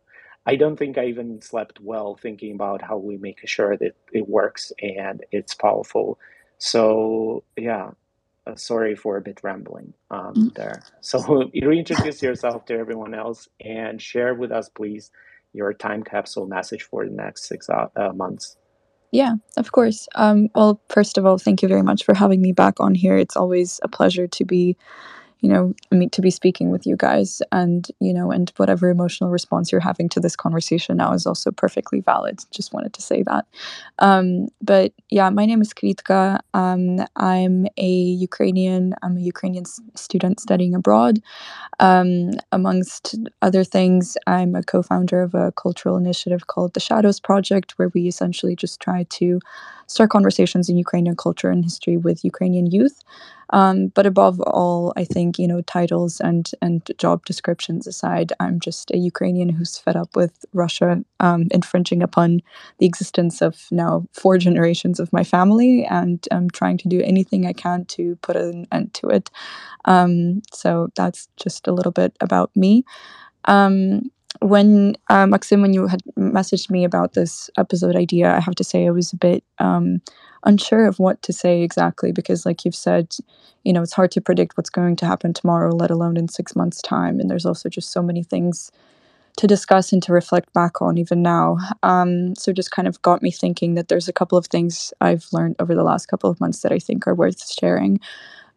i 0.46 0.56
don't 0.56 0.76
think 0.78 0.98
i 0.98 1.06
even 1.06 1.42
slept 1.42 1.80
well 1.80 2.16
thinking 2.16 2.54
about 2.54 2.82
how 2.82 2.96
we 2.98 3.16
make 3.18 3.40
sure 3.46 3.76
that 3.76 3.96
it 4.12 4.28
works 4.28 4.72
and 4.80 5.24
it's 5.32 5.54
powerful. 5.54 6.18
So 6.58 7.44
yeah 7.58 7.90
uh, 8.46 8.56
sorry 8.56 8.96
for 8.96 9.16
a 9.16 9.22
bit 9.22 9.40
rambling 9.42 9.94
um, 10.10 10.36
Mm. 10.36 10.54
there. 10.54 10.84
So 11.00 11.50
reintroduce 11.62 12.22
yourself 12.22 12.66
to 12.66 12.74
everyone 12.74 13.14
else 13.14 13.48
and 13.64 14.00
share 14.02 14.34
with 14.34 14.52
us 14.52 14.68
please 14.70 15.10
your 15.54 15.72
time 15.72 16.02
capsule 16.02 16.46
message 16.46 16.82
for 16.82 17.06
the 17.06 17.10
next 17.12 17.46
six 17.46 17.70
uh, 17.70 17.86
uh, 17.96 18.12
months. 18.12 18.56
Yeah, 19.12 19.34
of 19.56 19.70
course. 19.70 20.08
Um, 20.16 20.48
well, 20.56 20.80
first 20.88 21.16
of 21.16 21.24
all, 21.24 21.38
thank 21.38 21.62
you 21.62 21.68
very 21.68 21.82
much 21.82 22.02
for 22.02 22.14
having 22.14 22.42
me 22.42 22.50
back 22.50 22.80
on 22.80 22.96
here. 22.96 23.16
It's 23.16 23.36
always 23.36 23.78
a 23.84 23.88
pleasure 23.88 24.26
to 24.26 24.44
be, 24.44 24.76
you 25.40 25.48
know, 25.48 25.74
mean, 25.94 26.10
to 26.10 26.22
be 26.22 26.30
speaking 26.30 26.70
with 26.70 26.86
you 26.86 26.96
guys, 26.96 27.42
and 27.52 27.86
you 28.00 28.14
know, 28.14 28.30
and 28.30 28.50
whatever 28.56 28.88
emotional 28.88 29.30
response 29.30 29.70
you're 29.70 29.80
having 29.80 30.08
to 30.10 30.20
this 30.20 30.36
conversation 30.36 30.96
now 30.96 31.12
is 31.12 31.26
also 31.26 31.50
perfectly 31.50 32.00
valid. 32.00 32.40
Just 32.50 32.72
wanted 32.72 32.94
to 32.94 33.02
say 33.02 33.22
that. 33.24 33.46
Um, 33.98 34.48
but 34.62 34.92
yeah, 35.10 35.30
my 35.30 35.46
name 35.46 35.60
is 35.60 35.74
Kvitka. 35.74 36.38
Um, 36.54 37.04
I'm 37.16 37.66
a 37.76 37.90
Ukrainian. 37.90 38.94
I'm 39.02 39.16
a 39.16 39.20
Ukrainian 39.20 39.64
s- 39.66 39.80
student 39.94 40.40
studying 40.40 40.74
abroad. 40.74 41.20
Um, 41.80 42.32
amongst 42.52 43.16
other 43.42 43.64
things, 43.64 44.16
I'm 44.26 44.54
a 44.54 44.62
co 44.62 44.82
founder 44.82 45.22
of 45.22 45.34
a 45.34 45.52
cultural 45.52 45.96
initiative 45.96 46.46
called 46.46 46.74
the 46.74 46.80
Shadows 46.80 47.20
Project, 47.20 47.72
where 47.78 47.90
we 47.94 48.06
essentially 48.06 48.56
just 48.56 48.80
try 48.80 49.04
to 49.10 49.40
start 49.86 50.10
conversations 50.10 50.68
in 50.68 50.76
Ukrainian 50.78 51.16
culture 51.16 51.50
and 51.50 51.64
history 51.64 51.96
with 51.96 52.24
Ukrainian 52.24 52.66
youth. 52.66 53.00
Um, 53.50 53.88
but 53.88 54.06
above 54.06 54.40
all, 54.40 54.92
I 54.96 55.04
think, 55.04 55.38
you 55.38 55.46
know, 55.46 55.60
titles 55.62 56.20
and, 56.20 56.50
and 56.62 56.88
job 56.98 57.24
descriptions 57.24 57.86
aside, 57.86 58.32
I'm 58.40 58.58
just 58.60 58.90
a 58.90 58.98
Ukrainian 58.98 59.48
who's 59.50 59.78
fed 59.78 59.96
up 59.96 60.16
with 60.16 60.44
Russia 60.52 61.04
um, 61.20 61.46
infringing 61.50 62.02
upon 62.02 62.40
the 62.78 62.86
existence 62.86 63.42
of 63.42 63.66
now 63.70 64.06
four 64.12 64.38
generations 64.38 64.98
of 64.98 65.12
my 65.12 65.24
family, 65.24 65.84
and 65.84 66.26
I'm 66.30 66.50
trying 66.50 66.78
to 66.78 66.88
do 66.88 67.00
anything 67.02 67.46
I 67.46 67.52
can 67.52 67.84
to 67.86 68.16
put 68.16 68.36
an 68.36 68.66
end 68.72 68.94
to 68.94 69.08
it. 69.08 69.30
Um, 69.84 70.42
so 70.52 70.88
that's 70.96 71.28
just 71.36 71.66
a 71.66 71.72
little 71.72 71.92
bit 71.92 72.16
about 72.20 72.50
me. 72.56 72.84
Um, 73.44 74.10
when 74.40 74.96
uh, 75.08 75.26
Maksym, 75.26 75.62
when 75.62 75.72
you 75.72 75.86
had 75.86 76.02
messaged 76.18 76.70
me 76.70 76.84
about 76.84 77.12
this 77.12 77.50
episode 77.56 77.96
idea, 77.96 78.34
I 78.34 78.40
have 78.40 78.54
to 78.56 78.64
say 78.64 78.86
I 78.86 78.90
was 78.90 79.12
a 79.12 79.16
bit 79.16 79.44
um, 79.58 80.00
unsure 80.44 80.86
of 80.86 80.98
what 80.98 81.20
to 81.22 81.32
say 81.32 81.62
exactly 81.62 82.12
because, 82.12 82.46
like 82.46 82.64
you've 82.64 82.74
said, 82.74 83.16
you 83.64 83.72
know, 83.72 83.82
it's 83.82 83.92
hard 83.92 84.10
to 84.12 84.20
predict 84.20 84.56
what's 84.56 84.70
going 84.70 84.96
to 84.96 85.06
happen 85.06 85.32
tomorrow, 85.32 85.74
let 85.74 85.90
alone 85.90 86.16
in 86.16 86.28
six 86.28 86.54
months' 86.54 86.82
time. 86.82 87.18
And 87.20 87.30
there's 87.30 87.46
also 87.46 87.68
just 87.68 87.90
so 87.90 88.02
many 88.02 88.22
things 88.22 88.70
to 89.36 89.46
discuss 89.46 89.92
and 89.92 90.02
to 90.02 90.12
reflect 90.12 90.52
back 90.52 90.80
on 90.80 90.96
even 90.96 91.22
now. 91.22 91.58
Um, 91.82 92.34
so 92.36 92.52
just 92.52 92.70
kind 92.70 92.86
of 92.86 93.02
got 93.02 93.22
me 93.22 93.30
thinking 93.30 93.74
that 93.74 93.88
there's 93.88 94.08
a 94.08 94.12
couple 94.12 94.38
of 94.38 94.46
things 94.46 94.92
I've 95.00 95.26
learned 95.32 95.56
over 95.58 95.74
the 95.74 95.82
last 95.82 96.06
couple 96.06 96.30
of 96.30 96.40
months 96.40 96.60
that 96.60 96.72
I 96.72 96.78
think 96.78 97.06
are 97.06 97.14
worth 97.14 97.50
sharing. 97.50 97.98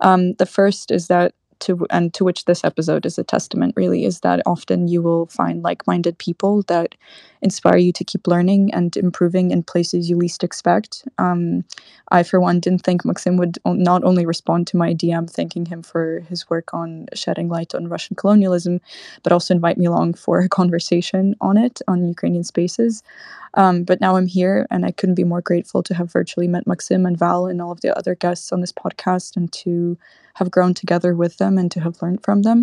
Um, 0.02 0.34
the 0.34 0.46
first 0.46 0.92
is 0.92 1.08
that 1.08 1.34
to 1.62 1.86
and 1.90 2.14
to 2.14 2.24
which 2.24 2.46
this 2.46 2.64
episode 2.64 3.06
is 3.06 3.18
a 3.18 3.24
testament 3.24 3.74
really 3.76 4.06
is 4.06 4.22
that 4.22 4.42
often 4.46 4.88
you 4.88 5.02
will 5.02 5.28
find 5.28 5.64
like-minded 5.64 6.18
people 6.18 6.64
that 6.64 6.96
inspire 7.42 7.78
you 7.78 7.92
to 7.94 8.04
keep 8.04 8.28
learning 8.28 8.74
and 8.74 8.98
improving 8.98 9.52
in 9.52 9.64
places 9.64 10.10
you 10.10 10.18
least 10.18 10.44
expect. 10.44 11.08
Um, 11.18 11.64
I, 12.10 12.24
for 12.24 12.40
one, 12.40 12.60
didn't 12.60 12.84
think 12.84 13.04
Maksym 13.04 13.38
would 13.38 13.58
o- 13.66 13.74
not 13.74 14.04
only 14.04 14.26
respond 14.26 14.68
to 14.68 14.78
my 14.78 14.94
DM 14.94 15.30
thanking 15.30 15.66
him 15.66 15.84
for 15.84 16.22
his 16.30 16.50
work 16.50 16.74
on 16.74 17.08
shedding 17.14 17.50
light 17.50 17.76
on 17.76 17.88
Russian 17.88 18.16
colonialism, 18.16 18.82
but 19.24 19.32
also 19.32 19.54
invite 19.54 19.78
me 19.78 19.86
along 19.86 20.16
for 20.16 20.40
a 20.40 20.50
conversation 20.50 21.36
on 21.42 21.58
it 21.58 21.82
on 21.88 22.08
Ukrainian 22.08 22.44
spaces. 22.44 23.04
Um, 23.54 23.84
but 23.84 24.02
now 24.02 24.16
I'm 24.16 24.28
here, 24.28 24.68
and 24.70 24.86
I 24.86 24.92
couldn't 24.92 25.16
be 25.16 25.24
more 25.24 25.42
grateful 25.42 25.82
to 25.84 25.94
have 25.96 26.12
virtually 26.12 26.48
met 26.48 26.66
Maksym 26.66 27.08
and 27.08 27.18
Val 27.18 27.48
and 27.48 27.62
all 27.62 27.72
of 27.72 27.82
the 27.82 27.98
other 27.98 28.16
guests 28.16 28.52
on 28.52 28.62
this 28.62 28.74
podcast 28.74 29.36
and 29.36 29.52
to 29.54 29.98
have 30.36 30.52
grown 30.52 30.74
together 30.74 31.16
with 31.16 31.38
them. 31.38 31.47
Them 31.48 31.58
and 31.62 31.72
to 31.72 31.80
have 31.86 32.02
learned 32.02 32.22
from 32.28 32.40
them. 32.48 32.60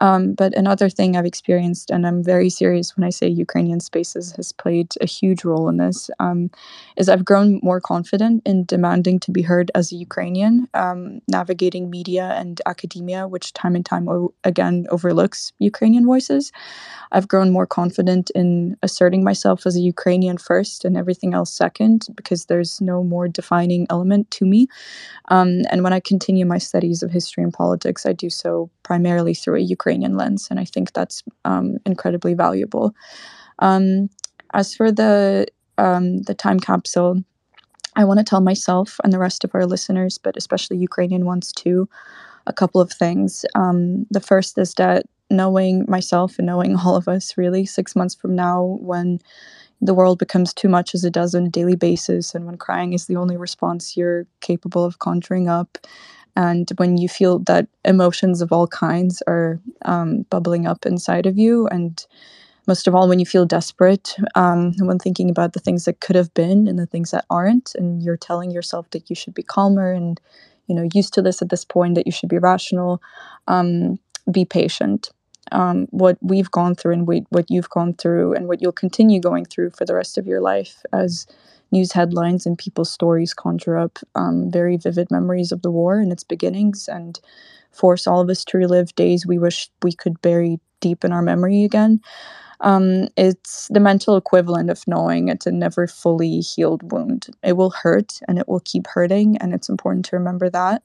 Um, 0.00 0.34
but 0.40 0.52
another 0.62 0.88
thing 0.90 1.10
I've 1.16 1.30
experienced, 1.32 1.88
and 1.94 2.02
I'm 2.06 2.20
very 2.34 2.50
serious 2.50 2.96
when 2.96 3.04
I 3.04 3.10
say 3.10 3.28
Ukrainian 3.28 3.80
Spaces 3.90 4.26
has 4.38 4.48
played 4.62 4.88
a 5.00 5.06
huge 5.06 5.44
role 5.50 5.68
in 5.72 5.76
this, 5.84 6.10
um, 6.18 6.40
is 7.00 7.08
I've 7.08 7.24
grown 7.24 7.60
more 7.62 7.80
confident 7.80 8.42
in 8.50 8.64
demanding 8.64 9.20
to 9.20 9.30
be 9.30 9.42
heard 9.42 9.70
as 9.78 9.92
a 9.92 9.96
Ukrainian, 10.06 10.54
um, 10.74 11.00
navigating 11.38 11.90
media 11.90 12.26
and 12.40 12.60
academia, 12.66 13.28
which 13.34 13.52
time 13.52 13.74
and 13.78 13.86
time 13.92 14.08
o- 14.08 14.34
again 14.50 14.76
overlooks 14.90 15.52
Ukrainian 15.70 16.04
voices. 16.12 16.44
I've 17.12 17.28
grown 17.28 17.50
more 17.56 17.68
confident 17.80 18.30
in 18.40 18.76
asserting 18.82 19.22
myself 19.30 19.58
as 19.68 19.76
a 19.76 19.80
Ukrainian 19.94 20.38
first 20.38 20.84
and 20.84 20.96
everything 20.96 21.34
else 21.38 21.52
second, 21.64 22.08
because 22.18 22.46
there's 22.46 22.80
no 22.80 23.04
more 23.04 23.28
defining 23.28 23.86
element 23.94 24.24
to 24.38 24.44
me. 24.44 24.66
Um, 25.28 25.50
and 25.70 25.82
when 25.84 25.92
I 25.92 26.00
continue 26.00 26.46
my 26.46 26.58
studies 26.58 27.02
of 27.02 27.10
history 27.12 27.44
and 27.44 27.52
politics, 27.52 28.03
I 28.06 28.12
do 28.12 28.30
so 28.30 28.70
primarily 28.82 29.34
through 29.34 29.56
a 29.56 29.60
Ukrainian 29.60 30.16
lens, 30.16 30.48
and 30.50 30.60
I 30.60 30.64
think 30.64 30.92
that's 30.92 31.22
um, 31.44 31.78
incredibly 31.86 32.34
valuable. 32.34 32.94
Um, 33.58 34.10
as 34.52 34.74
for 34.74 34.92
the 34.92 35.46
um, 35.78 36.22
the 36.22 36.34
time 36.34 36.60
capsule, 36.60 37.22
I 37.96 38.04
want 38.04 38.18
to 38.18 38.24
tell 38.24 38.40
myself 38.40 39.00
and 39.02 39.12
the 39.12 39.18
rest 39.18 39.44
of 39.44 39.54
our 39.54 39.66
listeners, 39.66 40.18
but 40.18 40.36
especially 40.36 40.78
Ukrainian 40.78 41.24
ones 41.24 41.52
too, 41.52 41.88
a 42.46 42.52
couple 42.52 42.80
of 42.80 42.92
things. 42.92 43.44
Um, 43.54 44.06
the 44.10 44.20
first 44.20 44.58
is 44.58 44.74
that 44.74 45.06
knowing 45.30 45.84
myself 45.88 46.38
and 46.38 46.46
knowing 46.46 46.76
all 46.76 46.96
of 46.96 47.08
us 47.08 47.36
really 47.36 47.66
six 47.66 47.96
months 47.96 48.14
from 48.14 48.36
now, 48.36 48.78
when 48.80 49.18
the 49.80 49.94
world 49.94 50.18
becomes 50.18 50.54
too 50.54 50.68
much 50.68 50.94
as 50.94 51.04
it 51.04 51.12
does 51.12 51.34
on 51.34 51.46
a 51.46 51.50
daily 51.50 51.76
basis, 51.76 52.34
and 52.34 52.46
when 52.46 52.56
crying 52.56 52.92
is 52.92 53.06
the 53.06 53.16
only 53.16 53.36
response 53.36 53.96
you're 53.96 54.26
capable 54.40 54.84
of 54.84 54.98
conjuring 54.98 55.48
up, 55.48 55.78
and 56.36 56.70
when 56.76 56.96
you 56.96 57.08
feel 57.08 57.38
that 57.40 57.68
emotions 57.84 58.42
of 58.42 58.52
all 58.52 58.66
kinds 58.66 59.22
are 59.26 59.60
um, 59.84 60.22
bubbling 60.30 60.66
up 60.66 60.86
inside 60.86 61.26
of 61.26 61.38
you, 61.38 61.66
and 61.68 62.04
most 62.66 62.86
of 62.86 62.94
all, 62.94 63.08
when 63.08 63.18
you 63.18 63.26
feel 63.26 63.44
desperate, 63.44 64.16
um, 64.34 64.72
when 64.80 64.98
thinking 64.98 65.30
about 65.30 65.52
the 65.52 65.60
things 65.60 65.84
that 65.84 66.00
could 66.00 66.16
have 66.16 66.32
been 66.34 66.66
and 66.66 66.78
the 66.78 66.86
things 66.86 67.10
that 67.10 67.26
aren't, 67.30 67.74
and 67.74 68.02
you're 68.02 68.16
telling 68.16 68.50
yourself 68.50 68.88
that 68.90 69.08
you 69.10 69.16
should 69.16 69.34
be 69.34 69.42
calmer 69.42 69.92
and 69.92 70.20
you 70.66 70.74
know 70.74 70.88
used 70.94 71.12
to 71.14 71.22
this 71.22 71.42
at 71.42 71.50
this 71.50 71.64
point, 71.64 71.94
that 71.94 72.06
you 72.06 72.12
should 72.12 72.28
be 72.28 72.38
rational, 72.38 73.00
um, 73.48 73.98
be 74.30 74.44
patient. 74.44 75.10
Um, 75.52 75.86
what 75.90 76.16
we've 76.22 76.50
gone 76.50 76.74
through 76.74 76.94
and 76.94 77.06
we, 77.06 77.26
what 77.28 77.50
you've 77.50 77.68
gone 77.68 77.92
through 77.92 78.32
and 78.32 78.48
what 78.48 78.62
you'll 78.62 78.72
continue 78.72 79.20
going 79.20 79.44
through 79.44 79.70
for 79.70 79.84
the 79.84 79.94
rest 79.94 80.16
of 80.16 80.26
your 80.26 80.40
life 80.40 80.82
as 80.90 81.26
news 81.74 81.92
headlines 81.92 82.46
and 82.46 82.58
people's 82.58 82.92
stories 82.92 83.34
conjure 83.34 83.78
up 83.78 83.98
um, 84.16 84.50
very 84.52 84.78
vivid 84.78 85.10
memories 85.12 85.52
of 85.52 85.62
the 85.62 85.72
war 85.72 86.00
and 86.00 86.12
its 86.12 86.24
beginnings 86.24 86.88
and 86.88 87.20
force 87.72 88.06
all 88.06 88.20
of 88.22 88.30
us 88.30 88.44
to 88.46 88.58
relive 88.58 88.94
days 88.96 89.26
we 89.26 89.38
wish 89.38 89.70
we 89.82 89.92
could 89.92 90.22
bury 90.22 90.60
deep 90.80 91.04
in 91.04 91.12
our 91.12 91.22
memory 91.22 91.64
again. 91.64 92.00
Um, 92.64 93.08
it's 93.16 93.68
the 93.68 93.80
mental 93.80 94.16
equivalent 94.16 94.70
of 94.70 94.88
knowing 94.88 95.28
it's 95.28 95.46
a 95.46 95.52
never 95.52 95.86
fully 95.86 96.40
healed 96.40 96.92
wound. 96.92 97.28
It 97.44 97.56
will 97.58 97.70
hurt 97.70 98.20
and 98.28 98.38
it 98.38 98.48
will 98.48 98.60
keep 98.60 98.88
hurting, 98.88 99.36
and 99.38 99.54
it's 99.54 99.68
important 99.70 100.06
to 100.06 100.16
remember 100.16 100.50
that 100.50 100.82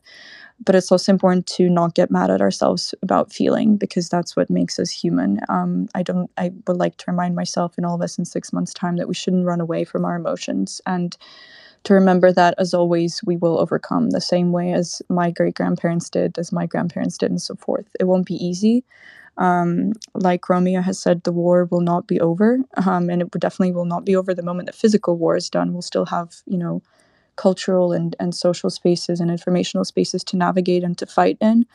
but 0.65 0.75
it's 0.75 0.91
also 0.91 1.11
important 1.11 1.47
to 1.47 1.69
not 1.69 1.95
get 1.95 2.11
mad 2.11 2.29
at 2.29 2.41
ourselves 2.41 2.95
about 3.01 3.31
feeling 3.33 3.77
because 3.77 4.09
that's 4.09 4.35
what 4.35 4.49
makes 4.49 4.79
us 4.79 4.89
human. 4.91 5.39
Um, 5.49 5.87
I 5.95 6.03
don't. 6.03 6.29
I 6.37 6.51
would 6.67 6.77
like 6.77 6.97
to 6.97 7.05
remind 7.11 7.35
myself 7.35 7.75
and 7.77 7.85
all 7.85 7.95
of 7.95 8.01
us 8.01 8.17
in 8.17 8.25
six 8.25 8.53
months' 8.53 8.73
time 8.73 8.97
that 8.97 9.07
we 9.07 9.13
shouldn't 9.15 9.45
run 9.45 9.61
away 9.61 9.83
from 9.85 10.05
our 10.05 10.15
emotions 10.15 10.81
and 10.85 11.15
to 11.85 11.93
remember 11.93 12.31
that 12.33 12.55
as 12.57 12.73
always 12.73 13.21
we 13.25 13.37
will 13.37 13.59
overcome 13.59 14.09
the 14.11 14.21
same 14.21 14.51
way 14.51 14.73
as 14.73 15.01
my 15.09 15.31
great 15.31 15.55
grandparents 15.55 16.09
did, 16.09 16.37
as 16.37 16.51
my 16.51 16.65
grandparents 16.65 17.17
did, 17.17 17.31
and 17.31 17.41
so 17.41 17.55
forth. 17.55 17.87
It 17.99 18.05
won't 18.05 18.27
be 18.27 18.35
easy. 18.35 18.83
Um, 19.39 19.93
like 20.15 20.49
Romeo 20.49 20.81
has 20.81 20.99
said, 20.99 21.23
the 21.23 21.33
war 21.33 21.65
will 21.71 21.81
not 21.81 22.07
be 22.07 22.21
over, 22.21 22.59
um, 22.85 23.09
and 23.09 23.21
it 23.23 23.31
definitely 23.31 23.73
will 23.73 23.85
not 23.85 24.05
be 24.05 24.15
over 24.15 24.35
the 24.35 24.43
moment 24.43 24.67
the 24.67 24.73
physical 24.73 25.17
war 25.17 25.37
is 25.37 25.49
done. 25.49 25.73
We'll 25.73 25.83
still 25.83 26.07
have, 26.07 26.35
you 26.47 26.57
know, 26.59 26.83
cultural 27.37 27.93
and, 27.93 28.15
and 28.19 28.35
social 28.35 28.69
spaces 28.69 29.19
and 29.19 29.31
informational 29.31 29.85
spaces 29.85 30.23
to 30.25 30.37
navigate 30.37 30.83
and 30.83 30.97
to 30.99 31.07
fight 31.07 31.37
in. 31.41 31.65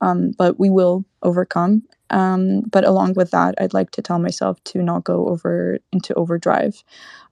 Um, 0.00 0.32
but 0.38 0.58
we 0.60 0.70
will 0.70 1.04
overcome. 1.22 1.84
Um, 2.10 2.62
but 2.62 2.84
along 2.84 3.14
with 3.14 3.30
that, 3.32 3.54
I'd 3.58 3.74
like 3.74 3.90
to 3.92 4.02
tell 4.02 4.18
myself 4.18 4.62
to 4.64 4.82
not 4.82 5.04
go 5.04 5.28
over 5.28 5.78
into 5.92 6.14
overdrive, 6.14 6.82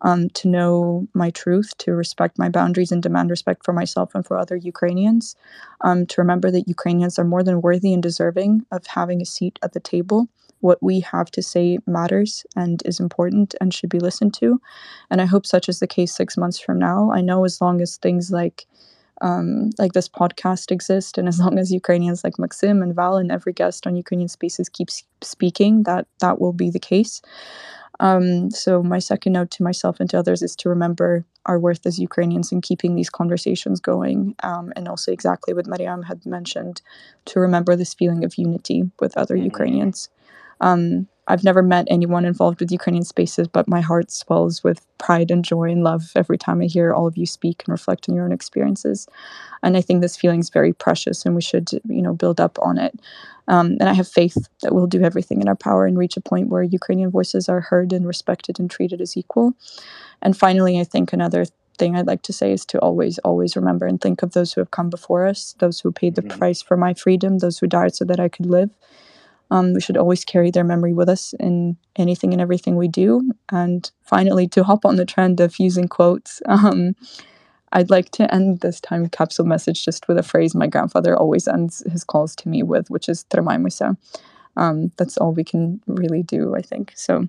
um, 0.03 0.29
to 0.31 0.49
know 0.49 1.09
my 1.15 1.31
truth, 1.31 1.77
to 1.79 1.93
respect 1.93 2.39
my 2.39 2.49
boundaries 2.49 2.93
and 2.93 3.03
demand 3.03 3.31
respect 3.31 3.65
for 3.65 3.73
myself 3.73 4.15
and 4.15 4.27
for 4.27 4.39
other 4.39 4.57
Ukrainians, 4.57 5.37
um, 5.83 6.07
to 6.07 6.21
remember 6.21 6.51
that 6.51 6.69
Ukrainians 6.69 7.19
are 7.19 7.25
more 7.25 7.43
than 7.43 7.63
worthy 7.63 7.93
and 7.93 8.03
deserving 8.03 8.67
of 8.71 8.87
having 8.87 9.23
a 9.23 9.27
seat 9.27 9.59
at 9.63 9.73
the 9.73 9.81
table 9.81 10.29
what 10.61 10.83
we 10.83 11.01
have 11.01 11.31
to 11.31 11.43
say 11.43 11.79
matters 11.87 12.45
and 12.57 12.83
is 12.85 12.99
important 12.99 13.55
and 13.61 13.73
should 13.73 13.91
be 13.91 14.01
listened 14.01 14.35
to. 14.35 14.61
And 15.11 15.21
I 15.21 15.27
hope 15.27 15.47
such 15.47 15.69
is 15.69 15.81
the 15.81 15.87
case 15.87 16.15
six 16.15 16.37
months 16.37 16.59
from 16.59 16.79
now. 16.79 17.11
I 17.13 17.21
know 17.21 17.45
as 17.45 17.61
long 17.61 17.81
as 17.81 17.97
things 17.97 18.31
like 18.31 18.67
um, 19.21 19.71
like 19.79 19.93
this 19.93 20.09
podcast 20.09 20.71
exist, 20.71 21.19
and 21.19 21.29
as 21.29 21.39
long 21.39 21.59
as 21.59 21.73
Ukrainians 21.73 22.25
like 22.25 22.35
Maksym 22.35 22.83
and 22.83 22.95
Val 22.95 23.17
and 23.17 23.33
every 23.33 23.53
guest 23.53 23.87
on 23.87 23.97
Ukrainian 23.97 24.29
Spaces 24.29 24.69
keeps 24.69 25.05
speaking, 25.23 25.85
that 25.85 26.07
that 26.21 26.41
will 26.41 26.53
be 26.53 26.71
the 26.71 26.79
case. 26.79 27.23
Um, 27.99 28.51
so 28.51 28.83
my 28.83 28.99
second 28.99 29.33
note 29.33 29.51
to 29.53 29.63
myself 29.63 30.01
and 30.01 30.11
to 30.11 30.19
others 30.19 30.43
is 30.43 30.55
to 30.57 30.69
remember 30.69 31.25
our 31.47 31.59
worth 31.59 31.87
as 31.87 31.99
Ukrainians 31.99 32.53
in 32.53 32.61
keeping 32.61 32.95
these 32.95 33.09
conversations 33.09 33.81
going, 33.81 34.35
um, 34.43 34.73
and 34.77 34.89
also 34.89 35.13
exactly 35.13 35.55
what 35.55 35.67
Mariam 35.67 36.03
had 36.03 36.27
mentioned, 36.27 36.83
to 37.27 37.41
remember 37.41 37.75
this 37.75 37.95
feeling 37.95 38.25
of 38.25 38.37
unity 38.37 38.91
with 39.01 39.17
other 39.17 39.35
mm-hmm. 39.35 39.45
Ukrainians. 39.45 40.11
Um, 40.61 41.09
I've 41.29 41.45
never 41.45 41.63
met 41.63 41.87
anyone 41.91 42.25
involved 42.25 42.61
with 42.61 42.71
Ukrainian 42.71 43.05
spaces, 43.05 43.49
but 43.49 43.69
my 43.69 43.81
heart 43.81 44.11
swells 44.11 44.63
with 44.63 44.87
pride 44.99 45.31
and 45.31 45.45
joy 45.45 45.71
and 45.71 45.83
love 45.83 46.13
every 46.15 46.39
time 46.39 46.61
I 46.61 46.67
hear 46.67 46.93
all 46.93 47.07
of 47.07 47.17
you 47.17 47.27
speak 47.27 47.65
and 47.65 47.73
reflect 47.73 48.09
on 48.09 48.15
your 48.15 48.25
own 48.25 48.33
experiences. 48.33 49.09
And 49.63 49.77
I 49.77 49.81
think 49.81 50.01
this 50.01 50.17
feeling 50.17 50.41
is 50.41 50.51
very 50.51 50.73
precious, 50.73 51.27
and 51.27 51.35
we 51.35 51.43
should, 51.43 51.71
you 51.89 52.03
know, 52.03 52.15
build 52.15 52.41
up 52.41 52.59
on 52.63 52.79
it. 52.79 53.01
Um, 53.49 53.77
and 53.81 53.89
I 53.89 53.93
have 53.95 54.09
faith 54.09 54.49
that 54.63 54.75
we'll 54.75 54.87
do 54.87 55.03
everything 55.03 55.41
in 55.41 55.49
our 55.49 55.57
power 55.57 55.87
and 55.87 55.99
reach 55.99 56.17
a 56.17 56.21
point 56.21 56.49
where 56.49 56.63
Ukrainian 56.63 57.11
voices 57.11 57.49
are 57.49 57.61
heard 57.61 57.93
and 57.93 58.07
respected 58.07 58.59
and 58.59 58.71
treated 58.71 59.01
as 59.01 59.17
equal. 59.17 59.55
And 60.23 60.37
finally, 60.37 60.81
I 60.81 60.85
think 60.85 61.13
another 61.13 61.45
thing 61.79 61.95
I'd 61.95 62.07
like 62.07 62.23
to 62.23 62.33
say 62.33 62.53
is 62.53 62.65
to 62.67 62.79
always, 62.79 63.19
always 63.19 63.55
remember 63.57 63.87
and 63.87 64.01
think 64.01 64.23
of 64.23 64.33
those 64.33 64.53
who 64.53 64.61
have 64.61 64.71
come 64.71 64.91
before 64.91 65.27
us, 65.27 65.55
those 65.59 65.81
who 65.81 65.93
paid 65.93 66.15
the 66.15 66.23
mm-hmm. 66.23 66.39
price 66.39 66.63
for 66.63 66.77
my 66.77 66.95
freedom, 66.95 67.39
those 67.39 67.59
who 67.59 67.67
died 67.67 67.95
so 67.95 68.05
that 68.05 68.21
I 68.21 68.29
could 68.29 68.47
live 68.47 68.71
um, 69.52 69.74
we 69.74 69.82
should 69.82 69.98
always 69.98 70.24
carry 70.24 70.50
their 70.50 70.64
memory 70.64 70.94
with 70.94 71.10
us 71.10 71.34
in 71.40 71.78
anything 71.98 72.32
and 72.32 72.42
everything 72.42 72.78
we 72.78 72.88
do. 72.88 73.32
And 73.52 73.90
finally, 74.02 74.48
to 74.50 74.64
hop 74.64 74.86
on 74.86 74.96
the 74.96 75.06
trend 75.06 75.42
of 75.42 75.60
using 75.60 75.90
quotes, 75.90 76.42
um, 76.46 76.96
I'd 77.74 77.90
like 77.90 78.12
to 78.12 78.34
end 78.34 78.62
this 78.62 78.80
time 78.80 79.08
capsule 79.10 79.46
message 79.46 79.84
just 79.84 80.08
with 80.08 80.18
a 80.18 80.24
phrase 80.24 80.56
my 80.56 80.68
grandfather 80.68 81.18
always 81.18 81.48
ends 81.48 81.84
his 81.92 82.04
calls 82.04 82.36
to 82.38 82.50
me 82.50 82.64
with, 82.64 82.90
which 82.90 83.10
is 83.10 83.26
Trimаймося. 83.26 83.98
Um, 84.58 84.92
that's 84.98 85.18
all 85.18 85.34
we 85.34 85.44
can 85.44 85.82
really 85.88 86.24
do, 86.24 86.56
I 86.56 86.62
think. 86.62 86.94
So 86.96 87.28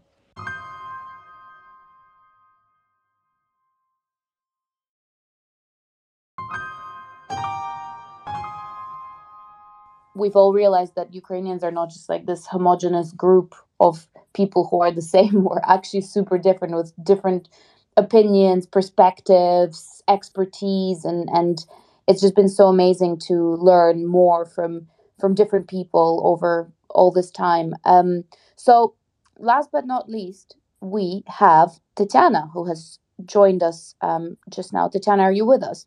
we've 10.18 10.36
all 10.36 10.54
realized 10.54 10.96
that 10.96 11.14
Ukrainians 11.14 11.64
are 11.64 11.72
not 11.72 11.90
just 11.90 12.10
like 12.10 12.26
this 12.26 12.48
homogenous 12.48 13.12
group 13.12 13.56
of 13.80 14.08
people 14.34 14.68
who 14.70 14.82
are 14.82 14.92
the 14.92 15.02
same. 15.02 15.44
We're 15.46 15.62
actually 15.66 16.02
super 16.02 16.38
different 16.38 16.76
with 16.76 16.94
different 17.04 17.50
opinions, 17.98 18.66
perspectives, 18.68 20.04
expertise, 20.08 21.06
and 21.06 21.30
and 21.34 21.66
it's 22.08 22.22
just 22.22 22.36
been 22.36 22.50
so 22.50 22.68
amazing 22.68 23.20
to 23.28 23.56
learn 23.56 24.06
more 24.08 24.46
from 24.46 24.88
from 25.20 25.36
different 25.36 25.68
people 25.68 26.22
over 26.26 26.72
all 26.90 27.12
this 27.12 27.32
time. 27.32 27.74
Um, 27.86 28.24
so, 28.56 28.96
last 29.40 29.70
but 29.72 29.86
not 29.86 30.10
least, 30.10 30.56
we 30.82 31.24
have 31.28 31.80
Tatiana 31.96 32.50
who 32.54 32.66
has 32.66 33.00
joined 33.26 33.64
us 33.64 33.96
um, 34.02 34.38
just 34.50 34.74
now. 34.74 34.88
Tatiana, 34.88 35.24
are 35.24 35.32
you 35.32 35.46
with 35.46 35.64
us? 35.64 35.86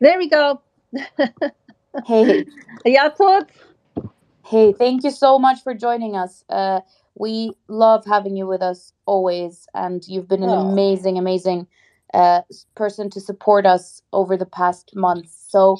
There 0.00 0.18
we 0.18 0.28
go. 0.28 0.62
Hey. 2.06 2.44
yeah, 2.84 3.08
thoughts? 3.08 3.52
Hey, 4.44 4.72
thank 4.72 5.04
you 5.04 5.10
so 5.10 5.38
much 5.38 5.62
for 5.62 5.74
joining 5.74 6.16
us. 6.16 6.44
Uh, 6.48 6.80
we 7.14 7.52
love 7.68 8.04
having 8.06 8.36
you 8.36 8.46
with 8.46 8.62
us 8.62 8.92
always, 9.06 9.66
and 9.74 10.02
you've 10.06 10.28
been 10.28 10.42
an 10.42 10.50
oh. 10.50 10.70
amazing, 10.70 11.18
amazing 11.18 11.66
uh, 12.14 12.42
person 12.74 13.10
to 13.10 13.20
support 13.20 13.66
us 13.66 14.02
over 14.12 14.36
the 14.36 14.46
past 14.46 14.94
months. 14.94 15.46
So, 15.48 15.78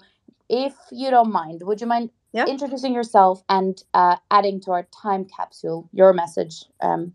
if 0.49 0.75
you 0.91 1.11
don't 1.11 1.33
mind, 1.33 1.63
would 1.65 1.81
you 1.81 1.87
mind 1.87 2.11
yeah. 2.33 2.47
introducing 2.47 2.95
yourself 2.95 3.43
and 3.49 3.83
uh, 3.95 4.17
adding 4.31 4.61
to 4.63 4.73
our 4.73 4.85
time 5.03 5.25
capsule 5.25 5.89
your 5.93 6.13
message 6.13 6.65
um, 6.81 7.15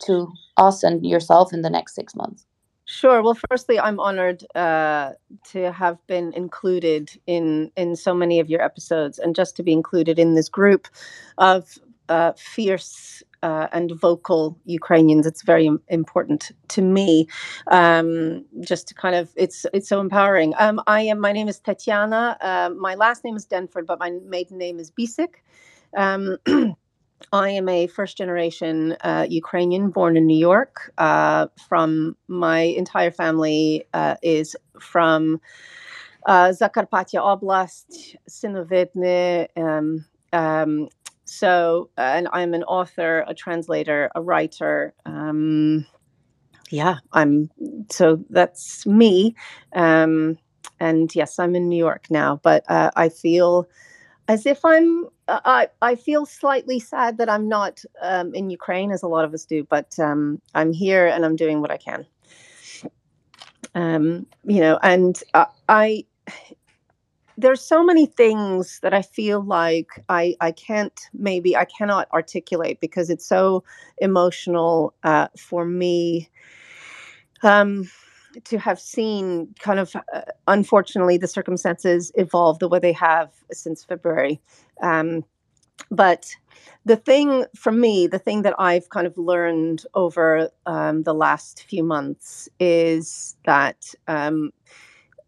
to 0.00 0.32
us 0.56 0.82
and 0.82 1.04
yourself 1.06 1.52
in 1.52 1.62
the 1.62 1.70
next 1.70 1.94
six 1.94 2.14
months? 2.14 2.47
Sure. 2.90 3.22
Well, 3.22 3.36
firstly, 3.50 3.78
I'm 3.78 4.00
honored 4.00 4.46
uh, 4.54 5.12
to 5.52 5.72
have 5.72 5.98
been 6.06 6.32
included 6.32 7.10
in 7.26 7.70
in 7.76 7.96
so 7.96 8.14
many 8.14 8.40
of 8.40 8.48
your 8.48 8.62
episodes, 8.62 9.18
and 9.18 9.36
just 9.36 9.56
to 9.56 9.62
be 9.62 9.72
included 9.74 10.18
in 10.18 10.34
this 10.34 10.48
group 10.48 10.88
of 11.36 11.78
uh, 12.08 12.32
fierce 12.38 13.22
uh, 13.42 13.68
and 13.72 13.92
vocal 14.00 14.58
Ukrainians. 14.64 15.26
It's 15.26 15.42
very 15.42 15.70
important 15.88 16.50
to 16.68 16.80
me. 16.80 17.28
Um, 17.70 18.46
just 18.62 18.88
to 18.88 18.94
kind 18.94 19.14
of, 19.16 19.30
it's 19.36 19.66
it's 19.74 19.88
so 19.88 20.00
empowering. 20.00 20.54
Um, 20.58 20.80
I 20.86 21.02
am. 21.02 21.20
My 21.20 21.32
name 21.32 21.48
is 21.48 21.60
Tatiana. 21.60 22.38
Um, 22.40 22.80
my 22.80 22.94
last 22.94 23.22
name 23.22 23.36
is 23.36 23.46
Denford, 23.46 23.84
but 23.86 23.98
my 24.00 24.12
maiden 24.24 24.56
name 24.56 24.78
is 24.80 24.90
Bisyk. 24.90 25.34
Um, 25.94 26.38
I 27.32 27.50
am 27.50 27.68
a 27.68 27.86
first 27.86 28.16
generation 28.16 28.96
uh, 29.02 29.26
Ukrainian 29.28 29.90
born 29.90 30.16
in 30.16 30.26
New 30.26 30.38
York. 30.38 30.92
Uh, 30.98 31.48
from 31.68 32.16
my 32.28 32.60
entire 32.60 33.10
family 33.10 33.86
uh, 33.92 34.16
is 34.22 34.56
from 34.80 35.40
uh, 36.26 36.48
Zakarpattia 36.48 37.20
Oblast, 37.20 38.16
Sinovidne. 38.28 39.48
Um, 39.56 40.04
um, 40.32 40.88
so, 41.24 41.90
and 41.96 42.28
I'm 42.32 42.54
an 42.54 42.64
author, 42.64 43.24
a 43.26 43.34
translator, 43.34 44.10
a 44.14 44.22
writer. 44.22 44.94
Um, 45.04 45.86
yeah, 46.70 46.96
I'm. 47.12 47.50
So 47.90 48.24
that's 48.30 48.86
me. 48.86 49.34
Um, 49.74 50.38
and 50.80 51.14
yes, 51.14 51.38
I'm 51.38 51.54
in 51.54 51.68
New 51.68 51.78
York 51.78 52.06
now, 52.10 52.40
but 52.42 52.64
uh, 52.70 52.90
I 52.96 53.08
feel 53.08 53.68
as 54.28 54.46
if 54.46 54.64
I'm. 54.64 55.06
I 55.28 55.68
I 55.82 55.94
feel 55.94 56.26
slightly 56.26 56.80
sad 56.80 57.18
that 57.18 57.28
I'm 57.28 57.48
not 57.48 57.84
um, 58.02 58.34
in 58.34 58.50
Ukraine, 58.50 58.90
as 58.90 59.02
a 59.02 59.08
lot 59.08 59.24
of 59.24 59.34
us 59.34 59.44
do. 59.44 59.64
But 59.64 59.98
um, 59.98 60.40
I'm 60.54 60.72
here 60.72 61.06
and 61.06 61.24
I'm 61.24 61.36
doing 61.36 61.60
what 61.60 61.70
I 61.70 61.76
can. 61.76 62.06
Um, 63.74 64.26
you 64.44 64.60
know, 64.60 64.78
and 64.82 65.22
uh, 65.34 65.46
I. 65.68 66.04
There's 67.40 67.60
so 67.60 67.84
many 67.84 68.06
things 68.06 68.80
that 68.80 68.92
I 68.92 69.02
feel 69.02 69.44
like 69.44 69.90
I 70.08 70.34
I 70.40 70.50
can't 70.50 70.98
maybe 71.12 71.56
I 71.56 71.66
cannot 71.66 72.08
articulate 72.12 72.80
because 72.80 73.10
it's 73.10 73.26
so 73.26 73.62
emotional 73.98 74.92
uh, 75.04 75.28
for 75.36 75.64
me. 75.64 76.28
Um, 77.44 77.88
to 78.44 78.58
have 78.58 78.80
seen 78.80 79.54
kind 79.58 79.78
of 79.78 79.94
uh, 79.96 80.22
unfortunately 80.46 81.16
the 81.16 81.26
circumstances 81.26 82.12
evolve 82.14 82.58
the 82.58 82.68
way 82.68 82.78
they 82.78 82.92
have 82.92 83.32
since 83.52 83.84
February. 83.84 84.40
Um, 84.82 85.24
but 85.90 86.34
the 86.84 86.96
thing 86.96 87.44
for 87.56 87.72
me, 87.72 88.06
the 88.06 88.18
thing 88.18 88.42
that 88.42 88.54
I've 88.58 88.88
kind 88.90 89.06
of 89.06 89.16
learned 89.16 89.84
over 89.94 90.50
um, 90.66 91.02
the 91.02 91.14
last 91.14 91.64
few 91.64 91.82
months 91.82 92.48
is 92.58 93.36
that 93.44 93.94
um, 94.06 94.50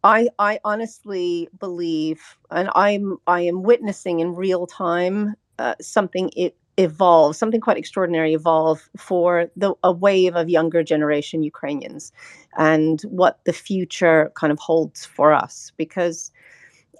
I, 0.03 0.28
I 0.38 0.59
honestly 0.64 1.48
believe, 1.59 2.20
and 2.51 2.70
I'm 2.74 3.18
I 3.26 3.42
am 3.42 3.62
witnessing 3.62 4.20
in 4.20 4.34
real 4.34 4.66
time 4.66 5.34
uh, 5.59 5.74
something 5.80 6.30
it 6.36 6.57
evolve, 6.78 7.36
something 7.36 7.61
quite 7.61 7.76
extraordinary 7.76 8.32
evolve 8.32 8.88
for 8.96 9.51
the 9.57 9.74
a 9.84 9.92
wave 9.92 10.34
of 10.34 10.48
younger 10.48 10.82
generation 10.82 11.42
Ukrainians 11.42 12.12
and 12.57 13.03
what 13.03 13.40
the 13.44 13.53
future 13.53 14.32
kind 14.34 14.53
of 14.53 14.59
holds 14.59 15.05
for 15.05 15.32
us. 15.32 15.72
Because 15.76 16.32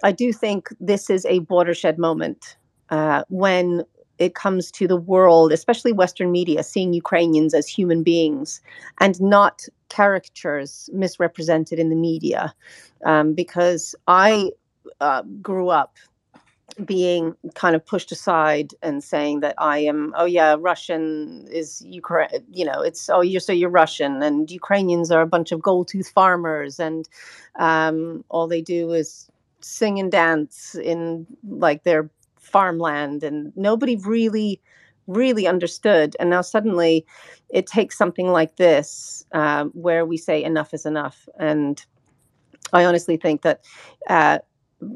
I 0.03 0.11
do 0.11 0.33
think 0.33 0.69
this 0.79 1.09
is 1.09 1.25
a 1.25 1.39
watershed 1.49 1.97
moment 1.97 2.57
uh, 2.89 3.23
when 3.29 3.83
it 4.17 4.35
comes 4.35 4.69
to 4.71 4.87
the 4.87 4.97
world, 4.97 5.51
especially 5.51 5.91
Western 5.91 6.31
media, 6.31 6.63
seeing 6.63 6.93
Ukrainians 6.93 7.53
as 7.53 7.67
human 7.67 8.03
beings 8.03 8.61
and 8.99 9.19
not 9.19 9.63
caricatures 9.89 10.89
misrepresented 10.93 11.79
in 11.79 11.89
the 11.89 11.95
media. 11.95 12.53
Um, 13.03 13.33
because 13.33 13.95
I 14.07 14.51
uh, 14.99 15.23
grew 15.41 15.69
up 15.69 15.95
being 16.85 17.35
kind 17.55 17.75
of 17.75 17.85
pushed 17.85 18.11
aside 18.11 18.73
and 18.81 19.03
saying 19.03 19.41
that 19.41 19.55
I 19.57 19.79
am, 19.79 20.13
oh 20.15 20.25
yeah, 20.25 20.55
Russian 20.57 21.47
is 21.51 21.81
Ukraine, 21.85 22.29
you 22.51 22.63
know, 22.63 22.81
it's 22.81 23.09
oh 23.09 23.21
you're 23.21 23.41
so 23.41 23.51
you're 23.51 23.69
Russian 23.69 24.21
and 24.21 24.49
Ukrainians 24.49 25.11
are 25.11 25.21
a 25.21 25.27
bunch 25.27 25.51
of 25.51 25.61
gold 25.61 25.87
tooth 25.87 26.09
farmers 26.09 26.79
and 26.79 27.09
um, 27.57 28.23
all 28.29 28.47
they 28.47 28.61
do 28.61 28.91
is 28.91 29.29
sing 29.63 29.99
and 29.99 30.11
dance 30.11 30.75
in 30.75 31.25
like 31.47 31.83
their 31.83 32.09
farmland 32.39 33.23
and 33.23 33.53
nobody 33.55 33.95
really 33.97 34.61
really 35.07 35.47
understood 35.47 36.15
and 36.19 36.29
now 36.29 36.41
suddenly 36.41 37.05
it 37.49 37.67
takes 37.67 37.97
something 37.97 38.27
like 38.27 38.55
this 38.57 39.25
uh, 39.33 39.65
where 39.73 40.05
we 40.05 40.17
say 40.17 40.43
enough 40.43 40.73
is 40.73 40.85
enough 40.85 41.27
and 41.39 41.85
I 42.73 42.85
honestly 42.85 43.17
think 43.17 43.41
that 43.41 43.61
uh, 44.07 44.39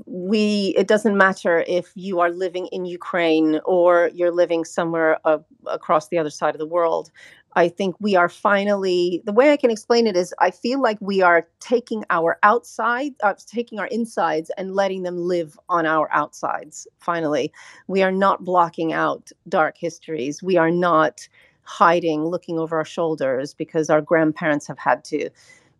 we 0.05 0.73
it 0.77 0.87
doesn't 0.87 1.17
matter 1.17 1.63
if 1.67 1.91
you 1.95 2.19
are 2.19 2.31
living 2.31 2.67
in 2.67 2.85
Ukraine 2.85 3.59
or 3.65 4.09
you're 4.13 4.31
living 4.31 4.65
somewhere 4.65 5.19
uh, 5.25 5.37
across 5.67 6.07
the 6.09 6.17
other 6.17 6.29
side 6.29 6.55
of 6.55 6.59
the 6.59 6.65
world. 6.65 7.11
I 7.55 7.69
think 7.69 7.95
we 7.99 8.15
are 8.15 8.27
finally 8.27 9.21
the 9.25 9.31
way 9.31 9.51
I 9.51 9.57
can 9.57 9.71
explain 9.71 10.07
it 10.07 10.17
is 10.17 10.33
I 10.39 10.51
feel 10.51 10.81
like 10.81 10.97
we 10.99 11.21
are 11.21 11.47
taking 11.59 12.03
our 12.09 12.37
outside, 12.43 13.13
uh, 13.23 13.33
taking 13.47 13.79
our 13.79 13.87
insides 13.87 14.51
and 14.57 14.75
letting 14.75 15.03
them 15.03 15.17
live 15.17 15.57
on 15.69 15.85
our 15.85 16.09
outsides. 16.11 16.87
Finally, 16.99 17.53
we 17.87 18.03
are 18.03 18.11
not 18.11 18.43
blocking 18.43 18.91
out 18.91 19.31
dark 19.47 19.77
histories. 19.77 20.43
We 20.43 20.57
are 20.57 20.71
not 20.71 21.27
hiding, 21.63 22.25
looking 22.25 22.59
over 22.59 22.77
our 22.77 22.85
shoulders 22.85 23.53
because 23.53 23.89
our 23.89 24.01
grandparents 24.01 24.67
have 24.67 24.79
had 24.79 25.03
to. 25.05 25.29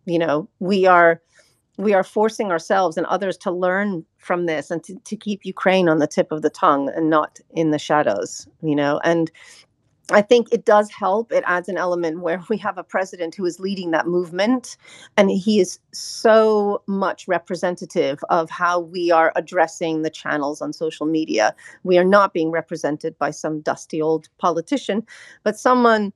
You 0.06 0.18
know, 0.18 0.48
we 0.60 0.86
are 0.86 1.20
we 1.78 1.92
are 1.92 2.04
forcing 2.04 2.50
ourselves 2.50 2.96
and 2.96 3.06
others 3.06 3.36
to 3.36 3.50
learn 3.50 4.04
from 4.16 4.46
this 4.46 4.70
and 4.70 4.82
to, 4.84 4.94
to 5.04 5.16
keep 5.16 5.44
Ukraine 5.44 5.88
on 5.88 5.98
the 5.98 6.06
tip 6.06 6.32
of 6.32 6.42
the 6.42 6.50
tongue 6.50 6.90
and 6.94 7.10
not 7.10 7.38
in 7.50 7.70
the 7.70 7.78
shadows, 7.78 8.48
you 8.62 8.74
know. 8.74 8.98
And 9.04 9.30
I 10.10 10.22
think 10.22 10.52
it 10.52 10.64
does 10.64 10.90
help. 10.90 11.32
It 11.32 11.42
adds 11.46 11.68
an 11.68 11.76
element 11.76 12.20
where 12.20 12.42
we 12.48 12.56
have 12.58 12.78
a 12.78 12.84
president 12.84 13.34
who 13.34 13.44
is 13.44 13.58
leading 13.58 13.90
that 13.90 14.06
movement, 14.06 14.76
and 15.16 15.30
he 15.30 15.58
is 15.58 15.80
so 15.92 16.82
much 16.86 17.26
representative 17.26 18.20
of 18.30 18.48
how 18.48 18.80
we 18.80 19.10
are 19.10 19.32
addressing 19.34 20.02
the 20.02 20.10
channels 20.10 20.62
on 20.62 20.72
social 20.72 21.06
media. 21.06 21.54
We 21.82 21.98
are 21.98 22.04
not 22.04 22.32
being 22.32 22.50
represented 22.50 23.18
by 23.18 23.32
some 23.32 23.60
dusty 23.62 24.00
old 24.00 24.28
politician, 24.38 25.04
but 25.42 25.58
someone 25.58 26.12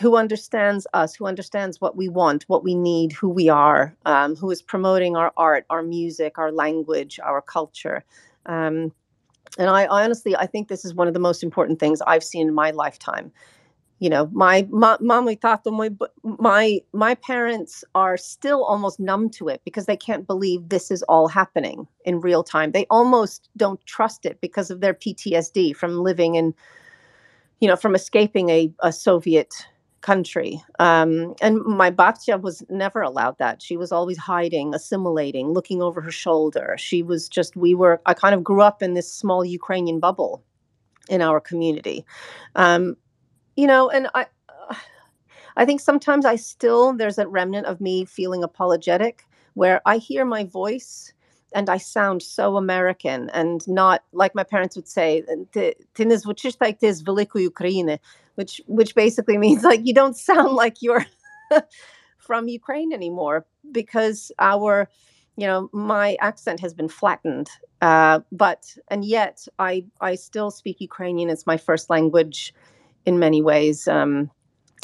who 0.00 0.16
understands 0.16 0.86
us, 0.94 1.14
who 1.14 1.26
understands 1.26 1.80
what 1.80 1.96
we 1.96 2.08
want, 2.08 2.44
what 2.44 2.64
we 2.64 2.74
need, 2.74 3.12
who 3.12 3.28
we 3.28 3.48
are, 3.48 3.94
um, 4.06 4.36
who 4.36 4.50
is 4.50 4.62
promoting 4.62 5.16
our 5.16 5.32
art, 5.36 5.66
our 5.68 5.82
music, 5.82 6.38
our 6.38 6.52
language, 6.52 7.18
our 7.22 7.42
culture. 7.42 8.04
Um, 8.46 8.92
and 9.58 9.68
I, 9.68 9.86
honestly, 9.86 10.34
I 10.36 10.46
think 10.46 10.68
this 10.68 10.84
is 10.84 10.94
one 10.94 11.08
of 11.08 11.14
the 11.14 11.20
most 11.20 11.42
important 11.42 11.78
things 11.78 12.00
I've 12.06 12.24
seen 12.24 12.48
in 12.48 12.54
my 12.54 12.70
lifetime. 12.70 13.32
You 13.98 14.10
know, 14.10 14.28
my 14.32 14.66
mom, 14.70 14.98
my 15.00 15.36
my 15.66 15.90
my 16.24 16.80
my 16.92 17.14
parents 17.14 17.84
are 17.94 18.16
still 18.16 18.64
almost 18.64 18.98
numb 18.98 19.30
to 19.30 19.46
it 19.46 19.60
because 19.64 19.86
they 19.86 19.96
can't 19.96 20.26
believe 20.26 20.68
this 20.68 20.90
is 20.90 21.04
all 21.04 21.28
happening 21.28 21.86
in 22.04 22.20
real 22.20 22.42
time. 22.42 22.72
They 22.72 22.86
almost 22.90 23.48
don't 23.56 23.84
trust 23.86 24.26
it 24.26 24.40
because 24.40 24.72
of 24.72 24.80
their 24.80 24.94
PTSD 24.94 25.76
from 25.76 26.00
living 26.00 26.34
in, 26.34 26.52
you 27.60 27.68
know, 27.68 27.76
from 27.76 27.94
escaping 27.94 28.48
a, 28.48 28.72
a 28.80 28.92
Soviet 28.92 29.68
country. 30.02 30.62
Um, 30.78 31.34
and 31.40 31.62
my 31.64 31.90
babtsia 31.90 32.40
was 32.40 32.62
never 32.68 33.00
allowed 33.00 33.38
that. 33.38 33.62
She 33.62 33.76
was 33.76 33.92
always 33.92 34.18
hiding, 34.18 34.74
assimilating, 34.74 35.52
looking 35.52 35.80
over 35.80 36.00
her 36.00 36.10
shoulder. 36.10 36.76
She 36.78 37.02
was 37.02 37.28
just, 37.28 37.56
we 37.56 37.74
were, 37.74 38.00
I 38.06 38.14
kind 38.14 38.34
of 38.34 38.44
grew 38.44 38.60
up 38.60 38.82
in 38.82 38.94
this 38.94 39.12
small 39.12 39.44
Ukrainian 39.44 40.00
bubble 40.00 40.42
in 41.08 41.22
our 41.22 41.40
community. 41.40 42.04
Um, 42.54 42.96
you 43.56 43.66
know, 43.66 43.90
and 43.90 44.08
I, 44.14 44.26
uh, 44.48 44.74
I 45.56 45.64
think 45.64 45.80
sometimes 45.80 46.24
I 46.24 46.36
still, 46.36 46.92
there's 46.92 47.16
that 47.16 47.28
remnant 47.28 47.66
of 47.66 47.80
me 47.80 48.04
feeling 48.04 48.42
apologetic 48.42 49.24
where 49.54 49.80
I 49.86 49.98
hear 49.98 50.24
my 50.24 50.44
voice 50.44 51.12
and 51.54 51.68
I 51.68 51.76
sound 51.76 52.22
so 52.22 52.56
American 52.56 53.30
and 53.30 53.66
not 53.68 54.04
like 54.12 54.34
my 54.34 54.44
parents 54.44 54.76
would 54.76 54.88
say 54.88 55.22
which 58.34 58.60
which 58.66 58.94
basically 58.94 59.38
means 59.46 59.62
like 59.62 59.80
you 59.84 59.94
don't 59.94 60.16
sound 60.16 60.52
like 60.54 60.76
you're 60.80 61.06
from 62.18 62.48
Ukraine 62.48 62.92
anymore 62.92 63.46
because 63.70 64.32
our 64.38 64.88
you 65.36 65.46
know 65.46 65.68
my 65.72 66.16
accent 66.20 66.60
has 66.60 66.74
been 66.74 66.88
flattened 66.88 67.50
uh, 67.80 68.20
but 68.30 68.76
and 68.88 69.04
yet 69.04 69.46
I 69.58 69.84
I 70.00 70.14
still 70.14 70.50
speak 70.50 70.80
Ukrainian 70.80 71.30
it's 71.30 71.46
my 71.46 71.56
first 71.56 71.90
language 71.90 72.54
in 73.06 73.18
many 73.18 73.42
ways 73.42 73.88
um, 73.88 74.30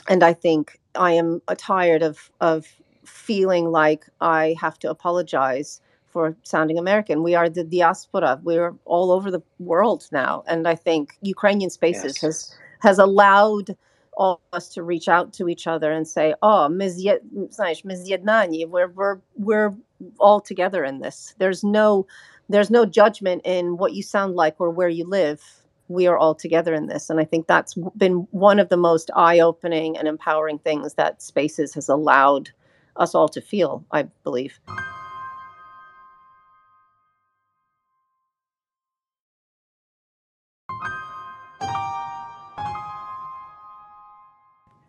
and 0.09 0.23
I 0.23 0.33
think 0.33 0.81
I 0.95 1.13
am 1.13 1.41
tired 1.57 2.03
of 2.03 2.31
of 2.41 2.67
feeling 3.05 3.71
like 3.71 4.05
I 4.21 4.57
have 4.61 4.79
to 4.81 4.91
apologize 4.91 5.81
for 6.07 6.37
sounding 6.43 6.79
American. 6.79 7.23
We 7.23 7.35
are 7.35 7.49
the 7.49 7.65
diaspora. 7.65 8.41
We're 8.43 8.75
all 8.85 9.13
over 9.13 9.31
the 9.31 9.43
world 9.59 10.09
now, 10.11 10.43
and 10.47 10.67
I 10.67 10.75
think 10.75 11.17
Ukrainian 11.21 11.71
Spaces 11.71 12.15
yes. 12.17 12.21
has 12.23 12.59
has 12.81 12.99
allowed 12.99 13.77
all 14.17 14.41
of 14.53 14.57
us 14.57 14.69
to 14.71 14.83
reach 14.83 15.09
out 15.09 15.33
to 15.33 15.49
each 15.49 15.67
other 15.67 15.93
and 15.93 16.07
say, 16.07 16.35
"Oh, 16.43 16.69
we're 16.69 18.89
we're 18.89 19.21
we're 19.37 19.75
all 20.19 20.41
together 20.41 20.85
in 20.85 21.01
this. 21.01 21.35
There's 21.39 21.65
no 21.65 22.07
there's 22.49 22.71
no 22.71 22.85
judgment 22.85 23.43
in 23.45 23.77
what 23.77 23.95
you 23.95 24.03
sound 24.03 24.35
like 24.35 24.57
or 24.59 24.71
where 24.71 24.89
you 24.89 25.07
live. 25.07 25.43
We 25.89 26.07
are 26.07 26.19
all 26.19 26.35
together 26.35 26.75
in 26.75 26.87
this." 26.87 27.11
And 27.11 27.21
I 27.21 27.25
think 27.25 27.47
that's 27.47 27.75
been 27.97 28.27
one 28.33 28.59
of 28.59 28.69
the 28.69 28.77
most 28.77 29.11
eye-opening 29.15 29.97
and 29.97 30.09
empowering 30.09 30.59
things 30.59 30.95
that 30.95 31.23
Spaces 31.23 31.75
has 31.75 31.89
allowed 31.89 32.51
us 32.97 33.15
all 33.15 33.29
to 33.29 33.41
feel, 33.41 33.85
I 33.93 34.05
believe. 34.25 34.59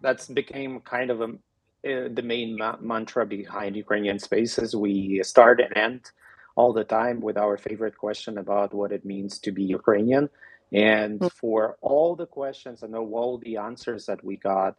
That's 0.02 0.28
became 0.28 0.80
kind 0.82 1.10
of 1.12 1.22
a, 1.22 1.26
uh, 1.26 2.10
the 2.14 2.22
main 2.24 2.58
ma- 2.58 2.78
mantra 2.82 3.26
behind 3.26 3.76
Ukrainian 3.76 4.20
Spaces. 4.20 4.76
We 4.76 5.22
start 5.24 5.60
and 5.60 5.76
end 5.76 6.12
all 6.56 6.74
the 6.74 6.84
time 6.84 7.22
with 7.22 7.38
our 7.38 7.58
favorite 7.58 7.98
question 7.98 8.38
about 8.38 8.74
what 8.74 8.92
it 8.92 9.06
means 9.06 9.40
to 9.40 9.52
be 9.52 9.64
Ukrainian. 9.64 10.30
And 10.72 11.20
mm. 11.20 11.32
for 11.32 11.78
all 11.82 12.16
the 12.16 12.26
questions 12.26 12.84
and 12.84 12.96
all 12.96 13.38
the 13.38 13.58
answers 13.58 14.06
that 14.08 14.24
we 14.24 14.36
got, 14.36 14.76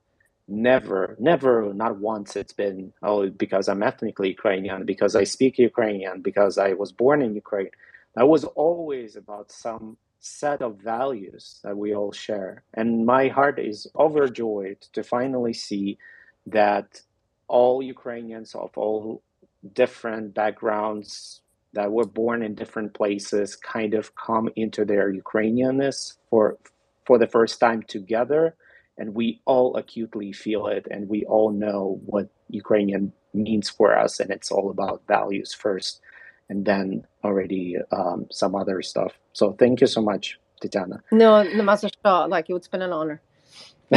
never, 0.47 1.17
never, 1.19 1.73
not 1.73 1.99
once 1.99 2.37
it's 2.37 2.53
been, 2.53 2.93
oh, 3.03 3.31
because 3.31 3.69
I'm 3.69 3.83
ethnically 3.83 4.29
Ukrainian, 4.29 4.85
because 4.85 5.15
I 5.17 5.25
speak 5.25 5.59
Ukrainian, 5.59 6.23
because 6.23 6.59
I 6.59 6.73
was 6.73 6.93
born 6.93 7.23
in 7.23 7.35
Ukraine. 7.35 7.71
That 8.17 8.29
was 8.29 8.45
always 8.45 9.17
about 9.17 9.51
some 9.51 9.97
set 10.21 10.63
of 10.63 10.77
values 10.77 11.61
that 11.65 11.77
we 11.77 11.95
all 11.95 12.13
share. 12.13 12.63
And 12.75 13.07
my 13.07 13.29
heart 13.29 13.59
is 13.59 13.87
overjoyed 13.97 14.81
to 14.93 15.03
finally 15.03 15.55
see 15.55 15.99
that 16.47 17.01
all 17.49 17.83
Ukrainians 17.83 18.55
of 18.55 18.71
all 18.77 19.23
different 19.75 20.35
backgrounds 20.35 21.41
that 21.73 21.91
were 21.93 22.07
born 22.07 22.43
in 22.43 22.55
different 22.55 22.95
places 22.95 23.57
kind 23.57 23.95
of 23.95 24.15
come 24.15 24.49
into 24.57 24.85
their 24.85 25.13
Ukrainianness 25.13 26.17
for 26.29 26.59
for 27.07 27.19
the 27.19 27.27
first 27.27 27.59
time 27.61 27.83
together 27.83 28.55
and 28.99 29.15
we 29.15 29.41
all 29.47 29.77
acutely 29.77 30.33
feel 30.33 30.67
it 30.67 30.87
and 30.91 31.09
we 31.09 31.25
all 31.25 31.51
know 31.51 32.01
what 32.05 32.29
Ukrainian 32.49 33.13
means 33.33 33.71
for 33.71 33.99
us 33.99 34.21
and 34.21 34.31
it's 34.31 34.51
all 34.51 34.71
about 34.71 35.03
values 35.09 35.53
first 35.53 36.01
and 36.49 36.65
then 36.67 37.07
already 37.25 37.77
um, 37.93 38.27
some 38.31 38.55
other 38.55 38.83
stuff. 38.83 39.13
So 39.33 39.53
thank 39.53 39.81
you 39.81 39.87
so 39.87 40.03
much, 40.03 40.39
Tatiana. 40.61 41.03
No, 41.13 41.43
no 41.43 41.63
Master 41.63 41.89
Shaw, 42.05 42.25
Like 42.25 42.47
it's 42.49 42.69
been 42.69 42.83
an 42.83 42.93
honor. 42.93 43.21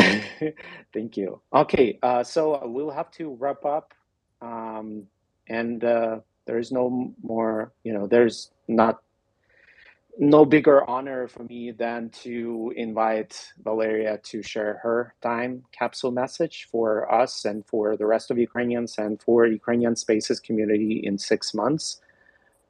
thank 0.94 1.18
you. 1.18 1.40
Okay, 1.54 2.00
uh, 2.02 2.24
so 2.24 2.62
we'll 2.66 2.90
have 2.90 3.12
to 3.12 3.36
wrap 3.40 3.64
up, 3.64 3.94
um, 4.42 5.04
and 5.48 5.84
uh, 5.84 6.20
there 6.46 6.58
is 6.58 6.72
no 6.72 7.14
more. 7.22 7.72
You 7.84 7.94
know, 7.94 8.08
there's 8.08 8.52
not 8.68 9.02
no 10.18 10.46
bigger 10.46 10.88
honor 10.88 11.28
for 11.28 11.44
me 11.44 11.72
than 11.72 12.10
to 12.10 12.72
invite 12.76 13.52
Valeria 13.64 14.20
to 14.24 14.44
share 14.44 14.80
her 14.84 15.14
time 15.22 15.64
capsule 15.72 16.12
message 16.12 16.68
for 16.72 17.12
us 17.12 17.46
and 17.46 17.66
for 17.66 17.98
the 17.98 18.06
rest 18.06 18.30
of 18.30 18.38
Ukrainians 18.38 18.98
and 18.98 19.22
for 19.22 19.48
Ukrainian 19.48 19.96
Spaces 19.96 20.40
community 20.40 21.02
in 21.04 21.18
six 21.18 21.54
months 21.54 22.00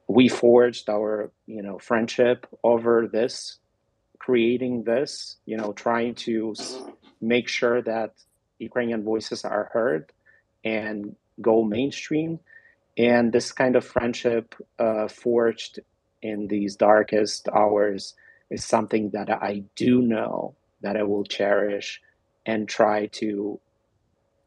we 0.08 0.28
forged 0.28 0.88
our 0.88 1.30
you 1.46 1.62
know 1.62 1.78
friendship 1.78 2.46
over 2.62 3.08
this 3.10 3.58
creating 4.18 4.84
this 4.84 5.36
you 5.46 5.56
know 5.56 5.72
trying 5.72 6.14
to 6.14 6.54
make 7.20 7.48
sure 7.48 7.82
that 7.82 8.12
ukrainian 8.58 9.02
voices 9.02 9.44
are 9.44 9.70
heard 9.72 10.12
and 10.64 11.16
go 11.40 11.62
mainstream. 11.62 12.40
And 12.96 13.32
this 13.32 13.52
kind 13.52 13.76
of 13.76 13.84
friendship 13.84 14.54
uh, 14.78 15.08
forged 15.08 15.80
in 16.22 16.46
these 16.46 16.76
darkest 16.76 17.48
hours 17.48 18.14
is 18.50 18.64
something 18.64 19.10
that 19.10 19.28
i 19.30 19.62
do 19.74 20.00
know 20.00 20.54
that 20.80 20.96
i 20.96 21.02
will 21.02 21.24
cherish 21.24 22.00
and 22.46 22.68
try 22.68 23.06
to 23.06 23.58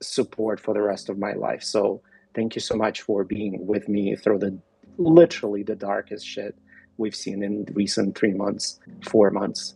support 0.01 0.59
for 0.59 0.73
the 0.73 0.81
rest 0.81 1.09
of 1.09 1.17
my 1.17 1.33
life. 1.33 1.63
So 1.63 2.01
thank 2.35 2.55
you 2.55 2.61
so 2.61 2.75
much 2.75 3.01
for 3.01 3.23
being 3.23 3.65
with 3.65 3.89
me 3.89 4.15
through 4.15 4.39
the 4.39 4.57
literally 4.97 5.63
the 5.63 5.75
darkest 5.75 6.25
shit 6.25 6.55
we've 6.97 7.15
seen 7.15 7.43
in 7.43 7.65
recent 7.73 8.17
three 8.17 8.33
months, 8.33 8.79
four 9.03 9.31
months. 9.31 9.75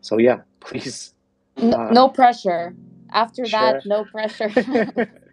So 0.00 0.18
yeah, 0.18 0.40
please. 0.60 1.14
No, 1.56 1.76
uh, 1.76 1.90
no 1.90 2.08
pressure. 2.08 2.74
After 3.12 3.46
share. 3.46 3.74
that, 3.74 3.86
no 3.86 4.04
pressure. 4.04 4.50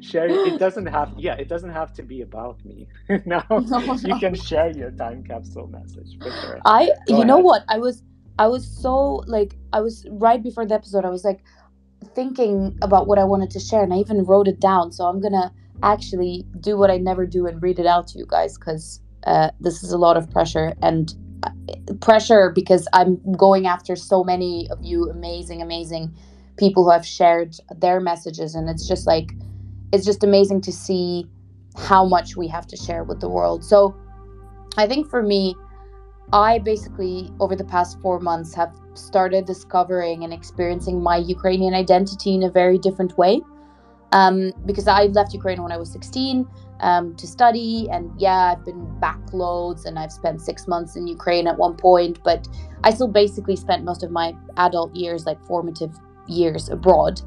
share 0.00 0.28
it 0.46 0.58
doesn't 0.58 0.86
have 0.86 1.12
yeah 1.18 1.34
it 1.34 1.48
doesn't 1.48 1.70
have 1.70 1.92
to 1.92 2.02
be 2.02 2.22
about 2.22 2.64
me 2.64 2.88
now 3.26 3.44
no, 3.50 3.58
no. 3.58 3.94
you 4.04 4.18
can 4.18 4.34
share 4.34 4.70
your 4.70 4.90
time 4.92 5.22
capsule 5.22 5.66
message 5.66 6.18
for 6.18 6.30
sure 6.30 6.60
i 6.64 6.86
Go 6.86 6.92
you 7.08 7.22
ahead. 7.22 7.26
know 7.26 7.38
what 7.38 7.62
i 7.68 7.78
was 7.78 8.02
i 8.38 8.46
was 8.46 8.66
so 8.66 9.22
like 9.26 9.56
i 9.72 9.80
was 9.80 10.06
right 10.10 10.42
before 10.42 10.64
the 10.66 10.74
episode 10.74 11.04
i 11.04 11.10
was 11.10 11.24
like 11.24 11.40
thinking 12.14 12.78
about 12.82 13.06
what 13.06 13.18
i 13.18 13.24
wanted 13.24 13.50
to 13.50 13.60
share 13.60 13.82
and 13.82 13.92
i 13.92 13.98
even 13.98 14.24
wrote 14.24 14.48
it 14.48 14.60
down 14.60 14.92
so 14.92 15.04
i'm 15.04 15.20
gonna 15.20 15.52
actually 15.82 16.44
do 16.60 16.76
what 16.76 16.90
I 16.90 16.98
never 16.98 17.26
do 17.26 17.46
and 17.46 17.62
read 17.62 17.78
it 17.78 17.86
out 17.86 18.08
to 18.08 18.18
you 18.18 18.26
guys 18.26 18.58
because 18.58 19.00
uh, 19.24 19.50
this 19.60 19.82
is 19.82 19.92
a 19.92 19.98
lot 19.98 20.16
of 20.16 20.30
pressure 20.30 20.74
and 20.82 21.14
uh, 21.42 21.50
pressure 22.00 22.50
because 22.50 22.88
I'm 22.92 23.20
going 23.36 23.66
after 23.66 23.96
so 23.96 24.24
many 24.24 24.68
of 24.70 24.78
you 24.82 25.10
amazing, 25.10 25.62
amazing 25.62 26.14
people 26.56 26.84
who 26.84 26.90
have 26.90 27.06
shared 27.06 27.56
their 27.78 28.00
messages. 28.00 28.54
And 28.54 28.68
it's 28.68 28.86
just 28.86 29.06
like, 29.06 29.32
it's 29.92 30.04
just 30.04 30.22
amazing 30.22 30.60
to 30.62 30.72
see 30.72 31.26
how 31.76 32.04
much 32.04 32.36
we 32.36 32.48
have 32.48 32.66
to 32.68 32.76
share 32.76 33.04
with 33.04 33.20
the 33.20 33.28
world. 33.28 33.64
So 33.64 33.94
I 34.76 34.86
think 34.86 35.08
for 35.08 35.22
me, 35.22 35.54
I 36.32 36.58
basically, 36.60 37.30
over 37.40 37.56
the 37.56 37.64
past 37.64 38.00
four 38.00 38.20
months, 38.20 38.54
have 38.54 38.72
started 38.94 39.46
discovering 39.46 40.22
and 40.22 40.32
experiencing 40.32 41.02
my 41.02 41.16
Ukrainian 41.16 41.74
identity 41.74 42.34
in 42.34 42.44
a 42.44 42.50
very 42.50 42.78
different 42.78 43.18
way 43.18 43.40
um, 44.12 44.52
because 44.66 44.88
I 44.88 45.04
left 45.04 45.32
Ukraine 45.32 45.62
when 45.62 45.72
I 45.72 45.76
was 45.76 45.90
16 45.92 46.46
um, 46.80 47.14
to 47.16 47.26
study. 47.26 47.88
And 47.90 48.10
yeah, 48.20 48.54
I've 48.56 48.64
been 48.64 48.98
back 49.00 49.20
loads 49.32 49.84
and 49.84 49.98
I've 49.98 50.12
spent 50.12 50.40
six 50.40 50.66
months 50.66 50.96
in 50.96 51.06
Ukraine 51.06 51.46
at 51.46 51.56
one 51.58 51.76
point, 51.76 52.20
but 52.24 52.48
I 52.84 52.90
still 52.90 53.08
basically 53.08 53.56
spent 53.56 53.84
most 53.84 54.02
of 54.02 54.10
my 54.10 54.34
adult 54.56 54.94
years, 54.94 55.26
like 55.26 55.42
formative 55.44 55.94
years, 56.26 56.68
abroad. 56.68 57.20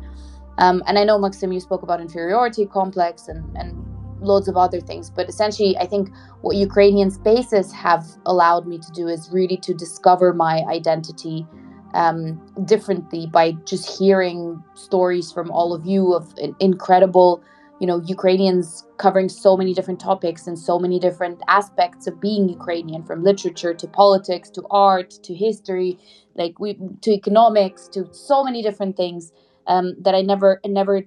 Um, 0.57 0.83
and 0.85 0.99
I 0.99 1.03
know, 1.03 1.17
Maksym, 1.17 1.53
you 1.53 1.59
spoke 1.59 1.83
about 1.83 1.99
inferiority 1.99 2.65
complex 2.65 3.27
and, 3.27 3.43
and 3.57 3.73
loads 4.21 4.47
of 4.47 4.55
other 4.55 4.79
things, 4.79 5.09
but 5.09 5.27
essentially, 5.27 5.75
I 5.77 5.85
think 5.85 6.09
what 6.41 6.55
Ukrainian 6.55 7.09
spaces 7.11 7.73
have 7.73 8.05
allowed 8.25 8.67
me 8.67 8.77
to 8.77 8.91
do 8.91 9.07
is 9.07 9.29
really 9.31 9.57
to 9.57 9.73
discover 9.73 10.31
my 10.33 10.63
identity 10.69 11.45
um, 11.93 12.41
differently 12.65 13.27
by 13.27 13.51
just 13.65 13.99
hearing 13.99 14.63
stories 14.73 15.31
from 15.31 15.51
all 15.51 15.73
of 15.73 15.85
you 15.85 16.13
of 16.13 16.33
incredible 16.59 17.43
you 17.79 17.87
know 17.87 18.01
ukrainians 18.05 18.85
covering 18.97 19.29
so 19.29 19.57
many 19.57 19.73
different 19.73 19.99
topics 19.99 20.47
and 20.47 20.57
so 20.57 20.79
many 20.79 20.99
different 20.99 21.41
aspects 21.47 22.07
of 22.07 22.19
being 22.21 22.47
ukrainian 22.49 23.03
from 23.03 23.23
literature 23.23 23.73
to 23.73 23.87
politics 23.87 24.49
to 24.49 24.63
art 24.71 25.11
to 25.23 25.33
history 25.33 25.97
like 26.35 26.59
we 26.59 26.77
to 27.01 27.11
economics 27.11 27.87
to 27.87 28.07
so 28.11 28.43
many 28.43 28.61
different 28.61 28.95
things 28.95 29.31
um, 29.67 29.95
that 29.99 30.15
i 30.15 30.21
never 30.21 30.59
never 30.65 31.01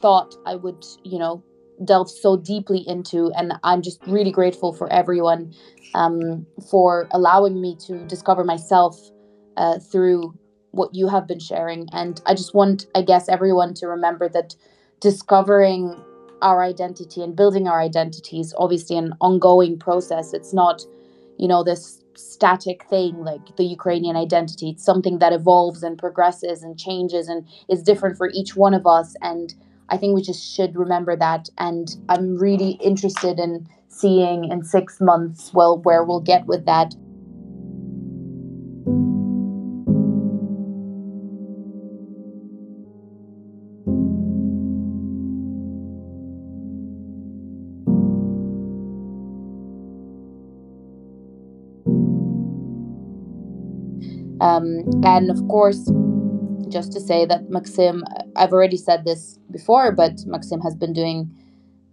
thought 0.00 0.34
i 0.46 0.54
would 0.54 0.84
you 1.04 1.18
know 1.18 1.42
delve 1.82 2.10
so 2.10 2.36
deeply 2.36 2.86
into. 2.86 3.32
And 3.32 3.54
i'm 3.64 3.82
just 3.82 4.00
really 4.06 4.30
grateful 4.30 4.72
for 4.72 4.92
everyone 4.92 5.54
um, 5.94 6.46
for 6.70 7.08
allowing 7.10 7.60
me 7.60 7.76
to 7.86 8.06
discover 8.06 8.44
myself 8.44 8.96
uh, 9.60 9.78
through 9.78 10.34
what 10.70 10.94
you 10.94 11.06
have 11.08 11.26
been 11.26 11.38
sharing. 11.38 11.86
And 11.92 12.20
I 12.26 12.34
just 12.34 12.54
want, 12.54 12.86
I 12.94 13.02
guess, 13.02 13.28
everyone 13.28 13.74
to 13.74 13.86
remember 13.86 14.28
that 14.30 14.56
discovering 15.00 16.02
our 16.40 16.62
identity 16.64 17.22
and 17.22 17.36
building 17.36 17.68
our 17.68 17.80
identity 17.80 18.40
is 18.40 18.54
obviously 18.56 18.96
an 18.96 19.12
ongoing 19.20 19.78
process. 19.78 20.32
It's 20.32 20.54
not, 20.54 20.82
you 21.38 21.46
know, 21.46 21.62
this 21.62 22.02
static 22.16 22.84
thing 22.88 23.22
like 23.22 23.56
the 23.56 23.64
Ukrainian 23.64 24.16
identity. 24.16 24.70
It's 24.70 24.84
something 24.84 25.18
that 25.18 25.34
evolves 25.34 25.82
and 25.82 25.98
progresses 25.98 26.62
and 26.62 26.78
changes 26.78 27.28
and 27.28 27.46
is 27.68 27.82
different 27.82 28.16
for 28.16 28.30
each 28.32 28.56
one 28.56 28.72
of 28.72 28.86
us. 28.86 29.14
And 29.20 29.52
I 29.90 29.98
think 29.98 30.14
we 30.14 30.22
just 30.22 30.42
should 30.54 30.74
remember 30.74 31.16
that. 31.16 31.50
And 31.58 31.94
I'm 32.08 32.36
really 32.38 32.72
interested 32.90 33.38
in 33.38 33.68
seeing 33.88 34.50
in 34.50 34.64
six 34.64 35.00
months, 35.00 35.52
well, 35.52 35.78
where 35.82 36.04
we'll 36.04 36.20
get 36.20 36.46
with 36.46 36.64
that. 36.64 36.94
Um, 54.40 54.84
and 55.04 55.30
of 55.30 55.46
course, 55.48 55.90
just 56.68 56.92
to 56.92 57.00
say 57.00 57.26
that 57.26 57.48
Maksym, 57.48 58.02
I've 58.36 58.52
already 58.52 58.76
said 58.76 59.04
this 59.04 59.38
before, 59.50 59.92
but 59.92 60.16
Maksym 60.26 60.62
has 60.62 60.74
been 60.74 60.92
doing 60.92 61.30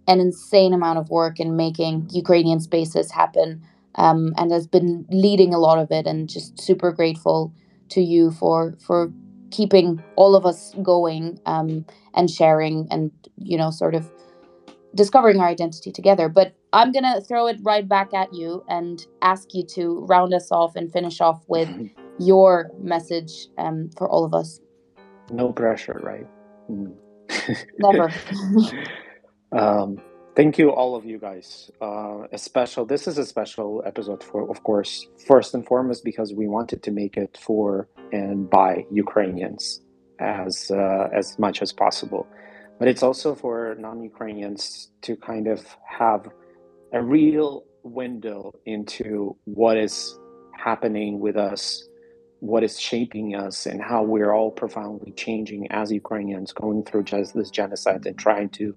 an 0.06 0.20
insane 0.20 0.72
amount 0.72 0.98
of 0.98 1.10
work 1.10 1.38
in 1.38 1.56
making 1.56 2.08
Ukrainian 2.10 2.60
spaces 2.60 3.10
happen 3.10 3.62
um, 3.96 4.32
and 4.38 4.50
has 4.50 4.66
been 4.66 5.06
leading 5.10 5.52
a 5.52 5.58
lot 5.58 5.78
of 5.78 5.90
it 5.90 6.06
and 6.06 6.28
just 6.28 6.60
super 6.60 6.92
grateful 6.92 7.52
to 7.90 8.00
you 8.00 8.30
for 8.30 8.74
for 8.78 9.12
keeping 9.50 10.02
all 10.16 10.34
of 10.34 10.44
us 10.44 10.74
going 10.82 11.38
um, 11.46 11.84
and 12.14 12.30
sharing 12.30 12.86
and 12.90 13.10
you 13.36 13.58
know 13.58 13.70
sort 13.70 13.94
of 13.94 14.10
discovering 14.94 15.40
our 15.40 15.48
identity 15.48 15.92
together. 15.92 16.28
But 16.28 16.54
i'm 16.72 16.92
to 16.92 17.22
throw 17.26 17.46
it 17.46 17.58
right 17.62 17.88
back 17.88 18.12
at 18.12 18.34
you 18.34 18.62
and 18.68 19.06
ask 19.22 19.54
you 19.54 19.64
to 19.64 20.04
round 20.06 20.34
us 20.34 20.52
off 20.52 20.76
and 20.76 20.92
finish 20.92 21.20
off 21.20 21.42
with 21.48 21.68
your 22.18 22.70
message 22.80 23.48
um, 23.58 23.90
for 23.96 24.08
all 24.08 24.24
of 24.24 24.34
us. 24.34 24.60
No 25.30 25.52
pressure 25.52 26.00
right? 26.02 26.26
Mm. 26.70 26.94
never. 27.78 28.12
Um, 29.52 29.98
thank 30.36 30.58
you 30.58 30.70
all 30.70 30.94
of 30.94 31.04
you 31.04 31.18
guys. 31.18 31.70
Uh, 31.80 32.24
a 32.32 32.38
special 32.38 32.84
this 32.84 33.06
is 33.06 33.18
a 33.18 33.24
special 33.24 33.82
episode 33.86 34.22
for 34.22 34.50
of 34.50 34.62
course 34.62 35.06
first 35.26 35.54
and 35.54 35.66
foremost 35.66 36.04
because 36.04 36.34
we 36.34 36.48
wanted 36.48 36.82
to 36.82 36.90
make 36.90 37.16
it 37.16 37.38
for 37.40 37.88
and 38.12 38.48
by 38.48 38.84
ukrainians 38.90 39.80
as 40.20 40.70
uh, 40.70 41.08
as 41.14 41.38
much 41.38 41.62
as 41.62 41.72
possible. 41.72 42.26
But 42.78 42.88
it's 42.88 43.02
also 43.02 43.34
for 43.34 43.74
non-ukrainians 43.78 44.90
to 45.02 45.16
kind 45.16 45.48
of 45.48 45.66
have 45.84 46.28
a 46.92 47.02
real 47.02 47.64
window 47.82 48.52
into 48.66 49.36
what 49.44 49.76
is 49.76 50.16
happening 50.56 51.18
with 51.18 51.36
us 51.36 51.87
what 52.40 52.62
is 52.62 52.78
shaping 52.78 53.34
us 53.34 53.66
and 53.66 53.82
how 53.82 54.02
we're 54.02 54.32
all 54.32 54.50
profoundly 54.50 55.12
changing 55.12 55.70
as 55.70 55.90
ukrainians 55.90 56.52
going 56.52 56.84
through 56.84 57.02
just 57.02 57.34
this 57.34 57.50
genocide 57.50 58.06
and 58.06 58.18
trying 58.18 58.48
to 58.48 58.74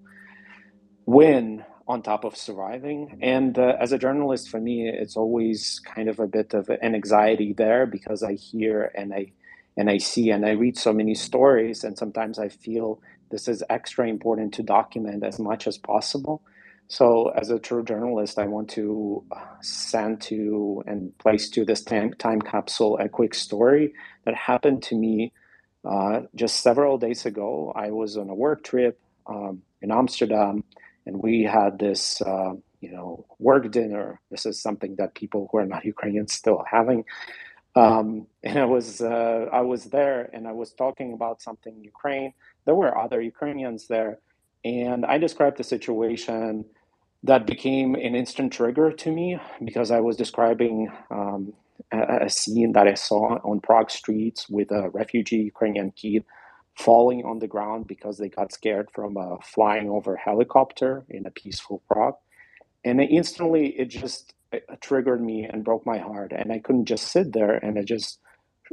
win 1.05 1.63
on 1.87 2.01
top 2.01 2.23
of 2.23 2.37
surviving. 2.37 3.17
And 3.21 3.57
uh, 3.57 3.75
as 3.79 3.91
a 3.91 3.97
journalist, 3.97 4.49
for 4.49 4.59
me, 4.59 4.87
it's 4.87 5.17
always 5.17 5.81
kind 5.83 6.07
of 6.09 6.19
a 6.19 6.27
bit 6.27 6.53
of 6.53 6.69
an 6.69 6.95
anxiety 6.95 7.53
there 7.53 7.85
because 7.85 8.23
I 8.23 8.33
hear 8.33 8.91
and 8.95 9.13
I 9.13 9.33
and 9.77 9.89
I 9.89 9.97
see 9.97 10.29
and 10.29 10.45
I 10.45 10.51
read 10.51 10.77
so 10.77 10.93
many 10.93 11.15
stories, 11.15 11.83
and 11.83 11.97
sometimes 11.97 12.37
I 12.37 12.49
feel 12.49 13.01
this 13.29 13.47
is 13.47 13.63
extra 13.69 14.07
important 14.07 14.53
to 14.55 14.63
document 14.63 15.23
as 15.23 15.39
much 15.39 15.65
as 15.65 15.77
possible. 15.77 16.41
So, 16.91 17.29
as 17.29 17.49
a 17.49 17.57
true 17.57 17.85
journalist, 17.85 18.37
I 18.37 18.47
want 18.47 18.69
to 18.71 19.23
send 19.61 20.19
to 20.23 20.83
and 20.85 21.17
place 21.19 21.49
to 21.51 21.63
this 21.63 21.83
time, 21.83 22.13
time 22.15 22.41
capsule 22.41 22.97
a 22.97 23.07
quick 23.07 23.33
story 23.33 23.93
that 24.25 24.35
happened 24.35 24.83
to 24.83 24.97
me 24.97 25.31
uh, 25.89 26.23
just 26.35 26.59
several 26.61 26.97
days 26.97 27.25
ago. 27.25 27.71
I 27.73 27.91
was 27.91 28.17
on 28.17 28.29
a 28.29 28.35
work 28.35 28.65
trip 28.65 28.99
um, 29.25 29.61
in 29.81 29.89
Amsterdam 29.89 30.65
and 31.05 31.23
we 31.23 31.43
had 31.43 31.79
this 31.79 32.21
uh, 32.23 32.55
you 32.81 32.91
know 32.91 33.25
work 33.39 33.71
dinner. 33.71 34.19
This 34.29 34.45
is 34.45 34.61
something 34.61 34.97
that 34.97 35.15
people 35.15 35.47
who 35.49 35.59
are 35.59 35.65
not 35.65 35.85
ukrainians 35.95 36.33
still 36.33 36.61
having. 36.69 37.05
Um, 37.73 38.27
and 38.43 38.59
i 38.59 38.65
was 38.65 38.99
uh, 39.01 39.45
i 39.53 39.61
was 39.61 39.85
there 39.85 40.29
and 40.33 40.45
i 40.45 40.51
was 40.51 40.73
talking 40.73 41.13
about 41.13 41.41
something 41.41 41.73
in 41.73 41.85
ukraine. 41.85 42.33
There 42.65 42.75
were 42.75 42.97
other 42.97 43.21
ukrainians 43.21 43.87
there 43.87 44.19
and 44.65 45.05
i 45.05 45.17
described 45.17 45.57
the 45.57 45.63
situation 45.63 46.65
that 47.23 47.45
became 47.45 47.95
an 47.95 48.15
instant 48.15 48.53
trigger 48.53 48.91
to 48.91 49.11
me 49.11 49.39
because 49.63 49.91
i 49.91 49.99
was 49.99 50.15
describing 50.15 50.91
um, 51.11 51.53
a, 51.91 52.25
a 52.25 52.29
scene 52.29 52.73
that 52.73 52.87
i 52.87 52.93
saw 52.93 53.37
on 53.43 53.59
prague 53.59 53.91
streets 53.91 54.49
with 54.49 54.71
a 54.71 54.89
refugee 54.89 55.37
ukrainian 55.37 55.91
kid 55.91 56.23
falling 56.77 57.23
on 57.25 57.39
the 57.39 57.47
ground 57.47 57.87
because 57.87 58.17
they 58.17 58.29
got 58.29 58.51
scared 58.51 58.89
from 58.93 59.17
a 59.17 59.37
flying 59.43 59.89
over 59.89 60.15
helicopter 60.15 61.03
in 61.09 61.25
a 61.25 61.31
peaceful 61.31 61.81
Prague. 61.87 62.15
And 62.83 62.99
instantly 63.01 63.67
it 63.77 63.85
just 63.89 64.33
it 64.51 64.65
triggered 64.81 65.21
me 65.21 65.45
and 65.45 65.63
broke 65.63 65.85
my 65.85 65.97
heart. 65.97 66.33
And 66.35 66.51
I 66.51 66.59
couldn't 66.59 66.85
just 66.85 67.11
sit 67.11 67.33
there 67.33 67.53
and 67.55 67.77
I 67.77 67.83
just 67.83 68.19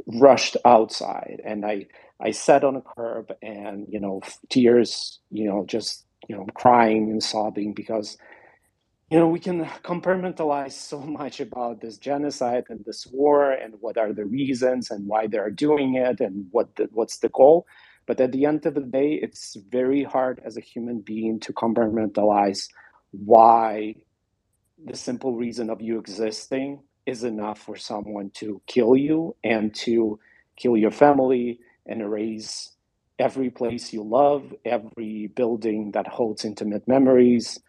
rushed 0.07 0.57
outside 0.65 1.41
and 1.45 1.65
I, 1.65 1.87
I 2.19 2.31
sat 2.31 2.63
on 2.63 2.75
a 2.75 2.81
curb 2.81 3.31
and, 3.41 3.85
you 3.89 3.99
know, 3.99 4.21
tears, 4.49 5.19
you 5.31 5.45
know, 5.45 5.65
just, 5.65 6.05
you 6.27 6.35
know, 6.35 6.45
crying 6.53 7.09
and 7.11 7.23
sobbing 7.23 7.73
because 7.73 8.17
you 9.09 9.17
know, 9.17 9.27
we 9.27 9.39
can 9.39 9.65
compartmentalize 9.83 10.73
so 10.73 10.99
much 11.19 11.39
about 11.39 11.81
this 11.81 11.97
genocide 11.97 12.65
and 12.69 12.83
this 12.85 13.07
war 13.07 13.51
and 13.51 13.75
what 13.79 13.97
are 13.97 14.13
the 14.13 14.25
reasons 14.25 14.91
and 14.91 15.07
why 15.07 15.27
they're 15.27 15.49
doing 15.49 15.95
it 15.95 16.19
and 16.19 16.47
what 16.51 16.75
the, 16.75 16.89
what's 16.91 17.19
the 17.19 17.29
goal. 17.29 17.65
But 18.05 18.19
at 18.21 18.31
the 18.31 18.45
end 18.45 18.65
of 18.65 18.73
the 18.73 18.81
day, 18.81 19.19
it's 19.21 19.55
very 19.69 20.03
hard 20.03 20.41
as 20.43 20.57
a 20.57 20.61
human 20.61 21.01
being 21.01 21.39
to 21.41 21.53
compartmentalize 21.53 22.67
why 23.11 23.95
the 24.83 24.95
simple 24.95 25.35
reason 25.35 25.69
of 25.69 25.81
you 25.81 25.99
existing 25.99 26.81
is 27.05 27.23
enough 27.23 27.59
for 27.59 27.75
someone 27.75 28.31
to 28.35 28.61
kill 28.67 28.95
you 28.95 29.35
and 29.43 29.73
to 29.75 30.19
kill 30.55 30.77
your 30.77 30.91
family 30.91 31.59
and 31.85 32.01
erase 32.01 32.71
every 33.17 33.49
place 33.49 33.91
you 33.91 34.03
love, 34.03 34.53
every 34.65 35.27
building 35.27 35.91
that 35.91 36.07
holds 36.07 36.45
intimate 36.45 36.87
memories. 36.87 37.59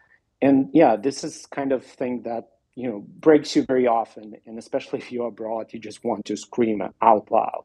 And 0.41 0.69
yeah, 0.73 0.95
this 0.95 1.23
is 1.23 1.45
kind 1.45 1.71
of 1.71 1.85
thing 1.85 2.23
that 2.23 2.49
you 2.75 2.89
know 2.89 3.05
breaks 3.19 3.55
you 3.55 3.63
very 3.63 3.87
often, 3.87 4.35
and 4.45 4.57
especially 4.57 4.99
if 4.99 5.11
you're 5.11 5.27
abroad, 5.27 5.71
you 5.73 5.79
just 5.79 6.03
want 6.03 6.25
to 6.25 6.37
scream 6.37 6.81
out 7.01 7.31
loud 7.31 7.63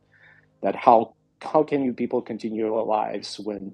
that 0.62 0.76
how 0.76 1.14
how 1.42 1.62
can 1.62 1.84
you 1.84 1.92
people 1.92 2.22
continue 2.22 2.66
your 2.66 2.84
lives 2.84 3.38
when 3.40 3.72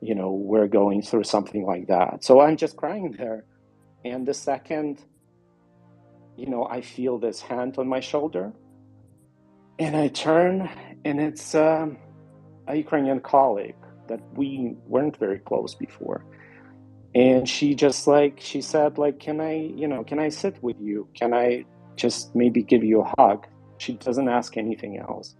you 0.00 0.14
know 0.14 0.32
we're 0.32 0.68
going 0.68 1.02
through 1.02 1.24
something 1.24 1.64
like 1.64 1.86
that? 1.88 2.24
So 2.24 2.40
i'm 2.40 2.56
just 2.56 2.76
crying 2.76 3.12
there. 3.12 3.44
And 4.04 4.26
the 4.26 4.34
second 4.34 5.00
you 6.36 6.46
know 6.46 6.66
i 6.66 6.80
feel 6.80 7.18
this 7.18 7.40
hand 7.40 7.78
on 7.78 7.88
my 7.88 8.00
shoulder 8.00 8.52
and 9.78 9.96
i 9.96 10.08
turn 10.08 10.68
and 11.04 11.20
it's 11.20 11.54
um, 11.54 11.96
a 12.68 12.76
ukrainian 12.76 13.20
colleague 13.20 13.76
that 14.08 14.20
we 14.34 14.74
weren't 14.86 15.16
very 15.16 15.38
close 15.38 15.74
before 15.74 16.24
and 17.14 17.48
she 17.48 17.74
just 17.74 18.06
like 18.06 18.40
she 18.40 18.60
said 18.60 18.98
like 18.98 19.20
can 19.20 19.40
i 19.40 19.54
you 19.54 19.86
know 19.86 20.02
can 20.02 20.18
i 20.18 20.28
sit 20.28 20.60
with 20.62 20.76
you? 20.80 21.08
Can 21.14 21.32
i 21.32 21.64
just 21.96 22.34
maybe 22.34 22.62
give 22.62 22.82
you 22.82 23.02
a 23.02 23.12
hug? 23.18 23.46
She 23.78 23.94
doesn't 23.94 24.28
ask 24.28 24.56
anything 24.56 24.98
else. 24.98 25.36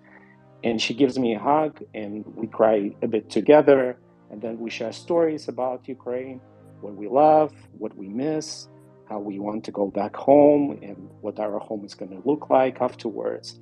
And 0.63 0.81
she 0.81 0.95
gives 0.95 1.19
me 1.19 1.35
a 1.35 1.39
hug 1.39 1.83
and 1.95 2.25
we 2.37 2.47
cry 2.47 2.95
a 3.03 3.09
bit 3.09 3.29
together 3.29 3.99
and 4.31 4.41
then 4.41 4.59
we 4.59 4.71
share 4.71 4.93
stories 4.93 5.49
about 5.49 5.87
ukraine 5.89 6.41
what 6.81 6.95
we 6.95 7.09
love 7.09 7.53
what 7.79 7.95
we 7.97 8.09
miss 8.09 8.69
how 9.09 9.19
we 9.19 9.39
want 9.39 9.65
to 9.65 9.71
go 9.71 9.89
back 9.89 10.17
home 10.17 10.79
and 10.83 10.97
what 11.21 11.39
our 11.39 11.59
home 11.59 11.85
is 11.85 11.95
going 11.95 12.11
to 12.11 12.23
look 12.27 12.49
like 12.49 12.81
afterwards. 12.81 13.61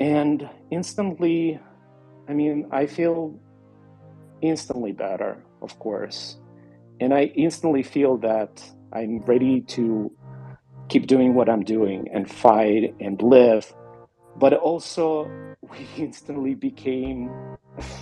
And 0.00 0.48
instantly 0.70 1.58
i 2.28 2.32
mean 2.34 2.68
i 2.72 2.86
feel 2.86 3.38
instantly 4.42 4.92
better 4.92 5.42
of 5.62 5.78
course 5.78 6.36
and 7.00 7.12
i 7.14 7.24
instantly 7.34 7.82
feel 7.82 8.16
that 8.16 8.62
i'm 8.92 9.20
ready 9.20 9.60
to 9.60 10.10
keep 10.88 11.06
doing 11.06 11.34
what 11.34 11.48
i'm 11.48 11.62
doing 11.64 12.08
and 12.12 12.30
fight 12.30 12.94
and 13.00 13.20
live. 13.22 13.74
But 14.38 14.52
also 14.52 15.24
we 15.70 15.88
instantly 15.96 16.54
became 16.54 17.30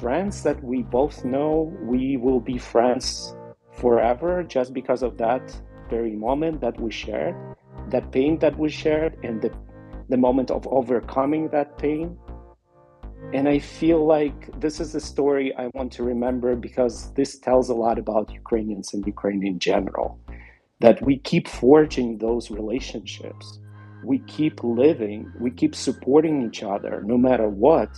friends 0.01 0.43
that 0.43 0.63
we 0.63 0.83
both 0.83 1.25
know 1.25 1.73
we 1.83 2.17
will 2.17 2.41
be 2.41 2.59
friends 2.59 3.35
forever 3.73 4.43
just 4.43 4.73
because 4.73 5.03
of 5.03 5.17
that 5.19 5.43
very 5.91 6.15
moment 6.15 6.61
that 6.61 6.79
we 6.81 6.91
shared 6.91 7.35
that 7.91 8.11
pain 8.13 8.39
that 8.39 8.59
we 8.59 8.69
shared 8.69 9.17
and 9.23 9.43
the, 9.43 9.51
the 10.09 10.17
moment 10.17 10.51
of 10.51 10.67
overcoming 10.69 11.49
that 11.49 11.77
pain 11.79 12.17
and 13.33 13.49
i 13.49 13.59
feel 13.59 14.05
like 14.05 14.49
this 14.61 14.81
is 14.81 14.95
a 14.95 15.01
story 15.01 15.55
i 15.57 15.69
want 15.75 15.91
to 15.93 16.03
remember 16.03 16.55
because 16.55 17.13
this 17.15 17.39
tells 17.39 17.69
a 17.69 17.75
lot 17.75 17.99
about 17.99 18.33
ukrainians 18.33 18.93
and 18.95 19.07
ukraine 19.07 19.47
in 19.47 19.59
general 19.59 20.19
that 20.81 21.01
we 21.03 21.19
keep 21.19 21.49
forging 21.49 22.19
those 22.19 22.51
relationships 22.51 23.59
we 24.05 24.19
keep 24.21 24.63
living, 24.63 25.33
we 25.41 25.51
keep 25.51 25.75
supporting 25.75 26.47
each 26.47 26.63
other 26.63 27.03
no 27.05 27.17
matter 27.17 27.49
what, 27.49 27.91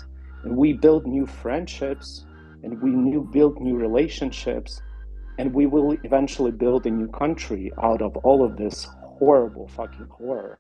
and 0.44 0.56
we 0.56 0.72
build 0.72 1.06
new 1.06 1.26
friendships 1.26 2.24
and 2.62 2.80
we 2.80 2.90
new 2.90 3.28
build 3.32 3.60
new 3.60 3.76
relationships, 3.76 4.80
and 5.38 5.52
we 5.52 5.66
will 5.66 5.96
eventually 6.04 6.50
build 6.50 6.86
a 6.86 6.90
new 6.90 7.08
country 7.08 7.72
out 7.82 8.02
of 8.02 8.16
all 8.18 8.44
of 8.44 8.56
this 8.56 8.86
horrible 9.18 9.68
fucking 9.68 10.08
horror, 10.10 10.58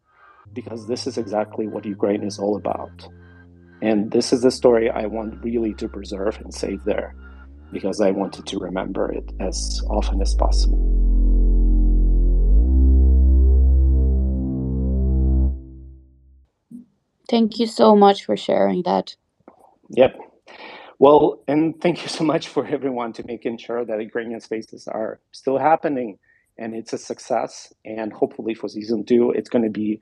because 0.52 0.86
this 0.86 1.06
is 1.06 1.18
exactly 1.18 1.66
what 1.66 1.84
Ukraine 1.84 2.22
is 2.22 2.38
all 2.38 2.56
about. 2.56 3.08
And 3.82 4.10
this 4.10 4.32
is 4.32 4.42
the 4.42 4.50
story 4.50 4.90
I 4.90 5.06
want 5.06 5.42
really 5.44 5.74
to 5.74 5.88
preserve 5.88 6.38
and 6.40 6.52
save 6.52 6.84
there, 6.84 7.14
because 7.72 8.00
I 8.00 8.10
wanted 8.10 8.46
to 8.46 8.58
remember 8.58 9.12
it 9.12 9.30
as 9.40 9.82
often 9.90 10.22
as 10.22 10.34
possible. 10.34 10.80
Thank 17.28 17.58
you 17.58 17.66
so 17.66 17.96
much 17.96 18.24
for 18.24 18.36
sharing 18.36 18.82
that. 18.84 19.16
Yep. 19.90 20.16
Well, 20.98 21.42
and 21.46 21.78
thank 21.80 22.02
you 22.02 22.08
so 22.08 22.24
much 22.24 22.48
for 22.48 22.66
everyone 22.66 23.12
to 23.14 23.26
making 23.26 23.58
sure 23.58 23.84
that 23.84 24.00
Ukrainian 24.00 24.40
spaces 24.40 24.88
are 24.88 25.20
still 25.32 25.58
happening 25.58 26.18
and 26.56 26.74
it's 26.74 26.92
a 26.92 26.98
success. 26.98 27.72
And 27.84 28.12
hopefully 28.12 28.54
for 28.54 28.68
season 28.68 29.04
two, 29.04 29.32
it's 29.32 29.50
going 29.50 29.64
to 29.64 29.70
be 29.70 30.00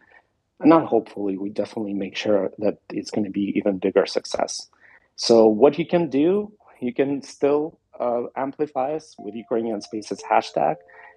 not 0.61 0.87
hopefully, 0.87 1.37
we 1.37 1.51
definitely 1.51 1.95
make 1.95 2.17
sure 2.17 2.51
that 2.59 2.79
it's 2.91 3.11
going 3.11 3.25
to 3.25 3.31
be 3.31 3.53
even 3.57 3.79
bigger 3.79 4.07
success. 4.07 4.69
So 5.17 5.47
what 5.47 5.79
you 5.79 5.87
can 5.87 6.09
do, 6.09 6.53
you 6.81 6.93
can 6.93 7.23
still 7.23 7.79
uh, 7.99 8.23
amplify 8.37 8.95
us 8.95 9.15
with 9.19 9.35
Ukrainian 9.35 9.81
Spaces 9.81 10.21
hashtag. 10.31 10.77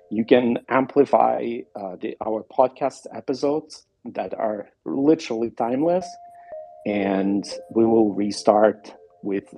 You 0.09 0.25
can 0.25 0.59
amplify 0.69 1.59
uh, 1.75 1.95
the, 2.01 2.15
our 2.25 2.43
podcast 2.43 3.07
episodes 3.13 3.85
that 4.05 4.33
are 4.33 4.69
literally 4.85 5.49
timeless, 5.49 6.07
and 6.85 7.43
we 7.71 7.85
will 7.85 8.13
restart 8.13 8.93
with 9.21 9.53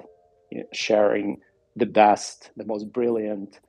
you 0.51 0.59
know, 0.59 0.65
sharing 0.73 1.41
the 1.75 1.85
best, 1.85 2.51
the 2.57 2.65
most 2.65 2.91
brilliant, 2.91 3.59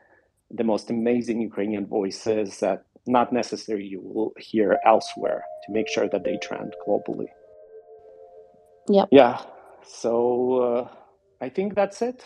the 0.50 0.64
most 0.64 0.90
amazing 0.90 1.40
Ukrainian 1.40 1.86
voices 1.86 2.60
that 2.60 2.84
not 3.07 3.31
necessarily 3.31 3.85
you 3.85 4.01
will 4.01 4.31
hear 4.37 4.79
elsewhere 4.85 5.43
to 5.65 5.71
make 5.71 5.87
sure 5.87 6.07
that 6.09 6.23
they 6.23 6.37
trend 6.37 6.73
globally. 6.87 7.27
Yep. 8.89 9.07
Yeah. 9.11 9.37
So 9.83 10.13
uh, 10.67 10.87
I 11.41 11.49
think 11.49 11.75
that's 11.75 12.01
it. 12.01 12.19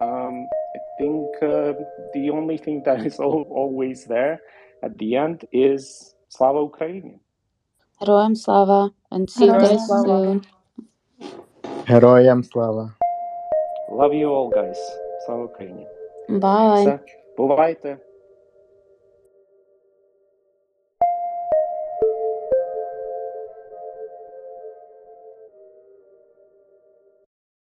Um, 0.00 0.46
I 0.76 0.80
think 0.98 1.28
uh, 1.42 1.72
the 2.14 2.30
only 2.30 2.58
thing 2.58 2.82
that 2.84 3.04
is 3.06 3.20
al- 3.20 3.46
always 3.50 4.04
there 4.06 4.40
at 4.82 4.98
the 4.98 5.16
end 5.16 5.44
is 5.52 6.14
Slava 6.28 6.58
Ukraini. 6.58 7.20
Героям 8.00 8.34
слава 8.34 8.90
and 9.10 9.30
see 9.30 9.46
you 9.46 9.52
Героям 9.52 9.76
guys 9.76 9.86
слава. 9.86 10.24
soon. 10.24 10.42
Героям 11.86 12.42
слава. 12.42 12.94
Love 13.90 14.12
you 14.14 14.28
all, 14.32 14.50
guys. 14.50 14.78
Слава 15.26 15.44
Україні. 15.44 15.86
Bye. 16.28 16.80
Все. 16.80 16.98
Бувайте. 17.36 17.98